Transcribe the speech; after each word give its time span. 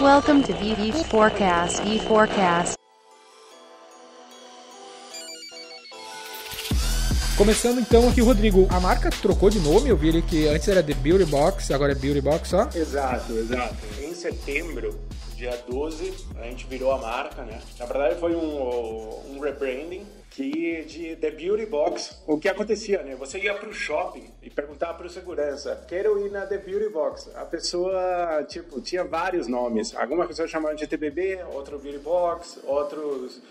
Welcome 0.00 0.42
to 0.44 0.54
VV 0.54 1.04
Forecast. 1.10 1.82
V 1.82 1.98
Forecast. 1.98 2.74
Começando 7.36 7.80
então 7.80 8.08
aqui, 8.08 8.22
Rodrigo, 8.22 8.66
a 8.70 8.80
marca 8.80 9.10
trocou 9.10 9.50
de 9.50 9.60
nome, 9.60 9.90
eu 9.90 9.96
vi 9.98 10.08
ele 10.08 10.22
que 10.22 10.48
antes 10.48 10.66
era 10.68 10.82
The 10.82 10.94
Beauty 10.94 11.26
Box, 11.26 11.70
agora 11.70 11.92
é 11.92 11.94
Beauty 11.94 12.22
Box 12.22 12.48
só? 12.48 12.68
Exato, 12.74 13.32
exato. 13.34 13.76
Em 14.00 14.14
setembro, 14.14 14.98
dia 15.36 15.62
12, 15.68 16.14
a 16.36 16.44
gente 16.44 16.66
virou 16.66 16.92
a 16.92 16.98
marca, 16.98 17.42
né? 17.42 17.60
Na 17.78 17.84
verdade 17.84 18.18
foi 18.18 18.34
um, 18.34 19.36
um 19.36 19.40
rebranding 19.40 20.06
que 20.30 20.84
de 20.84 21.16
The 21.16 21.32
Beauty 21.32 21.66
Box, 21.66 22.22
o 22.26 22.38
que 22.38 22.48
acontecia, 22.48 23.02
né? 23.02 23.16
Você 23.16 23.38
ia 23.38 23.52
pro 23.54 23.72
shopping 23.72 24.30
e 24.40 24.48
perguntava 24.48 24.94
pro 24.96 25.10
segurança, 25.10 25.84
quero 25.88 26.24
ir 26.24 26.30
na 26.30 26.46
The 26.46 26.58
Beauty 26.58 26.88
Box. 26.88 27.30
A 27.34 27.44
pessoa, 27.44 28.44
tipo, 28.48 28.80
tinha 28.80 29.04
vários 29.04 29.48
nomes. 29.48 29.94
Algumas 29.94 30.28
pessoas 30.28 30.48
chamavam 30.48 30.76
de 30.76 30.86
TBB, 30.86 31.40
outro 31.52 31.78
Beauty 31.78 31.98
Box, 31.98 32.60
outros 32.64 33.42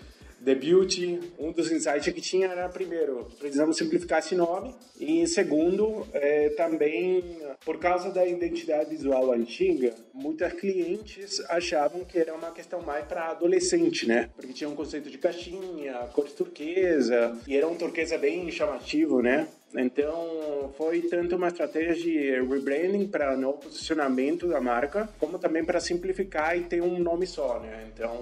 The 0.44 0.54
Beauty, 0.54 1.20
um 1.38 1.52
dos 1.52 1.70
insights 1.70 2.12
que 2.12 2.20
tinha 2.20 2.48
era, 2.48 2.68
primeiro, 2.68 3.28
precisamos 3.38 3.76
simplificar 3.76 4.20
esse 4.20 4.34
nome, 4.34 4.74
e 4.98 5.26
segundo, 5.26 6.06
é, 6.12 6.48
também, 6.50 7.22
por 7.64 7.78
causa 7.78 8.10
da 8.10 8.26
identidade 8.26 8.90
visual 8.90 9.32
antiga, 9.32 9.94
muitas 10.14 10.52
clientes 10.54 11.40
achavam 11.48 12.04
que 12.04 12.18
era 12.18 12.34
uma 12.34 12.50
questão 12.52 12.80
mais 12.80 13.04
para 13.04 13.28
adolescente, 13.30 14.08
né? 14.08 14.30
Porque 14.34 14.52
tinha 14.52 14.68
um 14.68 14.74
conceito 14.74 15.10
de 15.10 15.18
caixinha, 15.18 15.94
cores 16.12 16.32
turquesa, 16.32 17.36
e 17.46 17.56
era 17.56 17.68
um 17.68 17.76
turquesa 17.76 18.16
bem 18.16 18.50
chamativo, 18.50 19.20
né? 19.20 19.46
Então, 19.74 20.72
foi 20.76 21.02
tanto 21.02 21.36
uma 21.36 21.48
estratégia 21.48 21.94
de 21.94 22.40
rebranding 22.40 23.06
para 23.06 23.36
novo 23.36 23.58
posicionamento 23.58 24.48
da 24.48 24.60
marca, 24.60 25.08
como 25.18 25.38
também 25.38 25.64
para 25.64 25.78
simplificar 25.80 26.56
e 26.58 26.62
ter 26.62 26.82
um 26.82 26.98
nome 26.98 27.26
só, 27.26 27.60
né? 27.60 27.88
Então, 27.94 28.18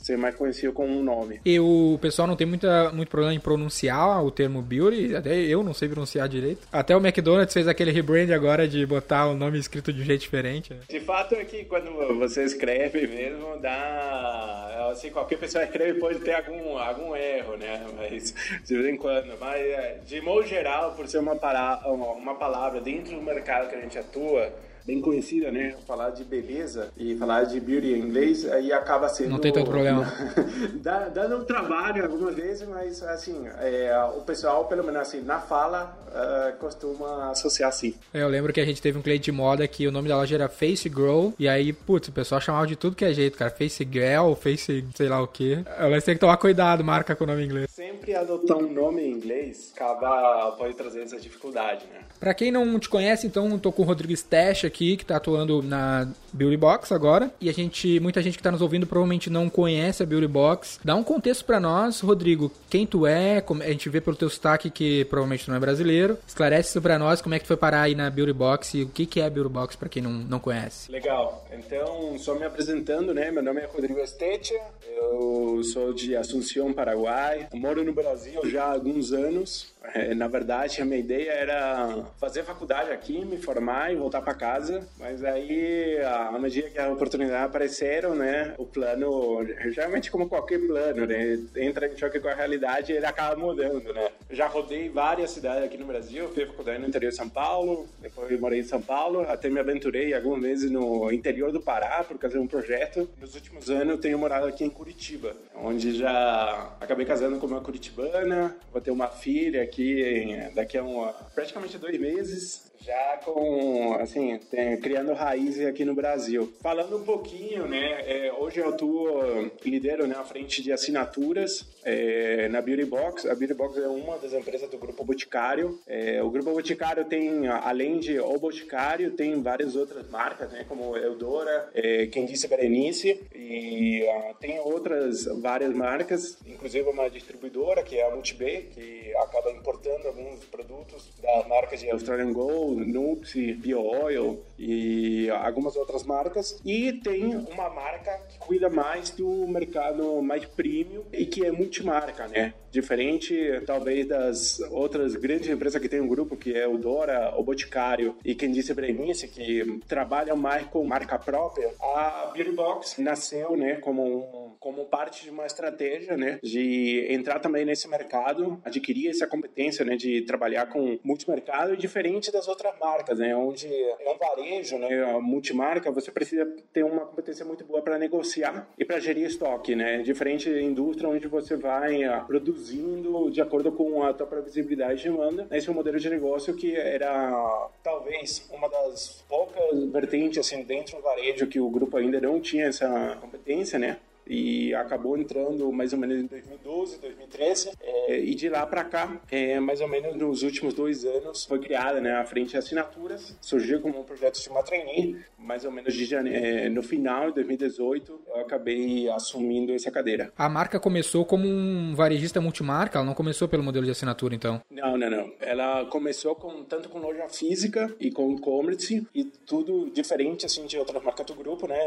ser 0.00 0.16
mais 0.16 0.34
conhecido 0.34 0.72
com 0.72 0.86
um 0.86 1.02
nome. 1.02 1.40
E 1.44 1.60
o 1.60 1.98
pessoal 2.00 2.26
não 2.26 2.36
tem 2.36 2.46
muita, 2.46 2.90
muito 2.90 3.08
problema 3.08 3.34
em 3.34 3.40
pronunciar 3.40 4.24
o 4.24 4.30
termo 4.30 4.62
beauty, 4.62 5.14
até 5.14 5.36
eu 5.36 5.62
não 5.62 5.74
sei 5.74 5.88
pronunciar 5.88 6.28
direito. 6.28 6.66
Até 6.72 6.96
o 6.96 7.00
McDonald's 7.00 7.52
fez 7.52 7.68
aquele 7.68 7.90
rebrand 7.90 8.30
agora 8.32 8.66
de 8.66 8.84
botar 8.86 9.26
o 9.26 9.34
nome 9.34 9.58
escrito 9.58 9.92
de 9.92 10.00
um 10.00 10.04
jeito 10.04 10.22
diferente. 10.22 10.72
Né? 10.72 10.80
De 10.88 11.00
fato 11.00 11.34
é 11.34 11.44
que 11.44 11.64
quando 11.64 11.90
você 12.18 12.44
escreve 12.44 13.06
mesmo, 13.06 13.58
dá... 13.60 14.88
Assim, 14.90 15.10
qualquer 15.10 15.38
pessoa 15.38 15.62
escreve 15.62 16.00
pode 16.00 16.18
ter 16.20 16.34
algum, 16.34 16.76
algum 16.76 17.14
erro, 17.14 17.56
né? 17.56 17.86
Mas, 17.96 18.34
de 18.64 18.74
vez 18.74 18.92
em 18.92 18.96
quando. 18.96 19.38
Mas, 19.38 19.60
é, 19.60 20.00
de 20.04 20.20
modo 20.20 20.44
geral, 20.46 20.94
por 20.96 21.06
ser 21.06 21.18
uma, 21.18 21.36
para, 21.36 21.82
uma 21.86 22.34
palavra 22.34 22.80
dentro 22.80 23.14
do 23.14 23.22
mercado 23.22 23.68
que 23.68 23.76
a 23.76 23.80
gente 23.80 23.96
atua, 23.96 24.52
bem 24.86 25.00
conhecida, 25.00 25.50
né? 25.50 25.74
Falar 25.86 26.10
de 26.10 26.24
beleza 26.24 26.88
e 26.96 27.14
falar 27.16 27.44
de 27.44 27.60
beauty 27.60 27.92
em 27.92 27.98
inglês, 27.98 28.44
aí 28.50 28.72
acaba 28.72 29.08
sendo... 29.08 29.30
Não 29.30 29.38
tem 29.38 29.52
tanto 29.52 29.70
problema. 29.70 30.06
dá, 30.82 31.08
dando 31.08 31.38
um 31.38 31.44
trabalho 31.44 32.04
algumas 32.04 32.34
vezes, 32.34 32.66
mas 32.68 33.02
assim, 33.02 33.46
é, 33.60 33.96
o 34.16 34.22
pessoal, 34.22 34.64
pelo 34.66 34.84
menos 34.84 35.00
assim, 35.00 35.20
na 35.20 35.40
fala, 35.40 35.96
uh, 36.08 36.56
costuma 36.58 37.30
associar 37.30 37.68
assim. 37.68 37.94
Eu 38.12 38.28
lembro 38.28 38.52
que 38.52 38.60
a 38.60 38.64
gente 38.64 38.80
teve 38.80 38.98
um 38.98 39.02
cliente 39.02 39.24
de 39.24 39.32
moda 39.32 39.66
que 39.66 39.86
o 39.86 39.92
nome 39.92 40.08
da 40.08 40.16
loja 40.16 40.34
era 40.34 40.48
Face 40.48 40.88
Girl, 40.88 41.30
e 41.38 41.48
aí, 41.48 41.72
putz, 41.72 42.08
o 42.08 42.12
pessoal 42.12 42.40
chamava 42.40 42.66
de 42.66 42.76
tudo 42.76 42.96
que 42.96 43.04
é 43.04 43.12
jeito, 43.12 43.36
cara. 43.36 43.50
Face 43.50 43.86
Girl, 43.90 44.34
Face 44.34 44.84
sei 44.94 45.08
lá 45.08 45.22
o 45.22 45.26
quê. 45.26 45.62
Ela 45.78 46.00
tem 46.00 46.14
que 46.14 46.20
tomar 46.20 46.36
cuidado, 46.36 46.84
marca 46.84 47.14
com 47.14 47.24
o 47.24 47.26
nome 47.26 47.42
em 47.42 47.46
inglês. 47.46 47.70
Sempre 47.70 48.14
adotar 48.14 48.56
um 48.56 48.72
nome 48.72 49.02
em 49.02 49.12
inglês 49.12 49.72
acaba, 49.74 50.52
pode 50.52 50.74
trazer 50.74 51.02
essa 51.02 51.18
dificuldade, 51.18 51.86
né? 51.86 52.00
Pra 52.18 52.34
quem 52.34 52.50
não 52.50 52.78
te 52.78 52.88
conhece, 52.88 53.26
então, 53.26 53.58
tô 53.58 53.72
com 53.72 53.82
o 53.82 53.84
Rodrigo 53.84 54.12
Stash 54.12 54.64
aqui, 54.70 54.96
que 54.96 55.04
tá 55.04 55.16
atuando 55.16 55.62
na 55.62 56.08
Beauty 56.32 56.56
Box 56.56 56.92
agora. 56.92 57.30
E 57.40 57.48
a 57.48 57.52
gente, 57.52 57.98
muita 58.00 58.22
gente 58.22 58.36
que 58.36 58.42
tá 58.42 58.50
nos 58.50 58.62
ouvindo 58.62 58.86
provavelmente 58.86 59.28
não 59.28 59.50
conhece 59.50 60.02
a 60.02 60.06
Beauty 60.06 60.26
Box. 60.26 60.78
Dá 60.84 60.94
um 60.94 61.02
contexto 61.02 61.44
para 61.44 61.60
nós, 61.60 62.00
Rodrigo, 62.00 62.50
quem 62.68 62.86
tu 62.86 63.06
é, 63.06 63.44
a 63.60 63.68
gente 63.68 63.88
vê 63.88 64.00
pelo 64.00 64.16
teu 64.16 64.30
sotaque 64.30 64.70
que 64.70 65.04
provavelmente 65.06 65.48
não 65.48 65.56
é 65.56 65.60
brasileiro. 65.60 66.16
Esclarece 66.26 66.70
isso 66.70 66.80
pra 66.80 66.98
nós, 66.98 67.20
como 67.20 67.34
é 67.34 67.38
que 67.38 67.44
tu 67.44 67.48
foi 67.48 67.56
parar 67.56 67.82
aí 67.82 67.94
na 67.94 68.08
Beauty 68.08 68.32
Box 68.32 68.74
e 68.74 68.82
o 68.84 68.88
que, 68.88 69.04
que 69.06 69.20
é 69.20 69.26
a 69.26 69.30
Beauty 69.30 69.50
Box 69.50 69.76
pra 69.76 69.88
quem 69.88 70.02
não, 70.02 70.12
não 70.12 70.38
conhece. 70.38 70.90
Legal. 70.90 71.44
Então, 71.52 72.16
só 72.18 72.34
me 72.34 72.44
apresentando, 72.44 73.12
né? 73.12 73.30
Meu 73.30 73.42
nome 73.42 73.60
é 73.60 73.66
Rodrigo 73.66 73.98
Estetia, 73.98 74.60
eu 74.86 75.62
sou 75.64 75.92
de 75.92 76.16
Assunção, 76.16 76.72
Paraguai. 76.72 77.48
Eu 77.52 77.58
moro 77.58 77.84
no 77.84 77.92
Brasil 77.92 78.40
já 78.48 78.64
há 78.64 78.72
alguns 78.72 79.12
anos. 79.12 79.72
É, 79.94 80.14
na 80.14 80.28
verdade, 80.28 80.80
a 80.80 80.84
minha 80.84 80.98
ideia 80.98 81.30
era 81.32 82.04
fazer 82.18 82.44
faculdade 82.44 82.90
aqui, 82.90 83.24
me 83.24 83.38
formar 83.38 83.92
e 83.92 83.96
voltar 83.96 84.20
para 84.20 84.34
casa. 84.34 84.59
Mas 84.98 85.24
aí, 85.24 85.98
à 86.02 86.38
medida 86.38 86.68
que 86.70 86.78
as 86.78 86.92
oportunidades 86.92 87.46
apareceram, 87.46 88.14
né, 88.14 88.54
o 88.58 88.66
plano, 88.66 89.46
geralmente 89.70 90.10
como 90.10 90.28
qualquer 90.28 90.58
plano, 90.60 91.06
né, 91.06 91.38
entra 91.56 91.86
em 91.86 91.96
choque 91.96 92.20
com 92.20 92.28
a 92.28 92.34
realidade 92.34 92.92
e 92.92 92.96
ele 92.96 93.06
acaba 93.06 93.36
mudando, 93.36 93.92
né. 93.92 94.10
Já 94.30 94.46
rodei 94.46 94.88
várias 94.88 95.30
cidades 95.30 95.64
aqui 95.64 95.76
no 95.76 95.86
Brasil, 95.86 96.28
fiz 96.28 96.46
faculdade 96.46 96.78
no 96.80 96.88
interior 96.88 97.10
de 97.10 97.16
São 97.16 97.28
Paulo, 97.28 97.88
depois 98.00 98.38
morei 98.40 98.60
em 98.60 98.64
São 98.64 98.80
Paulo, 98.80 99.22
até 99.22 99.48
me 99.48 99.60
aventurei 99.60 100.12
algumas 100.14 100.42
vezes 100.42 100.70
no 100.70 101.10
interior 101.12 101.52
do 101.52 101.60
Pará 101.60 102.04
por 102.04 102.18
causa 102.18 102.36
de 102.36 102.42
um 102.42 102.46
projeto. 102.46 103.08
Nos 103.20 103.34
últimos 103.34 103.70
anos 103.70 103.94
eu 103.94 103.98
tenho 103.98 104.18
morado 104.18 104.46
aqui 104.46 104.64
em 104.64 104.70
Curitiba, 104.70 105.34
onde 105.54 105.96
já 105.96 106.74
acabei 106.80 107.06
casando 107.06 107.38
com 107.38 107.46
uma 107.46 107.60
curitibana, 107.60 108.56
vou 108.72 108.80
ter 108.80 108.90
uma 108.90 109.08
filha 109.08 109.62
aqui 109.62 110.36
daqui 110.54 110.78
a 110.78 110.84
um, 110.84 111.08
praticamente 111.34 111.78
dois 111.78 111.98
meses 111.98 112.69
já 112.84 113.20
com, 113.24 113.94
assim, 113.94 114.38
tem, 114.50 114.76
criando 114.78 115.12
raízes 115.12 115.66
aqui 115.66 115.84
no 115.84 115.94
Brasil. 115.94 116.52
Falando 116.60 116.96
um 116.96 117.04
pouquinho, 117.04 117.66
né, 117.66 118.02
é, 118.06 118.32
hoje 118.32 118.60
eu 118.60 118.68
atuo, 118.68 119.50
lidero 119.64 120.06
né, 120.06 120.14
à 120.16 120.24
frente 120.24 120.62
de 120.62 120.72
assinaturas 120.72 121.66
é, 121.84 122.48
na 122.48 122.60
Beauty 122.60 122.84
Box. 122.84 123.28
A 123.28 123.34
Beauty 123.34 123.54
Box 123.54 123.78
é 123.78 123.88
uma 123.88 124.18
das 124.18 124.32
empresas 124.32 124.68
do 124.68 124.78
Grupo 124.78 125.04
Boticário. 125.04 125.78
É, 125.86 126.22
o 126.22 126.30
Grupo 126.30 126.52
Boticário 126.52 127.04
tem, 127.04 127.46
além 127.48 127.98
de 127.98 128.18
O 128.18 128.38
Boticário, 128.38 129.12
tem 129.12 129.40
várias 129.42 129.76
outras 129.76 130.08
marcas, 130.08 130.50
né, 130.50 130.64
como 130.68 130.96
Eudora, 130.96 131.70
é, 131.74 132.06
Quem 132.06 132.26
Disse 132.26 132.48
Berenice, 132.48 133.20
e 133.34 134.02
uh, 134.02 134.34
tem 134.40 134.58
outras 134.60 135.24
várias 135.40 135.74
marcas, 135.74 136.38
inclusive 136.46 136.88
uma 136.88 137.08
distribuidora, 137.08 137.82
que 137.82 137.98
é 137.98 138.06
a 138.06 138.10
Multibay, 138.10 138.68
que 138.72 139.14
acaba 139.16 139.50
importando 139.50 140.08
alguns 140.08 140.44
produtos 140.44 141.08
da 141.20 141.44
marca 141.48 141.76
de 141.76 141.90
Australian 141.90 142.32
Gold, 142.32 142.69
Nuxi, 142.74 143.52
BioOil 143.54 144.40
e 144.58 145.30
algumas 145.30 145.74
outras 145.76 146.04
marcas. 146.04 146.60
E 146.64 146.92
tem 146.92 147.34
uma 147.34 147.70
marca 147.70 148.10
que 148.28 148.38
cuida 148.38 148.68
mais 148.68 149.10
do 149.10 149.46
mercado 149.48 150.20
mais 150.22 150.44
premium 150.44 151.02
e 151.12 151.24
que 151.24 151.44
é 151.44 151.50
multimarca, 151.50 152.28
né? 152.28 152.52
Diferente, 152.70 153.34
talvez, 153.66 154.06
das 154.06 154.60
outras 154.70 155.16
grandes 155.16 155.48
empresas 155.48 155.80
que 155.80 155.88
tem 155.88 156.00
um 156.00 156.06
grupo, 156.06 156.36
que 156.36 156.54
é 156.54 156.68
o 156.68 156.78
Dora, 156.78 157.34
o 157.36 157.42
Boticário 157.42 158.14
e 158.24 158.34
quem 158.34 158.52
disse 158.52 158.72
Brenice, 158.72 159.26
que 159.26 159.80
trabalham 159.88 160.36
mais 160.36 160.66
com 160.66 160.84
marca 160.84 161.18
própria, 161.18 161.72
a 161.80 162.30
Beauty 162.32 162.52
Box 162.52 163.00
nasceu, 163.00 163.56
né, 163.56 163.76
como, 163.76 164.04
um, 164.04 164.50
como 164.60 164.84
parte 164.84 165.24
de 165.24 165.30
uma 165.30 165.46
estratégia, 165.46 166.16
né, 166.16 166.38
de 166.42 167.06
entrar 167.10 167.40
também 167.40 167.64
nesse 167.64 167.88
mercado, 167.88 168.60
adquirir 168.64 169.08
essa 169.08 169.26
competência, 169.26 169.84
né, 169.84 169.96
de 169.96 170.22
trabalhar 170.22 170.66
com 170.66 170.98
multimercado, 171.02 171.76
diferente 171.76 172.30
das 172.30 172.46
outras 172.46 172.59
marcas, 172.80 173.18
né, 173.18 173.34
onde 173.34 173.66
é 173.68 174.10
um 174.10 174.18
varejo, 174.18 174.78
né, 174.78 175.18
multimarca, 175.20 175.90
você 175.90 176.10
precisa 176.10 176.46
ter 176.72 176.84
uma 176.84 177.06
competência 177.06 177.44
muito 177.44 177.64
boa 177.64 177.82
para 177.82 177.98
negociar 177.98 178.68
e 178.78 178.84
para 178.84 179.00
gerir 179.00 179.26
estoque, 179.26 179.74
né, 179.74 179.98
diferente 180.02 180.50
da 180.50 180.60
indústria 180.60 181.08
onde 181.08 181.26
você 181.26 181.56
vai 181.56 182.00
produzir 182.26 182.50
produzindo 182.50 183.30
de 183.30 183.40
acordo 183.40 183.72
com 183.72 184.02
a 184.02 184.12
tua 184.12 184.26
previsibilidade 184.26 185.02
de 185.02 185.10
demanda. 185.10 185.46
Esse 185.50 185.68
é 185.68 185.72
um 185.72 185.74
modelo 185.74 185.98
de 185.98 186.08
negócio 186.08 186.54
que 186.54 186.76
era 186.76 187.68
talvez 187.82 188.48
uma 188.52 188.68
das 188.68 189.24
poucas 189.28 189.84
vertentes 189.84 190.38
assim 190.38 190.62
dentro 190.62 190.96
do 190.96 191.02
varejo 191.02 191.46
que 191.46 191.60
o 191.60 191.68
grupo 191.68 191.96
ainda 191.96 192.20
não 192.20 192.40
tinha 192.40 192.66
essa 192.66 193.16
competência, 193.20 193.78
né? 193.78 193.98
E 194.30 194.72
acabou 194.76 195.18
entrando 195.18 195.72
mais 195.72 195.92
ou 195.92 195.98
menos 195.98 196.18
em 196.18 196.26
2012, 196.26 197.00
2013 197.00 197.72
é, 197.82 198.20
e 198.20 198.32
de 198.36 198.48
lá 198.48 198.64
para 198.64 198.84
cá, 198.84 199.20
é, 199.28 199.58
mais 199.58 199.80
ou 199.80 199.88
menos 199.88 200.14
nos 200.14 200.44
últimos 200.44 200.72
dois 200.72 201.04
anos, 201.04 201.44
foi 201.44 201.58
criada 201.58 202.00
né, 202.00 202.12
a 202.12 202.24
frente 202.24 202.50
de 202.50 202.56
assinaturas, 202.56 203.36
surgiu 203.40 203.80
como 203.80 203.98
um 203.98 204.04
projeto 204.04 204.40
de 204.40 204.48
uma 204.48 204.62
trainee, 204.62 205.16
mais 205.36 205.64
ou 205.64 205.72
menos 205.72 205.92
jane... 205.94 206.32
é, 206.32 206.68
no 206.68 206.80
final 206.80 207.26
de 207.26 207.34
2018 207.34 208.20
eu 208.28 208.40
acabei 208.40 209.10
assumindo 209.10 209.72
essa 209.72 209.90
cadeira. 209.90 210.32
A 210.38 210.48
marca 210.48 210.78
começou 210.78 211.24
como 211.24 211.48
um 211.48 211.92
varejista 211.96 212.40
multimarca, 212.40 212.98
ela 212.98 213.06
não 213.06 213.14
começou 213.14 213.48
pelo 213.48 213.64
modelo 213.64 213.84
de 213.84 213.90
assinatura 213.90 214.32
então? 214.32 214.62
Não, 214.70 214.96
não, 214.96 215.10
não. 215.10 215.32
Ela 215.40 215.86
começou 215.86 216.36
com 216.36 216.62
tanto 216.62 216.88
com 216.88 217.00
loja 217.00 217.28
física 217.28 217.92
e 217.98 218.12
com 218.12 218.30
e-commerce 218.30 219.04
e 219.12 219.24
tudo 219.24 219.90
diferente 219.90 220.46
assim 220.46 220.66
de 220.66 220.78
outras 220.78 221.02
marcas 221.02 221.26
do 221.26 221.34
grupo, 221.34 221.66
né? 221.66 221.78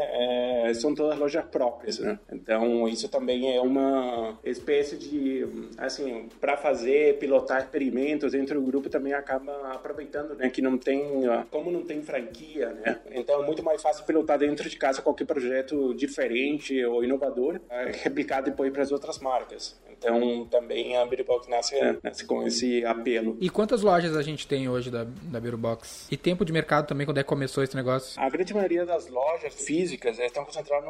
É, 0.68 0.74
são 0.74 0.94
todas 0.94 1.18
lojas 1.18 1.44
próprias, 1.46 1.98
né? 1.98 2.18
Então, 2.34 2.88
isso 2.88 3.08
também 3.08 3.56
é 3.56 3.60
uma 3.60 4.36
espécie 4.44 4.96
de, 4.96 5.46
assim, 5.78 6.28
para 6.40 6.56
fazer, 6.56 7.18
pilotar 7.18 7.60
experimentos 7.60 8.32
dentro 8.32 8.60
do 8.60 8.66
grupo 8.66 8.90
também 8.90 9.12
acaba 9.12 9.72
aproveitando, 9.72 10.34
né, 10.34 10.50
que 10.50 10.60
não 10.60 10.76
tem, 10.76 11.22
como 11.50 11.70
não 11.70 11.82
tem 11.82 12.02
franquia, 12.02 12.70
né, 12.70 13.00
então 13.12 13.42
é 13.42 13.46
muito 13.46 13.62
mais 13.62 13.80
fácil 13.80 14.04
pilotar 14.04 14.38
dentro 14.38 14.68
de 14.68 14.76
casa 14.76 15.00
qualquer 15.00 15.26
projeto 15.26 15.94
diferente 15.94 16.84
ou 16.84 17.04
inovador, 17.04 17.60
é, 17.70 17.92
replicar 18.02 18.42
depois 18.42 18.72
para 18.72 18.82
as 18.82 18.90
outras 18.90 19.18
marcas. 19.20 19.78
Então, 19.96 20.46
também 20.50 20.96
a 20.96 21.06
Beerbox 21.06 21.48
nasce, 21.48 21.76
nasce 22.02 22.24
com 22.26 22.46
esse 22.46 22.84
apelo. 22.84 23.38
E 23.40 23.48
quantas 23.48 23.80
lojas 23.80 24.16
a 24.16 24.22
gente 24.22 24.46
tem 24.46 24.68
hoje 24.68 24.90
da, 24.90 25.04
da 25.04 25.40
Beerbox? 25.40 26.08
E 26.10 26.16
tempo 26.16 26.44
de 26.44 26.52
mercado 26.52 26.86
também, 26.86 27.06
quando 27.06 27.18
é 27.18 27.22
que 27.22 27.28
começou 27.28 27.62
esse 27.64 27.74
negócio? 27.74 28.20
A 28.20 28.28
grande 28.28 28.52
maioria 28.52 28.84
das 28.84 29.08
lojas 29.08 29.54
físicas 29.54 30.18
estão 30.18 30.44
concentradas 30.44 30.84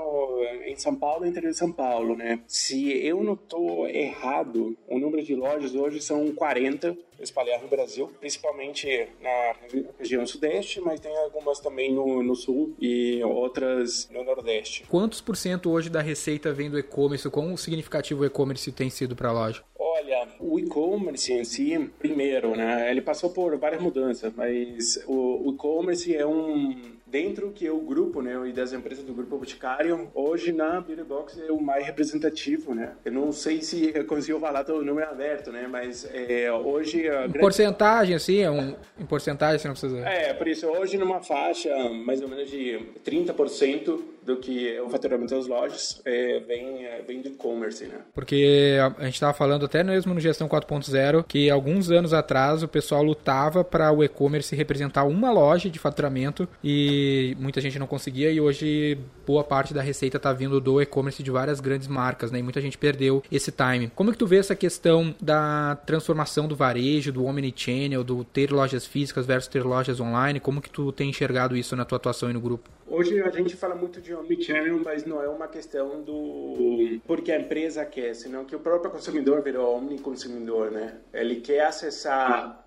em 0.66 0.74
São 0.76 0.96
Paulo 0.96 1.26
e 1.26 1.28
interior 1.34 1.50
de 1.50 1.58
São 1.58 1.72
Paulo, 1.72 2.16
né? 2.16 2.40
Se 2.46 2.92
eu 3.04 3.22
não 3.22 3.34
estou 3.34 3.88
errado, 3.88 4.76
o 4.88 4.98
número 4.98 5.22
de 5.22 5.34
lojas 5.34 5.74
hoje 5.74 6.00
são 6.00 6.32
40 6.32 6.96
espalhadas 7.20 7.62
no 7.62 7.68
Brasil, 7.68 8.10
principalmente 8.20 9.08
na 9.20 9.54
região 9.98 10.26
sudeste, 10.26 10.80
mas 10.80 11.00
tem 11.00 11.16
algumas 11.16 11.60
também 11.60 11.92
no, 11.92 12.22
no 12.22 12.34
sul 12.34 12.74
e 12.80 13.22
outras 13.24 14.08
no 14.10 14.24
nordeste. 14.24 14.84
Quantos 14.88 15.20
por 15.20 15.36
cento 15.36 15.70
hoje 15.70 15.90
da 15.90 16.00
receita 16.00 16.52
vem 16.52 16.70
do 16.70 16.78
e-commerce? 16.78 17.28
Quão 17.30 17.56
significativo 17.56 18.22
o 18.22 18.26
e-commerce 18.26 18.70
tem 18.72 18.90
sido 18.90 19.16
para 19.16 19.28
a 19.28 19.32
loja? 19.32 19.62
Olha, 19.78 20.28
o 20.40 20.58
e-commerce 20.58 21.32
em 21.32 21.44
si, 21.44 21.90
primeiro, 21.98 22.56
né, 22.56 22.90
ele 22.90 23.00
passou 23.00 23.30
por 23.30 23.56
várias 23.58 23.80
mudanças, 23.80 24.32
mas 24.34 25.02
o, 25.06 25.48
o 25.48 25.54
e-commerce 25.54 26.14
é 26.14 26.26
um 26.26 26.93
dentro 27.14 27.52
que 27.52 27.64
é 27.64 27.70
o 27.70 27.78
grupo, 27.78 28.20
né, 28.20 28.34
e 28.48 28.52
das 28.52 28.72
empresas 28.72 29.04
do 29.04 29.14
grupo 29.14 29.38
Boticário, 29.38 30.10
hoje 30.12 30.50
na 30.50 30.80
Beauty 30.80 31.04
Box 31.04 31.40
é 31.40 31.52
o 31.52 31.62
mais 31.62 31.86
representativo, 31.86 32.74
né? 32.74 32.94
Eu 33.04 33.12
não 33.12 33.30
sei 33.30 33.62
se 33.62 33.92
eu 33.94 34.04
consigo 34.04 34.40
falar 34.40 34.64
todo 34.64 34.80
o 34.80 34.84
número 34.84 35.08
aberto, 35.08 35.52
né, 35.52 35.68
mas 35.70 36.10
é, 36.12 36.50
hoje... 36.50 37.02
Em 37.02 37.10
grande... 37.10 37.38
porcentagem, 37.38 38.16
assim, 38.16 38.40
é 38.40 38.50
um, 38.50 38.74
em 38.98 39.06
porcentagem 39.06 39.60
você 39.60 39.68
não 39.68 39.76
precisa... 39.76 40.00
É, 40.00 40.34
por 40.34 40.48
isso, 40.48 40.66
hoje 40.66 40.98
numa 40.98 41.20
faixa 41.20 41.70
mais 41.90 42.20
ou 42.20 42.28
menos 42.28 42.50
de 42.50 42.80
30% 43.06 44.00
do 44.24 44.38
que 44.38 44.80
o 44.80 44.88
faturamento 44.88 45.34
das 45.34 45.46
lojas 45.46 46.00
é, 46.04 46.40
vem, 46.40 46.84
é, 46.84 47.02
vem 47.06 47.20
do 47.20 47.28
e-commerce, 47.28 47.84
né? 47.84 48.00
Porque 48.14 48.78
a 48.98 49.04
gente 49.04 49.14
estava 49.14 49.34
falando 49.34 49.66
até 49.66 49.84
mesmo 49.84 50.14
no 50.14 50.20
Gestão 50.20 50.48
4.0 50.48 51.24
que 51.28 51.50
alguns 51.50 51.90
anos 51.90 52.12
atrás 52.12 52.62
o 52.62 52.68
pessoal 52.68 53.02
lutava 53.02 53.62
para 53.62 53.92
o 53.92 54.02
e-commerce 54.02 54.56
representar 54.56 55.04
uma 55.04 55.30
loja 55.30 55.68
de 55.68 55.78
faturamento 55.78 56.48
e 56.62 57.03
muita 57.38 57.60
gente 57.60 57.78
não 57.78 57.86
conseguia 57.86 58.30
e 58.30 58.40
hoje 58.40 58.98
boa 59.26 59.42
parte 59.42 59.72
da 59.72 59.82
receita 59.82 60.16
está 60.16 60.32
vindo 60.32 60.60
do 60.60 60.80
e-commerce 60.80 61.22
de 61.22 61.30
várias 61.30 61.60
grandes 61.60 61.88
marcas, 61.88 62.30
né? 62.30 62.38
E 62.38 62.42
muita 62.42 62.60
gente 62.60 62.78
perdeu 62.78 63.22
esse 63.30 63.50
time. 63.50 63.90
Como 63.94 64.10
é 64.10 64.12
que 64.12 64.18
tu 64.18 64.26
vê 64.26 64.36
essa 64.36 64.54
questão 64.54 65.14
da 65.20 65.76
transformação 65.86 66.46
do 66.46 66.56
varejo, 66.56 67.12
do 67.12 67.24
omnichannel, 67.24 68.04
do 68.04 68.24
ter 68.24 68.52
lojas 68.52 68.86
físicas 68.86 69.26
versus 69.26 69.48
ter 69.48 69.64
lojas 69.64 70.00
online? 70.00 70.40
Como 70.40 70.60
que 70.60 70.70
tu 70.70 70.92
tem 70.92 71.10
enxergado 71.10 71.56
isso 71.56 71.74
na 71.76 71.84
tua 71.84 71.96
atuação 71.96 72.28
aí 72.28 72.34
no 72.34 72.40
grupo? 72.40 72.68
Hoje 72.86 73.20
a 73.20 73.30
gente 73.30 73.56
fala 73.56 73.74
muito 73.74 74.00
de 74.00 74.14
omnichannel, 74.14 74.80
mas 74.84 75.04
não 75.04 75.22
é 75.22 75.28
uma 75.28 75.48
questão 75.48 76.02
do 76.02 77.00
porque 77.06 77.32
a 77.32 77.40
empresa 77.40 77.84
quer, 77.84 78.14
senão 78.14 78.44
que 78.44 78.54
o 78.54 78.60
próprio 78.60 78.90
consumidor 78.90 79.42
virou 79.42 79.76
omniconsumidor, 79.76 80.70
né? 80.70 80.98
Ele 81.12 81.36
quer 81.36 81.66
acessar 81.66 82.63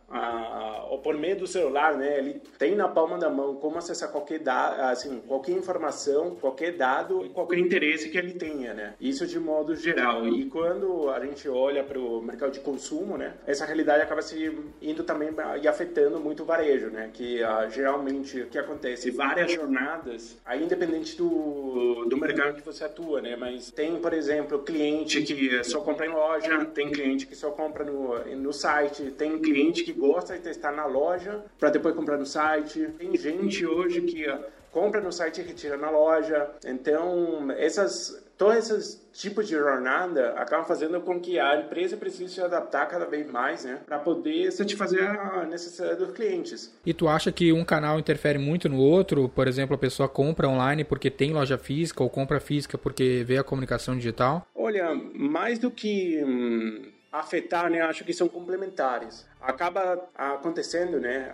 ou 0.89 0.99
por 0.99 1.17
meio 1.17 1.37
do 1.37 1.47
celular, 1.47 1.97
né? 1.97 2.17
Ele 2.17 2.41
tem 2.57 2.75
na 2.75 2.87
palma 2.87 3.17
da 3.17 3.29
mão 3.29 3.55
como 3.55 3.77
acessar 3.77 4.11
qualquer 4.11 4.39
dado, 4.39 4.81
assim, 4.83 5.21
qualquer 5.27 5.51
informação, 5.53 6.35
qualquer 6.35 6.73
dado 6.73 7.25
e 7.25 7.29
qualquer 7.29 7.59
interesse 7.59 8.09
que 8.09 8.17
ele 8.17 8.33
tenha, 8.33 8.73
né? 8.73 8.93
Isso 8.99 9.27
de 9.27 9.39
modo 9.39 9.75
geral. 9.75 10.27
E 10.27 10.45
quando 10.45 11.09
a 11.09 11.19
gente 11.25 11.47
olha 11.49 11.83
para 11.83 11.99
o 11.99 12.21
mercado 12.21 12.51
de 12.51 12.59
consumo, 12.59 13.17
né? 13.17 13.33
Essa 13.45 13.65
realidade 13.65 14.01
acaba 14.01 14.21
se 14.21 14.51
indo 14.81 15.03
também 15.03 15.29
e 15.61 15.67
afetando 15.67 16.19
muito 16.19 16.43
o 16.43 16.45
varejo, 16.45 16.87
né? 16.87 17.09
Que 17.13 17.39
geralmente 17.69 18.41
o 18.41 18.47
que 18.47 18.57
acontece 18.57 19.11
várias 19.11 19.51
jornadas, 19.51 20.37
aí 20.45 20.63
independente 20.63 21.17
do, 21.17 22.05
do 22.05 22.17
mercado 22.17 22.55
que 22.55 22.65
você 22.65 22.85
atua, 22.85 23.21
né? 23.21 23.35
Mas 23.35 23.71
tem, 23.71 23.97
por 23.97 24.13
exemplo, 24.13 24.59
cliente 24.59 25.21
que 25.23 25.63
só 25.63 25.81
compra 25.81 26.05
em 26.05 26.09
loja, 26.09 26.65
tem 26.65 26.89
cliente 26.89 27.25
que 27.25 27.35
só 27.35 27.51
compra 27.51 27.83
no, 27.83 28.17
no 28.37 28.53
site, 28.53 29.11
tem 29.11 29.37
cliente 29.39 29.83
que 29.83 29.96
gosta 29.97 30.35
de 30.35 30.41
testar 30.41 30.71
na 30.71 30.85
loja 30.85 31.43
para 31.59 31.69
depois 31.69 31.95
comprar 31.95 32.17
no 32.17 32.25
site. 32.25 32.87
Tem 32.97 33.15
gente 33.17 33.65
hoje 33.65 34.01
que 34.01 34.25
compra 34.71 35.01
no 35.01 35.11
site 35.11 35.41
e 35.41 35.43
retira 35.43 35.75
na 35.77 35.89
loja. 35.89 36.49
Então, 36.65 37.51
essas 37.51 38.23
todos 38.37 38.55
esses 38.57 39.01
tipos 39.11 39.47
de 39.47 39.55
jornada 39.55 40.33
acabam 40.33 40.65
fazendo 40.65 41.01
com 41.01 41.19
que 41.19 41.39
a 41.39 41.59
empresa 41.59 41.97
precise 41.97 42.35
se 42.35 42.41
adaptar 42.41 42.85
cada 42.85 43.05
vez 43.05 43.29
mais, 43.29 43.65
né, 43.65 43.79
para 43.85 43.97
poder 43.97 44.51
satisfazer 44.51 45.03
a 45.03 45.43
necessidade 45.45 45.95
dos 45.95 46.13
clientes. 46.13 46.71
E 46.85 46.93
tu 46.93 47.07
acha 47.07 47.31
que 47.31 47.51
um 47.51 47.65
canal 47.65 47.97
interfere 47.97 48.37
muito 48.37 48.69
no 48.69 48.77
outro? 48.77 49.27
Por 49.27 49.47
exemplo, 49.47 49.75
a 49.75 49.79
pessoa 49.79 50.07
compra 50.07 50.47
online 50.47 50.83
porque 50.83 51.09
tem 51.09 51.33
loja 51.33 51.57
física 51.57 52.03
ou 52.03 52.09
compra 52.09 52.39
física 52.39 52.77
porque 52.77 53.23
vê 53.25 53.37
a 53.37 53.43
comunicação 53.43 53.95
digital? 53.95 54.45
Olha, 54.53 54.93
mais 54.93 55.57
do 55.57 55.71
que 55.71 56.23
hum, 56.23 56.91
afetar, 57.11 57.71
né, 57.71 57.81
acho 57.81 58.03
que 58.03 58.13
são 58.13 58.27
complementares 58.27 59.25
acaba 59.47 60.09
acontecendo, 60.13 60.99
né? 60.99 61.29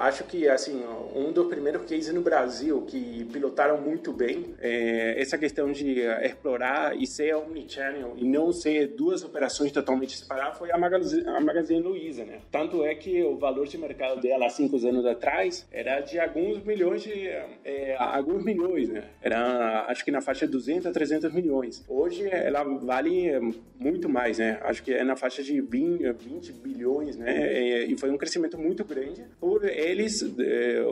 acho 0.00 0.24
que 0.24 0.48
assim 0.48 0.84
um 1.14 1.32
dos 1.32 1.46
primeiros 1.48 1.82
cases 1.82 2.12
no 2.12 2.20
Brasil 2.20 2.82
que 2.82 3.24
pilotaram 3.32 3.80
muito 3.80 4.12
bem 4.12 4.54
é 4.60 5.20
essa 5.20 5.38
questão 5.38 5.72
de 5.72 6.00
explorar 6.22 6.96
e 6.96 7.06
ser 7.06 7.34
omnichannel 7.34 8.14
e 8.16 8.24
não 8.24 8.52
ser 8.52 8.88
duas 8.88 9.24
operações 9.24 9.72
totalmente 9.72 10.16
separadas 10.16 10.58
foi 10.58 10.70
a 10.70 10.78
Magazine, 10.78 11.26
a 11.26 11.40
Magazine 11.40 11.80
Luiza, 11.80 12.24
né? 12.24 12.40
Tanto 12.50 12.84
é 12.84 12.94
que 12.94 13.22
o 13.22 13.36
valor 13.36 13.66
de 13.66 13.78
mercado 13.78 14.20
dela 14.20 14.46
há 14.46 14.50
cinco 14.50 14.76
anos 14.86 15.06
atrás 15.06 15.66
era 15.72 16.00
de 16.00 16.18
alguns 16.18 16.62
milhões 16.64 17.02
de 17.02 17.28
é, 17.64 17.96
alguns 17.98 18.44
milhões, 18.44 18.88
né? 18.88 19.04
Era 19.22 19.86
acho 19.88 20.04
que 20.04 20.10
na 20.10 20.20
faixa 20.20 20.46
de 20.46 20.52
200 20.52 20.86
a 20.86 20.92
300 20.92 21.32
milhões. 21.32 21.84
Hoje 21.88 22.28
ela 22.28 22.62
vale 22.62 23.32
muito 23.78 24.08
mais, 24.08 24.38
né? 24.38 24.58
Acho 24.62 24.82
que 24.82 24.92
é 24.92 25.04
na 25.04 25.16
faixa 25.16 25.42
de 25.42 25.60
20, 25.60 26.12
20 26.12 26.52
bilhões, 26.52 27.16
né? 27.16 27.53
É, 27.54 27.84
e 27.84 27.96
foi 27.96 28.10
um 28.10 28.18
crescimento 28.18 28.58
muito 28.58 28.84
grande 28.84 29.22
por 29.38 29.64
eles. 29.64 30.24
É, 30.40 30.82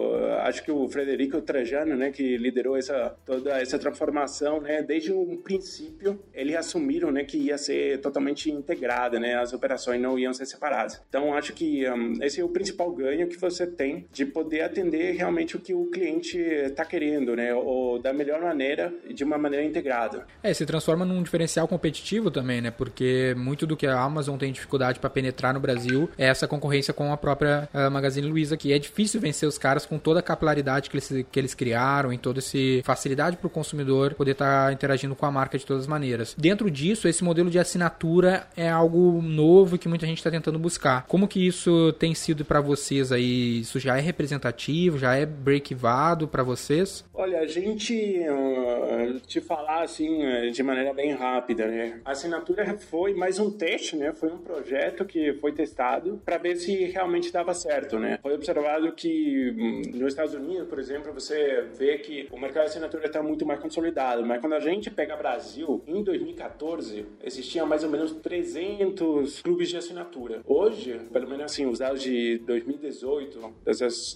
acho 0.43 0.63
que 0.63 0.71
o 0.71 0.89
Frederico 0.89 1.41
Trajano, 1.43 1.97
né, 1.97 2.13
que 2.13 2.37
liderou 2.37 2.77
essa 2.77 3.17
toda 3.27 3.61
essa 3.61 3.79
transformação, 3.79 4.61
né, 4.61 4.81
desde 4.81 5.13
um 5.13 5.37
princípio 5.37 6.21
eles 6.33 6.55
assumiram, 6.55 7.11
né, 7.11 7.25
que 7.25 7.37
ia 7.37 7.59
ser 7.59 8.01
totalmente 8.01 8.49
integrada, 8.51 9.19
né, 9.19 9.35
as 9.35 9.53
operações 9.53 10.01
não 10.01 10.17
iam 10.17 10.33
ser 10.33 10.47
separadas. 10.47 11.03
Então 11.09 11.35
acho 11.35 11.53
que 11.53 11.89
um, 11.91 12.23
esse 12.23 12.41
é 12.41 12.45
o 12.45 12.49
principal 12.49 12.93
ganho 12.93 13.27
que 13.27 13.37
você 13.37 13.67
tem 13.67 14.07
de 14.13 14.25
poder 14.25 14.61
atender 14.61 15.17
realmente 15.17 15.57
o 15.57 15.61
que 15.61 15.75
o 15.75 15.87
cliente 15.87 16.39
está 16.39 16.85
querendo, 16.85 17.35
né, 17.35 17.53
ou 17.53 17.99
da 17.99 18.13
melhor 18.13 18.41
maneira, 18.41 18.95
de 19.13 19.25
uma 19.25 19.37
maneira 19.37 19.65
integrada. 19.65 20.27
É, 20.43 20.55
se 20.55 20.65
transforma 20.65 21.05
num 21.05 21.23
diferencial 21.25 21.67
competitivo 21.67 22.31
também, 22.31 22.61
né, 22.61 22.71
porque 22.71 23.35
muito 23.37 23.67
do 23.67 23.77
que 23.77 23.87
a 23.87 24.01
Amazon 24.01 24.37
tem 24.37 24.53
dificuldade 24.53 25.01
para 25.01 25.11
penetrar 25.11 25.53
no 25.53 25.59
Brasil 25.61 26.09
é 26.17 26.27
essa 26.27 26.42
concorrência 26.49 26.93
com 26.93 27.13
a 27.13 27.17
própria 27.17 27.69
uh, 27.73 27.91
Magazine 27.91 28.27
Luiza, 28.27 28.57
que 28.57 28.73
é 28.73 28.79
difícil 28.79 29.21
vencer 29.21 29.49
os 29.49 29.59
caras 29.59 29.87
com 29.87 29.99
toda 29.99 30.21
a 30.21 30.23
capilaridade 30.23 30.91
que 30.91 30.97
eles, 30.97 31.27
que 31.31 31.39
eles 31.39 31.55
criaram 31.55 32.13
e 32.13 32.19
toda 32.19 32.39
essa 32.39 32.59
facilidade 32.85 33.37
para 33.37 33.47
o 33.47 33.51
consumidor 33.51 34.15
poder 34.15 34.33
estar 34.33 34.67
tá 34.67 34.73
interagindo 34.73 35.15
com 35.15 35.27
a 35.27 35.31
marca 35.31 35.59
de 35.59 35.67
todas 35.67 35.83
as 35.83 35.89
maneiras. 35.89 36.35
Dentro 36.39 36.71
disso, 36.71 37.09
esse 37.09 37.25
modelo 37.25 37.51
de 37.51 37.59
assinatura 37.59 38.47
é 38.57 38.69
algo 38.69 39.21
novo 39.23 39.79
que 39.79 39.89
muita 39.89 40.07
gente 40.07 40.19
está 40.19 40.31
tentando 40.31 40.59
buscar. 40.59 41.07
Como 41.07 41.29
que 41.29 41.47
isso 41.47 41.93
tem 41.95 42.15
sido 42.15 42.45
para 42.45 42.61
vocês 42.61 43.13
aí? 43.13 43.61
Isso 43.61 43.79
já 43.79 43.97
é 43.97 44.01
representativo? 44.01 44.99
Já 44.99 45.15
é 45.15 45.27
breakivado 45.27 46.29
para 46.29 46.43
vocês? 46.43 47.05
Olha, 47.15 47.41
a 47.41 47.47
gente 47.47 47.95
uh, 47.95 49.21
te 49.21 49.41
falar 49.41 49.83
assim 49.83 50.23
eh, 50.23 50.51
de 50.51 50.63
maneira 50.63 50.93
bem 50.93 51.13
rápida, 51.13 51.67
né? 51.67 52.01
A 52.05 52.13
assinatura 52.13 52.77
foi 52.79 53.15
mais 53.15 53.39
um 53.39 53.51
teste, 53.51 53.97
né? 53.97 54.13
Foi 54.13 54.31
um 54.31 54.39
projeto 54.39 55.05
que 55.05 55.33
foi 55.35 55.53
testado 55.53 56.21
para 56.33 56.39
ver 56.39 56.57
se 56.57 56.85
realmente 56.87 57.31
dava 57.31 57.53
certo, 57.53 57.99
né? 57.99 58.19
Foi 58.23 58.35
observado 58.35 58.91
que 58.93 59.55
hum, 59.57 59.83
nos 59.99 60.13
Estados 60.13 60.35
Unidos, 60.35 60.67
por 60.67 60.79
exemplo, 60.79 61.13
você 61.13 61.67
vê 61.77 61.99
que 61.99 62.27
o 62.31 62.39
mercado 62.39 62.65
de 62.65 62.71
assinatura 62.71 63.07
está 63.07 63.23
muito 63.23 63.45
mais 63.45 63.61
consolidado, 63.61 64.25
mas 64.25 64.41
quando 64.41 64.55
a 64.55 64.61
gente 64.61 64.91
pega 64.91 65.15
Brasil, 65.17 65.83
em 65.87 66.03
2014, 66.03 67.07
existiam 67.23 67.67
mais 67.67 67.85
ou 67.85 67.91
menos 67.91 68.13
300 68.13 69.43
clubes 69.43 69.69
de 69.69 69.77
assinatura. 69.77 70.41
Hoje, 70.47 71.01
pelo 71.13 71.29
menos 71.29 71.45
assim, 71.45 71.67
os 71.67 71.79
dados 71.79 72.03
de 72.03 72.39
2018 72.39 73.53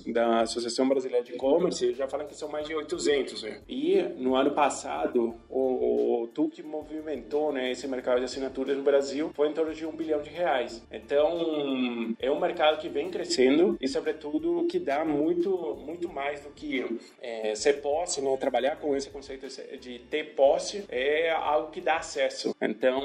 da 0.06 0.40
Associação 0.40 0.88
Brasileira 0.88 1.24
de 1.24 1.34
E-Commerce 1.34 1.92
já 1.92 2.08
falam 2.08 2.26
que 2.26 2.34
são 2.34 2.48
mais 2.48 2.66
de 2.66 2.74
800. 2.74 3.42
Né? 3.42 3.60
E 3.68 4.02
no 4.16 4.34
ano 4.34 4.52
passado, 4.52 5.34
o, 5.50 6.22
o 6.22 6.28
tu 6.28 6.48
que 6.48 6.62
movimentou 6.62 7.52
né, 7.52 7.70
esse 7.72 7.86
mercado 7.86 8.18
de 8.18 8.24
assinaturas 8.24 8.76
no 8.76 8.82
Brasil 8.82 9.30
foi 9.34 9.48
em 9.48 9.52
torno 9.52 9.74
de 9.74 9.84
um 9.84 9.92
bilhão 9.92 10.22
de 10.22 10.30
reais. 10.30 10.82
Então, 10.90 12.05
é 12.20 12.30
um 12.30 12.40
mercado 12.40 12.80
que 12.80 12.88
vem 12.88 13.10
crescendo 13.10 13.76
e, 13.80 13.88
sobretudo, 13.88 14.66
que 14.68 14.78
dá 14.78 15.04
muito, 15.04 15.76
muito 15.76 16.08
mais 16.08 16.40
do 16.40 16.50
que 16.50 16.84
é, 17.20 17.54
ser 17.54 17.74
posse, 17.74 18.20
né? 18.20 18.36
Trabalhar 18.36 18.76
com 18.76 18.96
esse 18.96 19.10
conceito 19.10 19.46
de 19.78 19.98
ter 20.10 20.34
posse 20.34 20.84
é 20.88 21.30
algo 21.30 21.70
que 21.70 21.80
dá 21.80 21.96
acesso. 21.96 22.54
Então, 22.60 23.00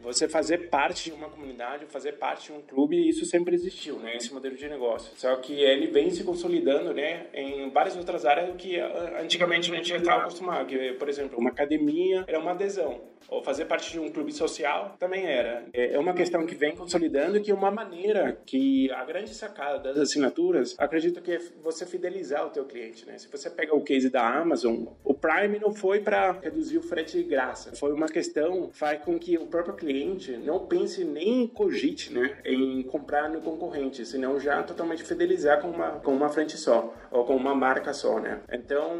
você 0.00 0.28
fazer 0.28 0.68
parte 0.68 1.10
de 1.10 1.12
uma 1.12 1.28
comunidade, 1.28 1.86
fazer 1.86 2.12
parte 2.12 2.46
de 2.46 2.52
um 2.52 2.60
clube, 2.62 3.08
isso 3.08 3.24
sempre 3.26 3.54
existiu, 3.54 3.96
né? 3.98 4.16
Esse 4.16 4.32
modelo 4.32 4.56
de 4.56 4.68
negócio. 4.68 5.12
Só 5.16 5.34
que 5.36 5.52
ele 5.60 5.86
vem 5.88 6.10
se 6.10 6.24
consolidando, 6.24 6.92
né? 6.92 7.26
Em 7.34 7.70
várias 7.70 7.96
outras 7.96 8.24
áreas 8.24 8.48
do 8.48 8.54
que 8.54 8.78
antigamente 9.20 9.70
a 9.70 9.76
gente 9.76 9.92
estava 9.92 10.22
acostumado. 10.22 10.66
Que, 10.66 10.92
por 10.94 11.08
exemplo, 11.08 11.38
uma 11.38 11.50
academia 11.50 12.24
era 12.26 12.38
uma 12.38 12.52
adesão 12.52 13.11
ou 13.28 13.42
fazer 13.42 13.64
parte 13.66 13.90
de 13.90 14.00
um 14.00 14.10
clube 14.10 14.32
social 14.32 14.96
também 14.98 15.24
era. 15.24 15.64
É, 15.72 15.94
é 15.94 15.98
uma 15.98 16.14
questão 16.14 16.46
que 16.46 16.54
vem 16.54 16.74
consolidando 16.74 17.36
e 17.36 17.40
que 17.40 17.50
é 17.50 17.54
uma 17.54 17.70
maneira 17.70 18.40
que 18.46 18.90
a 18.92 19.04
grande 19.04 19.34
sacada 19.34 19.78
das 19.78 19.98
assinaturas, 19.98 20.74
acredito 20.78 21.20
que 21.20 21.32
é 21.32 21.38
você 21.62 21.86
fidelizar 21.86 22.46
o 22.46 22.50
teu 22.50 22.64
cliente, 22.64 23.06
né? 23.06 23.18
Se 23.18 23.28
você 23.30 23.50
pega 23.50 23.74
o 23.74 23.82
case 23.82 24.10
da 24.10 24.26
Amazon, 24.26 24.86
Prime 25.22 25.58
não 25.58 25.72
foi 25.72 26.00
para 26.00 26.32
reduzir 26.32 26.78
o 26.78 26.82
frete 26.82 27.16
de 27.16 27.22
graça, 27.22 27.74
foi 27.76 27.92
uma 27.92 28.08
questão 28.08 28.70
faz 28.72 29.00
com 29.02 29.16
que 29.18 29.38
o 29.38 29.46
próprio 29.46 29.74
cliente 29.74 30.36
não 30.36 30.66
pense 30.66 31.04
nem 31.04 31.46
cogite, 31.46 32.12
né, 32.12 32.38
em 32.44 32.82
comprar 32.82 33.30
no 33.30 33.40
concorrente, 33.40 34.04
senão 34.04 34.40
já 34.40 34.62
totalmente 34.64 35.04
fidelizar 35.04 35.60
com 35.60 35.68
uma 35.68 35.92
com 36.00 36.12
uma 36.12 36.28
frente 36.28 36.56
só 36.56 36.92
ou 37.10 37.24
com 37.24 37.36
uma 37.36 37.54
marca 37.54 37.92
só, 37.92 38.18
né? 38.18 38.40
Então, 38.50 38.90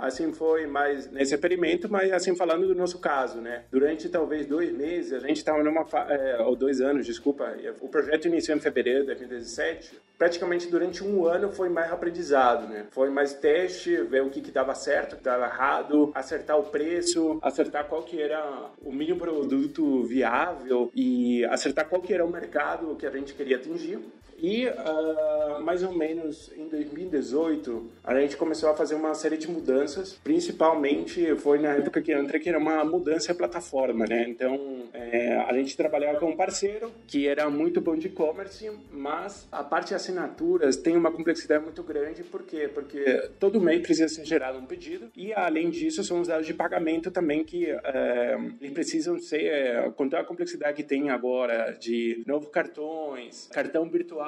assim 0.00 0.32
foi 0.32 0.66
mais 0.66 1.10
nesse 1.10 1.34
experimento, 1.34 1.90
mas 1.90 2.12
assim 2.12 2.34
falando 2.34 2.66
do 2.66 2.74
nosso 2.74 2.98
caso, 2.98 3.40
né? 3.40 3.64
Durante 3.70 4.08
talvez 4.08 4.46
dois 4.46 4.72
meses, 4.72 5.12
a 5.12 5.20
gente 5.20 5.36
estava 5.36 5.62
numa. 5.62 5.86
É, 6.08 6.42
ou 6.42 6.56
dois 6.56 6.80
anos, 6.80 7.06
desculpa. 7.06 7.54
O 7.80 7.88
projeto 7.88 8.26
iniciou 8.26 8.56
em 8.56 8.60
fevereiro 8.60 9.00
de 9.00 9.06
2017. 9.06 10.00
Praticamente 10.16 10.68
durante 10.68 11.02
um 11.02 11.26
ano 11.26 11.50
foi 11.50 11.68
mais 11.68 11.92
aprendizado, 11.92 12.68
né? 12.68 12.86
Foi 12.90 13.10
mais 13.10 13.34
teste, 13.34 13.96
ver 14.02 14.22
o 14.22 14.30
que 14.30 14.40
estava 14.40 14.74
certo, 14.74 15.12
o 15.12 15.16
que 15.16 15.20
estava 15.20 15.46
errado, 15.46 16.12
acertar 16.14 16.58
o 16.58 16.64
preço, 16.64 17.38
acertar 17.42 17.86
qual 17.86 18.02
que 18.02 18.20
era 18.20 18.70
o 18.80 18.92
mínimo 18.92 19.18
produto 19.18 20.04
viável 20.04 20.90
e 20.94 21.44
acertar 21.46 21.88
qual 21.88 22.00
que 22.00 22.14
era 22.14 22.24
o 22.24 22.30
mercado 22.30 22.94
que 22.96 23.06
a 23.06 23.10
gente 23.10 23.34
queria 23.34 23.56
atingir. 23.56 23.98
E 24.38 24.66
uh, 24.66 25.62
mais 25.62 25.82
ou 25.82 25.92
menos 25.92 26.50
em 26.56 26.68
2018 26.68 27.90
a 28.02 28.20
gente 28.20 28.36
começou 28.36 28.70
a 28.70 28.74
fazer 28.74 28.94
uma 28.94 29.14
série 29.14 29.36
de 29.36 29.50
mudanças, 29.50 30.14
principalmente 30.24 31.34
foi 31.36 31.58
na 31.58 31.74
época 31.74 32.02
que 32.02 32.12
entra 32.12 32.38
que 32.38 32.48
era 32.48 32.58
uma 32.58 32.84
mudança 32.84 33.34
plataforma, 33.34 34.04
né? 34.06 34.26
Então 34.28 34.84
é, 34.92 35.36
a 35.36 35.52
gente 35.54 35.76
trabalhava 35.76 36.18
com 36.18 36.30
um 36.30 36.36
parceiro 36.36 36.92
que 37.06 37.26
era 37.26 37.48
muito 37.48 37.80
bom 37.80 37.96
de 37.96 38.08
e-commerce, 38.08 38.70
mas 38.92 39.46
a 39.50 39.62
parte 39.62 39.88
de 39.88 39.94
assinaturas 39.94 40.76
tem 40.76 40.96
uma 40.96 41.10
complexidade 41.10 41.64
muito 41.64 41.82
grande, 41.82 42.22
por 42.22 42.42
quê? 42.42 42.68
Porque 42.72 43.30
todo 43.38 43.60
mês 43.60 43.82
precisa 43.82 44.08
ser 44.08 44.24
gerado 44.24 44.58
um 44.58 44.66
pedido 44.66 45.10
e 45.16 45.32
além 45.32 45.70
disso 45.70 46.02
são 46.02 46.20
os 46.20 46.28
dados 46.28 46.46
de 46.46 46.54
pagamento 46.54 47.10
também 47.10 47.44
que 47.44 47.66
é, 47.66 48.36
precisam 48.72 49.18
ser 49.18 49.44
é, 49.44 49.90
com 49.90 50.08
toda 50.08 50.22
a 50.22 50.24
complexidade 50.24 50.76
que 50.76 50.82
tem 50.82 51.10
agora 51.10 51.76
de 51.78 52.22
novos 52.26 52.48
cartões, 52.50 53.48
cartão 53.52 53.88
virtual 53.88 54.23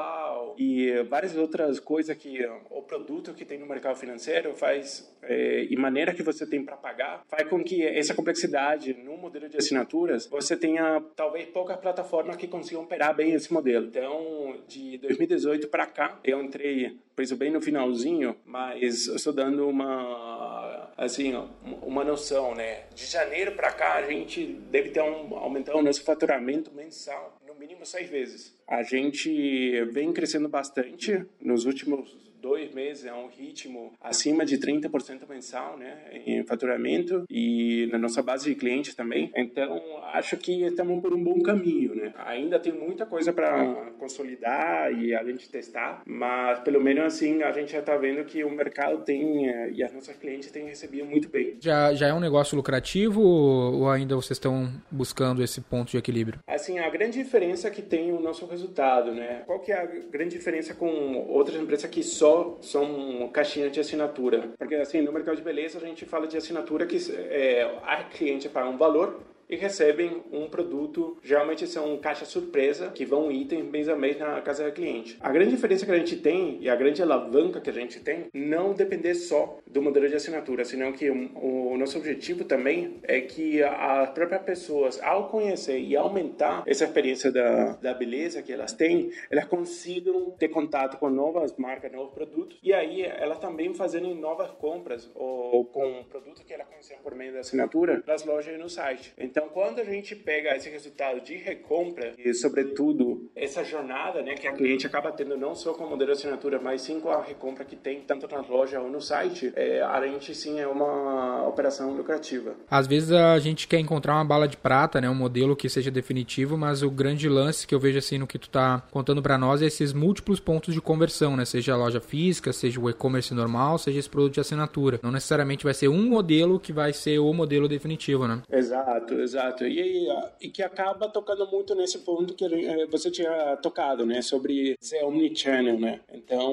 e 0.59 1.03
várias 1.05 1.37
outras 1.37 1.79
coisas 1.81 2.17
que 2.17 2.45
o 2.71 2.83
produto 2.83 3.35
que 3.35 3.45
tem 3.45 3.59
no 3.59 3.67
mercado 3.67 3.97
financeiro 3.97 4.55
faz 4.55 5.13
é, 5.23 5.67
e 5.69 5.77
maneira 5.77 6.15
que 6.15 6.23
você 6.23 6.47
tem 6.47 6.65
para 6.65 6.77
pagar 6.77 7.25
faz 7.29 7.49
com 7.49 7.63
que 7.63 7.85
essa 7.85 8.15
complexidade 8.15 8.95
no 8.95 9.17
modelo 9.17 9.49
de 9.49 9.57
assinaturas 9.57 10.27
você 10.27 10.57
tenha 10.57 11.03
talvez 11.15 11.47
poucas 11.47 11.77
plataformas 11.77 12.37
que 12.37 12.47
consigam 12.47 12.83
operar 12.83 13.15
bem 13.15 13.33
esse 13.33 13.53
modelo. 13.53 13.87
Então, 13.87 14.57
de 14.67 14.99
2018 14.99 15.69
para 15.69 15.87
cá, 15.87 16.19
eu 16.25 16.43
entrei, 16.43 16.97
preso 17.15 17.37
bem 17.37 17.51
no 17.51 17.61
finalzinho, 17.61 18.37
mas 18.45 19.07
estou 19.07 19.33
dando 19.33 19.69
uma 19.69 20.91
assim 20.97 21.35
uma 21.83 22.05
noção, 22.05 22.55
né? 22.55 22.85
De 22.95 23.05
janeiro 23.05 23.53
para 23.53 23.73
cá 23.73 23.97
a 23.97 24.03
gente 24.03 24.47
deve 24.71 24.91
ter 24.91 25.03
um 25.03 25.37
aumentar 25.37 25.77
o 25.77 25.83
nosso 25.83 26.03
faturamento 26.03 26.73
mensal 26.75 27.36
mínimo 27.59 27.85
seis 27.85 28.09
vezes. 28.09 28.55
A 28.67 28.83
gente 28.83 29.85
vem 29.93 30.13
crescendo 30.13 30.49
bastante 30.49 31.25
nos 31.41 31.65
últimos 31.65 32.26
dois 32.41 32.73
meses 32.73 33.05
é 33.05 33.13
um 33.13 33.29
ritmo 33.29 33.93
acima 34.01 34.45
de 34.45 34.59
30% 34.59 35.29
mensal, 35.29 35.77
né, 35.77 35.99
em 36.13 36.45
faturamento 36.45 37.25
e 37.31 37.89
na 37.91 37.99
nossa 37.99 38.23
base 38.23 38.45
de 38.49 38.55
clientes 38.55 38.95
também. 38.95 39.31
Então, 39.35 39.81
acho 40.13 40.37
que 40.37 40.63
estamos 40.65 41.01
por 41.01 41.13
um 41.15 41.23
bom 41.23 41.41
caminho, 41.41 41.95
né? 41.95 42.13
Ainda 42.27 42.59
tem 42.59 42.73
muita 42.73 43.07
coisa 43.07 43.33
para 43.33 43.91
consolidar 43.99 44.93
e 44.93 45.15
a 45.15 45.23
gente 45.25 45.49
testar, 45.49 46.03
mas 46.07 46.61
pelo 46.61 46.81
menos 46.81 47.05
assim 47.05 47.43
a 47.43 47.53
gente 47.53 47.73
já 47.73 47.81
está 47.81 47.97
vendo 47.97 48.25
que 48.25 48.45
o 48.45 48.51
mercado 48.51 49.03
tem 49.05 49.49
eh, 49.49 49.71
e 49.73 49.83
as 49.83 49.93
nossas 49.93 50.17
clientes 50.17 50.51
têm 50.51 50.67
recebido 50.67 51.05
muito 51.05 51.29
bem. 51.29 51.57
Já, 51.61 51.95
já 51.95 52.09
é 52.09 52.15
um 52.15 52.21
negócio 52.21 52.57
lucrativo 52.57 53.21
ou 53.21 53.91
ainda 53.91 54.15
vocês 54.15 54.37
estão 54.37 54.71
buscando 54.91 55.43
esse 55.43 55.61
ponto 55.61 55.91
de 55.91 55.99
equilíbrio? 55.99 56.41
Assim, 56.47 56.79
a 56.79 56.89
grande 56.89 57.23
diferença 57.23 57.71
que 57.71 57.83
tem 57.83 58.13
o 58.13 58.21
nosso 58.21 58.47
resultado, 58.47 59.13
né? 59.13 59.43
Qual 59.47 59.61
que 59.61 59.73
é 59.73 59.79
a 59.79 59.87
grande 59.87 60.37
diferença 60.37 60.75
com 60.75 61.27
outras 61.29 61.61
empresas 61.61 61.89
que 61.91 62.03
só 62.03 62.36
são 62.61 63.29
caixinhas 63.33 63.73
de 63.73 63.81
assinatura. 63.81 64.51
Porque, 64.59 64.75
assim, 64.75 65.01
no 65.01 65.13
mercado 65.13 65.37
de 65.37 65.43
beleza 65.43 65.79
a 65.79 65.87
gente 65.87 66.05
fala 66.05 66.27
de 66.27 66.37
assinatura 66.37 66.87
que 66.87 66.99
é, 67.13 67.79
a 67.85 68.05
cliente 68.05 68.49
paga 68.49 68.69
um 68.69 68.77
valor 68.77 69.21
e 69.49 69.57
recebem 69.57 70.23
um 70.33 70.49
produto, 70.49 71.19
geralmente 71.23 71.67
são 71.67 71.97
caixas 71.99 72.29
surpresa, 72.29 72.91
que 72.91 73.05
vão 73.05 73.31
itens 73.31 73.65
mês 73.65 73.89
a 73.89 73.97
mês 73.97 74.19
na 74.19 74.41
casa 74.41 74.65
do 74.65 74.73
cliente. 74.73 75.17
A 75.21 75.31
grande 75.31 75.51
diferença 75.51 75.85
que 75.85 75.93
a 75.93 75.99
gente 75.99 76.17
tem 76.17 76.59
e 76.61 76.69
a 76.69 76.77
grande 76.77 77.03
alavanca 77.03 77.61
que 77.61 77.71
a 77.71 77.73
gente 77.73 78.01
tem 78.01 78.27
não 78.33 78.73
depender 78.73 79.15
só 79.15 79.59
do 79.67 79.83
modelo 79.83 80.09
de 80.09 80.15
assinatura, 80.17 80.65
senão 80.65 80.93
que 80.93 81.11
o 81.11 81.77
nosso 81.77 81.99
objetivo 81.99 82.45
também 82.45 82.99
é 83.03 83.21
que 83.21 83.63
as 83.63 84.11
próprias 84.11 84.43
pessoas, 84.43 85.01
ao 85.03 85.29
conhecer 85.29 85.79
e 85.79 85.97
aumentar 85.97 86.63
essa 86.67 86.85
experiência 86.85 87.31
da, 87.31 87.73
da 87.77 87.95
beleza 87.95 88.43
que 88.43 88.53
elas 88.53 88.73
têm, 88.73 89.11
elas 89.31 89.45
consigam 89.45 90.31
ter 90.33 90.49
contato 90.49 90.99
com 90.99 91.09
novas 91.09 91.57
marcas, 91.57 91.93
novos 91.93 92.13
produtos, 92.13 92.59
e 92.63 92.73
aí 92.73 93.03
elas 93.03 93.39
também 93.39 93.73
fazendo 93.75 94.15
novas 94.15 94.51
compras 94.53 95.11
ou 95.15 95.65
com 95.65 96.05
produtos 96.05 96.43
que 96.43 96.53
elas 96.53 96.67
conheceram 96.67 97.03
por 97.03 97.15
meio 97.15 97.33
da 97.33 97.41
assinatura 97.41 98.03
nas 98.07 98.25
lojas 98.25 98.55
e 98.55 98.59
no 98.59 98.69
site. 98.69 99.13
Então, 99.19 99.36
então, 99.37 99.51
quando 99.51 99.81
a 99.81 99.85
gente 99.85 100.17
pega 100.17 100.57
esse 100.57 100.71
resultado 100.71 101.21
de 101.21 101.37
recompra 101.37 102.15
e, 102.17 102.33
sobretudo, 102.33 103.31
essa 103.37 103.63
jornada, 103.63 104.23
né, 104.23 104.35
que 104.35 104.49
a 104.49 104.53
cliente 104.55 104.87
acaba 104.87 105.13
tendo 105.13 105.37
não 105.37 105.55
só 105.55 105.75
com 105.75 105.85
o 105.85 105.91
modelo 105.91 106.11
de 106.11 106.17
assinatura, 106.17 106.59
mas 106.59 106.81
sim 106.81 106.99
com 107.01 107.11
a 107.11 107.23
recompra 107.23 107.63
que 107.63 107.77
tem 107.77 108.01
tanto 108.01 108.27
na 108.29 108.41
loja 108.41 108.81
ou 108.81 108.89
no 108.89 108.99
site, 108.99 109.53
é, 109.55 109.83
a 109.83 110.07
gente 110.07 110.35
sim 110.35 110.59
é 110.59 110.67
uma 110.67 111.47
operação 111.47 111.93
lucrativa. 111.93 112.55
Às 112.71 112.87
vezes 112.87 113.13
a 113.13 113.39
gente 113.39 113.69
quer 113.69 113.79
encontrar 113.79 114.15
uma 114.15 114.25
bala 114.25 114.49
de 114.49 114.57
prata, 114.57 115.03
né, 115.03 115.11
um 115.11 115.15
modelo 115.15 115.55
que 115.55 115.69
seja 115.69 115.91
definitivo, 115.91 116.57
mas 116.57 116.83
o 116.83 116.91
grande 116.91 117.29
lance 117.29 117.67
que 117.67 117.75
eu 117.75 117.79
vejo 117.79 117.99
assim 117.99 118.17
no 118.17 118.27
que 118.27 118.39
tu 118.39 118.49
tá 118.49 118.83
contando 118.91 119.21
para 119.21 119.37
nós 119.37 119.61
é 119.61 119.67
esses 119.67 119.93
múltiplos 119.93 120.41
pontos 120.41 120.73
de 120.73 120.81
conversão, 120.81 121.37
né, 121.37 121.45
seja 121.45 121.75
a 121.75 121.77
loja 121.77 122.01
física, 122.01 122.55
seja 122.55 122.81
o 122.81 122.89
e-commerce 122.89 123.35
normal, 123.35 123.77
seja 123.77 123.99
esse 123.99 124.09
produto 124.09 124.33
de 124.33 124.41
assinatura. 124.41 124.99
Não 125.03 125.13
necessariamente 125.13 125.63
vai 125.63 125.75
ser 125.75 125.89
um 125.89 126.09
modelo 126.09 126.59
que 126.59 126.73
vai 126.73 126.95
ser 126.95 127.19
o 127.19 127.31
modelo 127.35 127.69
definitivo, 127.69 128.27
né? 128.27 128.41
Exato, 128.51 129.26
exato. 129.27 129.65
E, 129.65 130.09
e 130.41 130.49
que 130.49 130.63
acaba 130.63 131.09
tocando 131.09 131.47
muito 131.47 131.75
nesse 131.75 131.99
ponto 131.99 132.35
que 132.35 132.45
eh, 132.45 132.87
você 132.87 133.11
tinha 133.11 133.57
tocado, 133.57 134.07
né? 134.07 134.23
Sobre 134.23 134.77
ser 134.81 135.05
omnichannel, 135.05 135.79
né? 135.79 136.01
Então, 136.13 136.47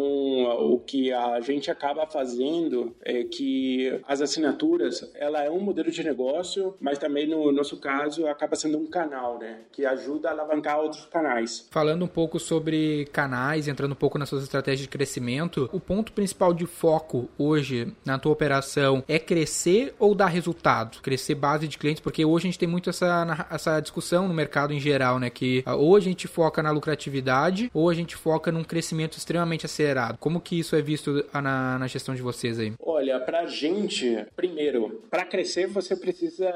o 0.74 0.80
que 0.80 1.14
a 1.14 1.40
gente 1.40 1.72
acaba 1.72 2.06
fazendo 2.06 2.96
é 3.02 3.24
que 3.24 4.00
as 4.08 4.22
assinaturas, 4.22 5.12
ela 5.16 5.44
é 5.44 5.50
um 5.50 5.60
modelo 5.60 5.92
de 5.92 6.04
negócio, 6.04 6.76
mas 6.80 6.98
também 6.98 7.28
no 7.28 7.52
nosso 7.52 7.78
caso 7.78 8.28
acaba 8.28 8.56
sendo 8.56 8.78
um 8.78 8.88
canal, 8.88 9.40
né? 9.40 9.62
Que 9.72 9.86
ajuda 9.86 10.30
a 10.30 10.32
alavancar 10.32 10.80
outros 10.80 11.06
canais. 11.06 11.68
Falando 11.72 12.04
um 12.04 12.08
pouco 12.08 12.40
sobre 12.40 13.06
canais, 13.12 13.68
entrando 13.68 13.94
um 13.94 13.96
pouco 13.96 14.18
nas 14.18 14.30
suas 14.30 14.44
estratégias 14.44 14.82
de 14.82 14.90
crescimento, 14.90 15.70
o 15.72 15.80
ponto 15.80 16.12
principal 16.12 16.54
de 16.54 16.66
foco 16.66 17.30
hoje 17.38 17.94
na 18.06 18.18
tua 18.18 18.32
operação 18.32 19.04
é 19.08 19.20
crescer 19.20 19.94
ou 20.00 20.16
dar 20.16 20.28
resultado? 20.28 21.02
Crescer 21.02 21.36
base 21.36 21.68
de 21.68 21.78
clientes, 21.78 22.02
porque 22.02 22.26
hoje 22.26 22.48
a 22.48 22.50
gente 22.50 22.60
tem 22.64 22.68
muito 22.68 22.90
essa, 22.90 23.46
essa 23.52 23.80
discussão 23.82 24.26
no 24.26 24.34
mercado 24.34 24.74
em 24.74 24.80
geral, 24.80 25.20
né? 25.20 25.30
Que 25.30 25.66
uh, 25.68 25.72
ou 25.72 25.98
a 25.98 26.00
gente 26.00 26.30
foca 26.30 26.64
na 26.64 26.72
lucratividade 26.72 27.70
ou 27.74 27.90
a 27.90 27.94
gente 27.94 28.16
foca 28.16 28.54
num 28.54 28.64
crescimento 28.64 29.18
extremamente 29.18 29.66
acelerado. 29.66 30.18
Como 30.18 30.40
que 30.40 30.58
isso 30.58 30.78
é 30.78 30.82
visto 30.82 31.26
na, 31.34 31.78
na 31.78 31.88
gestão 31.88 32.16
de 32.16 32.22
vocês 32.22 32.58
aí? 32.58 32.72
Olha, 32.80 33.20
pra 33.20 33.46
gente, 33.46 34.26
primeiro, 34.34 35.04
para 35.10 35.26
crescer 35.26 35.68
você 35.68 35.94
precisa 35.94 36.50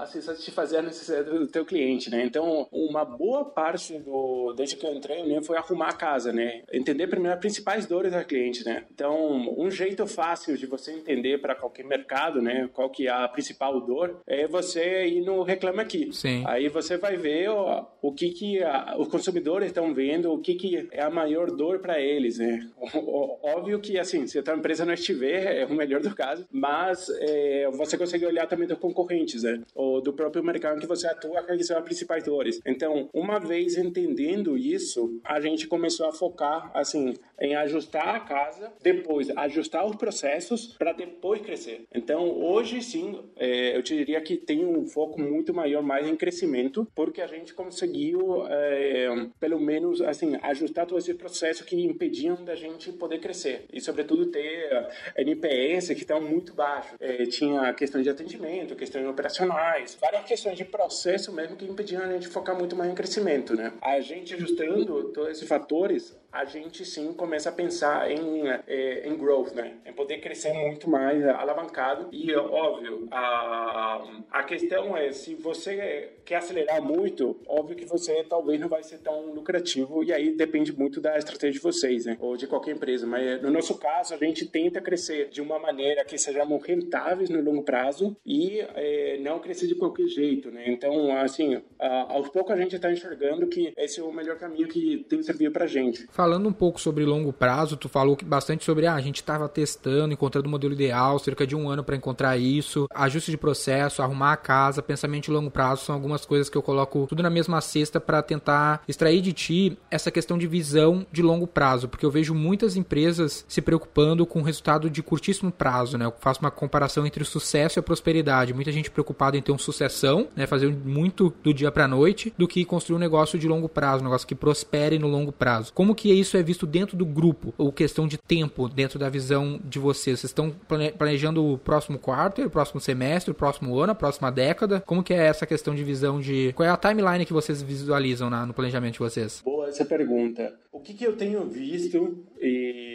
assim, 0.00 0.22
satisfazer 0.22 0.78
a 0.78 0.82
necessidade 0.82 1.28
do 1.28 1.46
teu 1.46 1.66
cliente, 1.66 2.08
né? 2.08 2.24
Então, 2.24 2.66
uma 2.72 3.04
boa 3.04 3.44
parte 3.44 3.98
do 3.98 4.54
desde 4.56 4.76
que 4.76 4.86
eu 4.86 4.94
entrei 4.94 5.24
né, 5.24 5.42
foi 5.42 5.58
arrumar 5.58 5.88
a 5.88 5.92
casa, 5.92 6.32
né? 6.32 6.62
Entender 6.72 7.06
primeiro 7.06 7.34
as 7.34 7.40
principais 7.40 7.84
dores 7.84 8.12
da 8.12 8.24
cliente, 8.24 8.64
né? 8.64 8.84
Então, 8.94 9.54
um 9.58 9.70
jeito 9.70 10.06
fácil 10.06 10.56
de 10.56 10.64
você 10.64 10.92
entender 10.92 11.38
para 11.38 11.54
qualquer 11.54 11.84
mercado, 11.84 12.40
né, 12.40 12.70
qual 12.72 12.88
que 12.88 13.06
é 13.06 13.10
a 13.10 13.28
principal 13.28 13.78
dor, 13.80 14.22
é 14.26 14.46
você 14.46 15.06
ir 15.06 15.20
no 15.20 15.33
no 15.34 15.42
Reclame 15.42 15.80
Aqui. 15.80 16.08
Sim. 16.12 16.42
Aí 16.46 16.68
você 16.68 16.96
vai 16.96 17.16
ver 17.16 17.50
o, 17.50 17.86
o 18.00 18.12
que, 18.12 18.30
que 18.30 18.62
a, 18.62 18.96
os 18.98 19.08
consumidores 19.08 19.68
estão 19.68 19.92
vendo, 19.92 20.32
o 20.32 20.38
que, 20.38 20.54
que 20.54 20.88
é 20.90 21.02
a 21.02 21.10
maior 21.10 21.50
dor 21.50 21.80
para 21.80 22.00
eles, 22.00 22.38
né? 22.38 22.68
Óbvio 23.42 23.80
que, 23.80 23.98
assim, 23.98 24.26
se 24.26 24.38
a 24.38 24.42
tua 24.42 24.54
empresa 24.54 24.84
não 24.84 24.94
estiver, 24.94 25.58
é 25.62 25.66
o 25.66 25.74
melhor 25.74 26.00
do 26.00 26.14
caso, 26.14 26.46
mas 26.50 27.08
é, 27.20 27.68
você 27.72 27.98
consegue 27.98 28.24
olhar 28.24 28.46
também 28.46 28.66
dos 28.66 28.78
concorrentes, 28.78 29.42
né? 29.42 29.60
Ou 29.74 30.00
do 30.00 30.12
próprio 30.12 30.42
mercado 30.42 30.80
que 30.80 30.86
você 30.86 31.06
atua, 31.06 31.42
que 31.42 31.64
são 31.64 31.76
as 31.76 31.84
principais 31.84 32.24
dores. 32.24 32.60
Então, 32.64 33.08
uma 33.12 33.38
vez 33.38 33.76
entendendo 33.76 34.56
isso, 34.56 35.20
a 35.24 35.40
gente 35.40 35.66
começou 35.66 36.06
a 36.08 36.12
focar, 36.12 36.70
assim, 36.74 37.14
em 37.40 37.54
ajustar 37.56 38.14
a 38.14 38.20
casa, 38.20 38.72
depois 38.82 39.30
ajustar 39.36 39.86
os 39.86 39.96
processos 39.96 40.74
para 40.78 40.92
depois 40.92 41.40
crescer. 41.40 41.84
Então, 41.94 42.28
hoje 42.28 42.80
sim, 42.82 43.20
é, 43.36 43.76
eu 43.76 43.82
te 43.82 43.96
diria 43.96 44.20
que 44.20 44.36
tem 44.36 44.64
um 44.64 44.86
foco 44.86 45.20
muito 45.24 45.52
maior 45.52 45.82
mais 45.82 46.06
em 46.06 46.16
crescimento, 46.16 46.86
porque 46.94 47.20
a 47.20 47.26
gente 47.26 47.54
conseguiu, 47.54 48.46
é, 48.48 49.08
pelo 49.40 49.60
menos, 49.60 50.00
assim, 50.00 50.36
ajustar 50.42 50.86
todo 50.86 50.98
esse 50.98 51.14
processo 51.14 51.64
que 51.64 51.76
impediam 51.84 52.44
da 52.44 52.54
gente 52.54 52.92
poder 52.92 53.18
crescer. 53.18 53.66
E, 53.72 53.80
sobretudo, 53.80 54.26
ter 54.26 54.88
NPS 55.16 55.88
que 55.88 56.00
estão 56.00 56.20
muito 56.20 56.54
baixo. 56.54 56.94
É, 57.00 57.24
tinha 57.26 57.72
questões 57.74 58.04
de 58.04 58.10
atendimento, 58.10 58.76
questões 58.76 59.06
operacionais, 59.06 59.96
várias 60.00 60.24
questões 60.24 60.56
de 60.56 60.64
processo 60.64 61.32
mesmo 61.32 61.56
que 61.56 61.64
impediam 61.64 62.02
a 62.02 62.12
gente 62.12 62.28
focar 62.28 62.56
muito 62.56 62.76
mais 62.76 62.90
em 62.90 62.94
crescimento, 62.94 63.54
né? 63.54 63.72
A 63.80 64.00
gente 64.00 64.34
ajustando 64.34 65.04
todos 65.12 65.30
esses 65.30 65.48
fatores, 65.48 66.16
a 66.34 66.44
gente 66.44 66.84
sim 66.84 67.12
começa 67.12 67.48
a 67.48 67.52
pensar 67.52 68.10
em, 68.10 68.48
é, 68.66 69.08
em 69.08 69.16
growth, 69.16 69.52
né? 69.52 69.74
Em 69.86 69.92
poder 69.92 70.18
crescer 70.18 70.52
muito 70.52 70.90
mais 70.90 71.24
alavancado. 71.24 72.08
E, 72.10 72.34
óbvio, 72.34 73.06
a, 73.12 74.04
a 74.32 74.42
questão 74.42 74.96
é, 74.96 75.12
se 75.12 75.36
você 75.36 76.10
quer 76.24 76.36
acelerar 76.36 76.82
muito, 76.82 77.36
óbvio 77.46 77.76
que 77.76 77.84
você 77.84 78.24
talvez 78.24 78.58
não 78.58 78.68
vai 78.68 78.82
ser 78.82 78.98
tão 78.98 79.32
lucrativo 79.32 80.02
e 80.02 80.12
aí 80.12 80.34
depende 80.34 80.76
muito 80.76 81.00
da 81.00 81.16
estratégia 81.16 81.52
de 81.52 81.60
vocês, 81.60 82.04
né? 82.04 82.16
Ou 82.18 82.36
de 82.36 82.48
qualquer 82.48 82.72
empresa. 82.72 83.06
Mas 83.06 83.40
no 83.40 83.50
nosso 83.52 83.78
caso, 83.78 84.12
a 84.12 84.16
gente 84.16 84.44
tenta 84.44 84.80
crescer 84.80 85.28
de 85.28 85.40
uma 85.40 85.60
maneira 85.60 86.04
que 86.04 86.18
sejamos 86.18 86.60
rentáveis 86.64 87.30
no 87.30 87.40
longo 87.40 87.62
prazo 87.62 88.16
e 88.26 88.58
é, 88.74 89.18
não 89.20 89.38
crescer 89.38 89.68
de 89.68 89.76
qualquer 89.76 90.08
jeito, 90.08 90.50
né? 90.50 90.64
Então, 90.66 91.16
assim, 91.16 91.62
aos 91.78 92.28
poucos 92.28 92.52
a 92.52 92.56
gente 92.56 92.74
está 92.74 92.90
enxergando 92.90 93.46
que 93.46 93.72
esse 93.76 94.00
é 94.00 94.02
o 94.02 94.12
melhor 94.12 94.36
caminho 94.36 94.66
que 94.66 95.06
tem 95.08 95.22
servido 95.22 95.52
pra 95.52 95.68
gente 95.68 96.08
falando 96.24 96.48
um 96.48 96.52
pouco 96.54 96.80
sobre 96.80 97.04
longo 97.04 97.34
prazo, 97.34 97.76
tu 97.76 97.86
falou 97.86 98.16
bastante 98.24 98.64
sobre 98.64 98.86
ah, 98.86 98.94
a 98.94 99.00
gente 99.02 99.16
estava 99.16 99.46
testando, 99.46 100.14
encontrando 100.14 100.48
o 100.48 100.50
modelo 100.50 100.72
ideal, 100.72 101.18
cerca 101.18 101.46
de 101.46 101.54
um 101.54 101.68
ano 101.68 101.84
para 101.84 101.96
encontrar 101.96 102.38
isso, 102.38 102.88
ajuste 102.94 103.30
de 103.30 103.36
processo, 103.36 104.00
arrumar 104.00 104.32
a 104.32 104.36
casa, 104.38 104.82
pensamento 104.82 105.24
de 105.24 105.30
longo 105.30 105.50
prazo 105.50 105.84
são 105.84 105.94
algumas 105.94 106.24
coisas 106.24 106.48
que 106.48 106.56
eu 106.56 106.62
coloco 106.62 107.06
tudo 107.06 107.22
na 107.22 107.28
mesma 107.28 107.60
cesta 107.60 108.00
para 108.00 108.22
tentar 108.22 108.82
extrair 108.88 109.20
de 109.20 109.34
ti 109.34 109.78
essa 109.90 110.10
questão 110.10 110.38
de 110.38 110.46
visão 110.46 111.06
de 111.12 111.20
longo 111.20 111.46
prazo, 111.46 111.88
porque 111.88 112.06
eu 112.06 112.10
vejo 112.10 112.34
muitas 112.34 112.74
empresas 112.74 113.44
se 113.46 113.60
preocupando 113.60 114.24
com 114.24 114.40
o 114.40 114.42
resultado 114.42 114.88
de 114.88 115.02
curtíssimo 115.02 115.52
prazo, 115.52 115.98
né? 115.98 116.06
Eu 116.06 116.14
faço 116.20 116.40
uma 116.40 116.50
comparação 116.50 117.04
entre 117.04 117.22
o 117.22 117.26
sucesso 117.26 117.78
e 117.78 117.80
a 117.80 117.82
prosperidade. 117.82 118.54
Muita 118.54 118.72
gente 118.72 118.90
preocupada 118.90 119.36
em 119.36 119.42
ter 119.42 119.52
uma 119.52 119.58
sucessão, 119.58 120.28
né? 120.34 120.46
Fazer 120.46 120.74
muito 120.74 121.34
do 121.42 121.52
dia 121.52 121.70
para 121.70 121.86
noite, 121.86 122.32
do 122.38 122.48
que 122.48 122.64
construir 122.64 122.96
um 122.96 123.00
negócio 123.00 123.38
de 123.38 123.46
longo 123.46 123.68
prazo, 123.68 124.00
um 124.00 124.04
negócio 124.04 124.26
que 124.26 124.34
prospere 124.34 124.98
no 124.98 125.06
longo 125.06 125.30
prazo. 125.30 125.70
Como 125.74 125.94
que 125.94 126.13
isso 126.14 126.36
é 126.36 126.42
visto 126.42 126.66
dentro 126.66 126.96
do 126.96 127.04
grupo, 127.04 127.52
ou 127.58 127.72
questão 127.72 128.06
de 128.06 128.16
tempo 128.16 128.68
dentro 128.68 128.98
da 128.98 129.08
visão 129.08 129.60
de 129.64 129.78
vocês? 129.78 130.20
Vocês 130.20 130.30
estão 130.30 130.50
planejando 130.98 131.44
o 131.44 131.58
próximo 131.58 131.98
quarto, 131.98 132.42
o 132.42 132.50
próximo 132.50 132.80
semestre, 132.80 133.30
o 133.30 133.34
próximo 133.34 133.78
ano, 133.78 133.92
a 133.92 133.94
próxima 133.94 134.30
década? 134.30 134.80
Como 134.80 135.02
que 135.02 135.12
é 135.12 135.26
essa 135.26 135.46
questão 135.46 135.74
de 135.74 135.84
visão 135.84 136.20
de... 136.20 136.52
Qual 136.54 136.66
é 136.66 136.70
a 136.70 136.76
timeline 136.76 137.24
que 137.24 137.32
vocês 137.32 137.62
visualizam 137.62 138.30
na, 138.30 138.46
no 138.46 138.54
planejamento 138.54 138.94
de 138.94 138.98
vocês? 138.98 139.42
Boa 139.44 139.68
essa 139.68 139.84
pergunta. 139.84 140.54
O 140.72 140.80
que, 140.80 140.94
que 140.94 141.04
eu 141.04 141.16
tenho 141.16 141.44
visto 141.48 142.24
e 142.40 142.93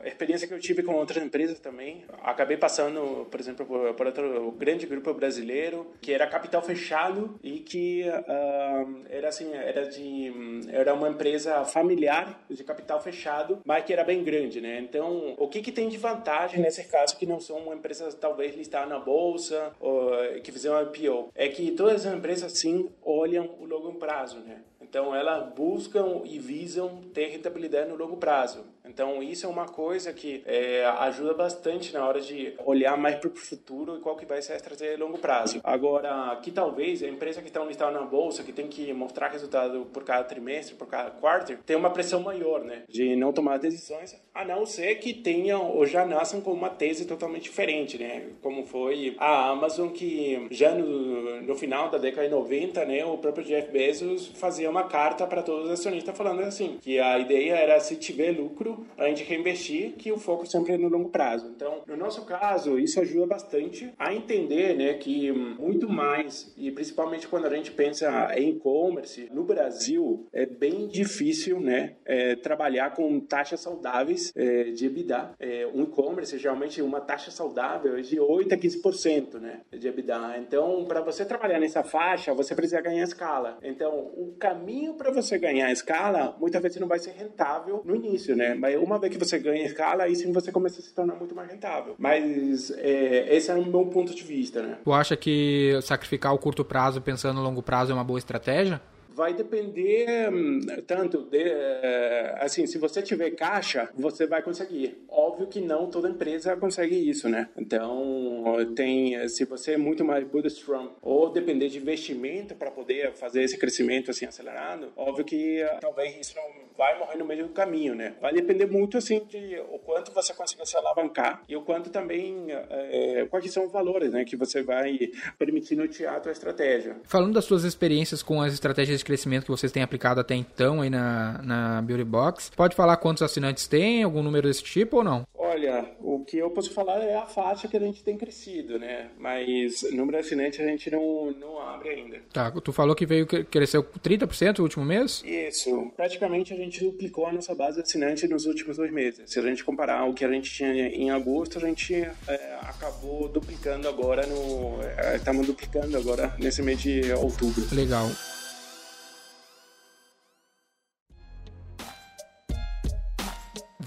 a 0.00 0.06
experiência 0.06 0.46
que 0.46 0.54
eu 0.54 0.58
tive 0.60 0.82
com 0.82 0.94
outras 0.94 1.22
empresas 1.22 1.58
também, 1.60 2.04
acabei 2.22 2.56
passando, 2.56 3.26
por 3.30 3.40
exemplo, 3.40 3.66
por, 3.66 3.94
por 3.94 4.06
outro 4.06 4.52
grande 4.52 4.86
grupo 4.86 5.12
brasileiro 5.14 5.86
que 6.00 6.12
era 6.12 6.26
capital 6.26 6.62
fechado 6.62 7.38
e 7.42 7.60
que 7.60 8.04
uh, 8.08 9.04
era 9.08 9.28
assim, 9.28 9.52
era 9.54 9.88
de 9.88 10.32
era 10.72 10.94
uma 10.94 11.08
empresa 11.08 11.64
familiar 11.64 12.44
de 12.48 12.62
capital 12.64 13.00
fechado, 13.00 13.60
mas 13.64 13.84
que 13.84 13.92
era 13.92 14.04
bem 14.04 14.22
grande, 14.22 14.60
né? 14.60 14.80
Então, 14.80 15.34
o 15.38 15.48
que 15.48 15.60
que 15.60 15.72
tem 15.72 15.88
de 15.88 15.96
vantagem 15.96 16.60
nesse 16.60 16.84
caso 16.84 17.16
que 17.16 17.26
não 17.26 17.40
são 17.40 17.58
uma 17.58 17.74
empresa 17.74 18.10
talvez 18.12 18.54
listada 18.54 18.86
na 18.86 18.98
bolsa 18.98 19.72
ou 19.80 20.10
que 20.42 20.52
fizeram 20.52 20.82
IPO? 20.82 21.30
É 21.34 21.48
que 21.48 21.72
todas 21.72 22.06
as 22.06 22.14
empresas 22.14 22.52
sim 22.52 22.90
olham 23.02 23.56
o 23.60 23.64
longo 23.64 23.94
prazo, 23.94 24.38
né? 24.40 24.62
Então, 24.80 25.14
elas 25.14 25.52
buscam 25.54 26.22
e 26.24 26.38
visam 26.38 27.00
ter 27.14 27.26
rentabilidade 27.26 27.88
no 27.88 27.96
longo 27.96 28.16
prazo. 28.16 28.64
Então, 28.84 29.22
isso 29.22 29.46
é 29.46 29.48
uma 29.48 29.66
coisa 29.66 30.12
que 30.12 30.42
é, 30.46 30.84
ajuda 30.98 31.34
bastante 31.34 31.92
na 31.92 32.06
hora 32.06 32.20
de 32.20 32.54
olhar 32.64 32.96
mais 32.96 33.16
para 33.16 33.28
o 33.28 33.36
futuro 33.36 33.96
e 33.96 34.00
qual 34.00 34.16
que 34.16 34.26
vai 34.26 34.42
ser 34.42 34.54
a 34.54 34.56
estratégia 34.56 34.96
de 34.96 35.02
longo 35.02 35.18
prazo. 35.18 35.60
Agora, 35.62 36.38
que 36.42 36.50
talvez 36.50 37.02
a 37.02 37.08
empresa 37.08 37.40
que 37.40 37.48
está 37.48 37.64
listada 37.64 37.92
na 37.92 38.04
bolsa, 38.04 38.42
que 38.42 38.52
tem 38.52 38.68
que 38.68 38.92
mostrar 38.92 39.28
resultado 39.28 39.86
por 39.92 40.04
cada 40.04 40.24
trimestre, 40.24 40.74
por 40.74 40.86
cada 40.86 41.10
quarter, 41.10 41.58
tem 41.64 41.76
uma 41.76 41.90
pressão 41.90 42.20
maior, 42.20 42.64
né? 42.64 42.82
De 42.88 43.14
não 43.16 43.32
tomar 43.32 43.58
decisões, 43.58 44.20
a 44.34 44.44
não 44.44 44.64
ser 44.66 44.96
que 44.96 45.12
tenham 45.12 45.70
ou 45.70 45.86
já 45.86 46.04
nasçam 46.04 46.40
com 46.40 46.52
uma 46.52 46.70
tese 46.70 47.06
totalmente 47.06 47.44
diferente, 47.44 47.98
né? 47.98 48.28
Como 48.42 48.64
foi 48.64 49.14
a 49.18 49.50
Amazon, 49.50 49.88
que 49.88 50.48
já 50.50 50.74
no, 50.74 51.42
no 51.42 51.54
final 51.54 51.90
da 51.90 51.98
década 51.98 52.28
de 52.28 52.34
90, 52.34 52.84
né, 52.84 53.04
o 53.04 53.18
próprio 53.18 53.44
Jeff 53.44 53.70
Bezos 53.70 54.28
fazia 54.34 54.70
uma 54.70 54.84
carta 54.84 55.26
para 55.26 55.42
todos 55.42 55.66
os 55.66 55.70
acionistas 55.70 56.16
falando 56.16 56.40
assim, 56.40 56.78
que 56.80 56.98
a 56.98 57.18
ideia 57.18 57.54
era 57.54 57.78
se 57.80 57.96
tiver 57.96 58.30
lucro, 58.30 58.69
a 58.96 59.06
gente 59.08 59.24
reinvestir, 59.24 59.92
que 59.92 60.12
o 60.12 60.18
foco 60.18 60.46
sempre 60.46 60.74
é 60.74 60.78
no 60.78 60.88
longo 60.88 61.08
prazo. 61.08 61.52
Então, 61.54 61.82
no 61.86 61.96
nosso 61.96 62.24
caso, 62.24 62.78
isso 62.78 63.00
ajuda 63.00 63.26
bastante 63.26 63.92
a 63.98 64.14
entender, 64.14 64.76
né, 64.76 64.94
que 64.94 65.30
muito 65.32 65.88
mais, 65.88 66.52
e 66.56 66.70
principalmente 66.70 67.28
quando 67.28 67.46
a 67.46 67.54
gente 67.54 67.70
pensa 67.72 68.32
em 68.36 68.50
e-commerce, 68.50 69.28
no 69.32 69.44
Brasil 69.44 70.26
é 70.32 70.46
bem 70.46 70.88
difícil, 70.88 71.60
né, 71.60 71.96
é, 72.04 72.36
trabalhar 72.36 72.94
com 72.94 73.20
taxas 73.20 73.60
saudáveis 73.60 74.32
é, 74.36 74.64
de 74.64 74.86
EBITDA. 74.86 75.32
É, 75.38 75.66
um 75.72 75.82
e-commerce, 75.82 76.36
geralmente, 76.38 76.82
uma 76.82 77.00
taxa 77.00 77.30
saudável 77.30 77.96
é 77.96 78.00
de 78.00 78.18
8 78.18 78.54
a 78.54 78.58
15%, 78.58 79.38
né, 79.38 79.60
de 79.72 79.88
EBITDA. 79.88 80.38
Então, 80.38 80.84
para 80.86 81.00
você 81.00 81.24
trabalhar 81.24 81.58
nessa 81.60 81.82
faixa, 81.82 82.34
você 82.34 82.54
precisa 82.54 82.80
ganhar 82.80 83.04
escala. 83.04 83.58
Então, 83.62 84.10
o 84.16 84.34
caminho 84.38 84.94
para 84.94 85.10
você 85.10 85.38
ganhar 85.38 85.70
escala, 85.70 86.36
muitas 86.38 86.62
vezes 86.62 86.80
não 86.80 86.88
vai 86.88 86.98
ser 86.98 87.12
rentável 87.12 87.82
no 87.84 87.94
início, 87.94 88.36
né, 88.36 88.54
mas 88.60 88.76
uma 88.80 88.98
vez 88.98 89.12
que 89.12 89.18
você 89.18 89.38
ganha 89.38 89.64
escala, 89.64 90.04
aí 90.04 90.14
sim 90.14 90.32
você 90.32 90.52
começa 90.52 90.80
a 90.80 90.82
se 90.82 90.94
tornar 90.94 91.14
muito 91.14 91.34
mais 91.34 91.50
rentável. 91.50 91.94
Mas 91.98 92.70
é, 92.72 93.34
esse 93.34 93.50
é 93.50 93.54
o 93.54 93.64
meu 93.64 93.86
ponto 93.86 94.14
de 94.14 94.22
vista, 94.22 94.62
né? 94.62 94.78
Tu 94.84 94.92
acha 94.92 95.16
que 95.16 95.78
sacrificar 95.82 96.34
o 96.34 96.38
curto 96.38 96.64
prazo 96.64 97.00
pensando 97.00 97.36
no 97.36 97.42
longo 97.42 97.62
prazo 97.62 97.92
é 97.92 97.94
uma 97.94 98.04
boa 98.04 98.18
estratégia? 98.18 98.80
Vai 99.14 99.34
depender 99.34 100.30
hum, 100.32 100.60
tanto 100.86 101.22
de, 101.22 101.42
eh, 101.42 102.36
assim, 102.40 102.66
se 102.66 102.78
você 102.78 103.02
tiver 103.02 103.30
caixa, 103.32 103.90
você 103.94 104.26
vai 104.26 104.42
conseguir. 104.42 104.96
Óbvio 105.08 105.46
que 105.46 105.60
não 105.60 105.90
toda 105.90 106.08
empresa 106.08 106.56
consegue 106.56 106.96
isso, 106.96 107.28
né? 107.28 107.48
Então, 107.56 108.44
tem, 108.74 109.28
se 109.28 109.44
você 109.44 109.72
é 109.72 109.76
muito 109.76 110.04
mais 110.04 110.24
bootstrap 110.24 110.90
ou 111.02 111.30
depender 111.30 111.68
de 111.68 111.78
investimento 111.78 112.54
para 112.54 112.70
poder 112.70 113.12
fazer 113.14 113.42
esse 113.42 113.58
crescimento 113.58 114.10
assim 114.10 114.26
acelerado, 114.26 114.92
óbvio 114.96 115.24
que 115.24 115.60
eh, 115.60 115.78
talvez 115.80 116.16
isso 116.18 116.34
não 116.36 116.70
vai 116.76 116.98
morrer 116.98 117.18
no 117.18 117.26
meio 117.26 117.46
do 117.46 117.52
caminho, 117.52 117.94
né? 117.94 118.14
Vai 118.20 118.32
depender 118.32 118.66
muito 118.66 118.96
assim 118.96 119.22
de 119.28 119.60
o 119.70 119.78
quanto 119.78 120.12
você 120.12 120.32
consegue 120.32 120.66
se 120.66 120.76
alavancar 120.76 121.42
e 121.48 121.56
o 121.56 121.62
quanto 121.62 121.90
também 121.90 122.46
é, 122.70 123.26
quais 123.28 123.52
são 123.52 123.66
os 123.66 123.72
valores, 123.72 124.12
né, 124.12 124.24
que 124.24 124.36
você 124.36 124.62
vai 124.62 125.10
permitir 125.38 125.76
nortear 125.76 126.16
a 126.16 126.20
tua 126.20 126.32
estratégia. 126.32 126.96
Falando 127.04 127.34
das 127.34 127.44
suas 127.44 127.64
experiências 127.64 128.22
com 128.22 128.40
as 128.40 128.52
estratégias 128.52 128.99
de 129.00 129.04
crescimento 129.04 129.44
que 129.44 129.50
vocês 129.50 129.72
têm 129.72 129.82
aplicado 129.82 130.20
até 130.20 130.34
então 130.34 130.80
aí 130.80 130.90
na, 130.90 131.40
na 131.42 131.82
Beauty 131.82 132.04
Box. 132.04 132.50
Pode 132.56 132.76
falar 132.76 132.96
quantos 132.96 133.22
assinantes 133.22 133.66
tem, 133.66 134.02
algum 134.02 134.22
número 134.22 134.48
desse 134.48 134.62
tipo 134.62 134.98
ou 134.98 135.04
não? 135.04 135.26
Olha, 135.34 135.84
o 136.00 136.24
que 136.24 136.36
eu 136.36 136.50
posso 136.50 136.72
falar 136.72 136.98
é 136.98 137.16
a 137.16 137.26
faixa 137.26 137.66
que 137.66 137.76
a 137.76 137.80
gente 137.80 138.04
tem 138.04 138.16
crescido, 138.16 138.78
né? 138.78 139.10
Mas 139.18 139.82
número 139.90 140.12
de 140.12 140.26
assinantes 140.26 140.60
a 140.60 140.64
gente 140.64 140.90
não, 140.90 141.32
não 141.32 141.60
abre 141.60 141.88
ainda. 141.88 142.18
Tá, 142.32 142.50
tu 142.50 142.72
falou 142.72 142.94
que 142.94 143.04
veio 143.04 143.26
cresceu 143.26 143.82
30% 143.82 144.58
no 144.58 144.64
último 144.64 144.84
mês? 144.84 145.22
Isso. 145.24 145.90
Praticamente 145.96 146.52
a 146.52 146.56
gente 146.56 146.84
duplicou 146.84 147.26
a 147.26 147.32
nossa 147.32 147.54
base 147.54 147.76
de 147.76 147.82
assinantes 147.82 148.28
nos 148.28 148.46
últimos 148.46 148.76
dois 148.76 148.92
meses. 148.92 149.30
Se 149.30 149.38
a 149.38 149.42
gente 149.42 149.64
comparar 149.64 150.04
o 150.04 150.14
que 150.14 150.24
a 150.24 150.28
gente 150.28 150.50
tinha 150.52 150.88
em 150.88 151.10
agosto, 151.10 151.58
a 151.58 151.60
gente 151.60 151.94
é, 151.94 152.58
acabou 152.62 153.28
duplicando 153.28 153.88
agora 153.88 154.26
no. 154.26 154.78
Estamos 155.14 155.44
é, 155.44 155.46
duplicando 155.46 155.96
agora 155.96 156.34
nesse 156.38 156.62
mês 156.62 156.80
de 156.80 157.12
outubro. 157.12 157.62
Vamos 157.62 158.39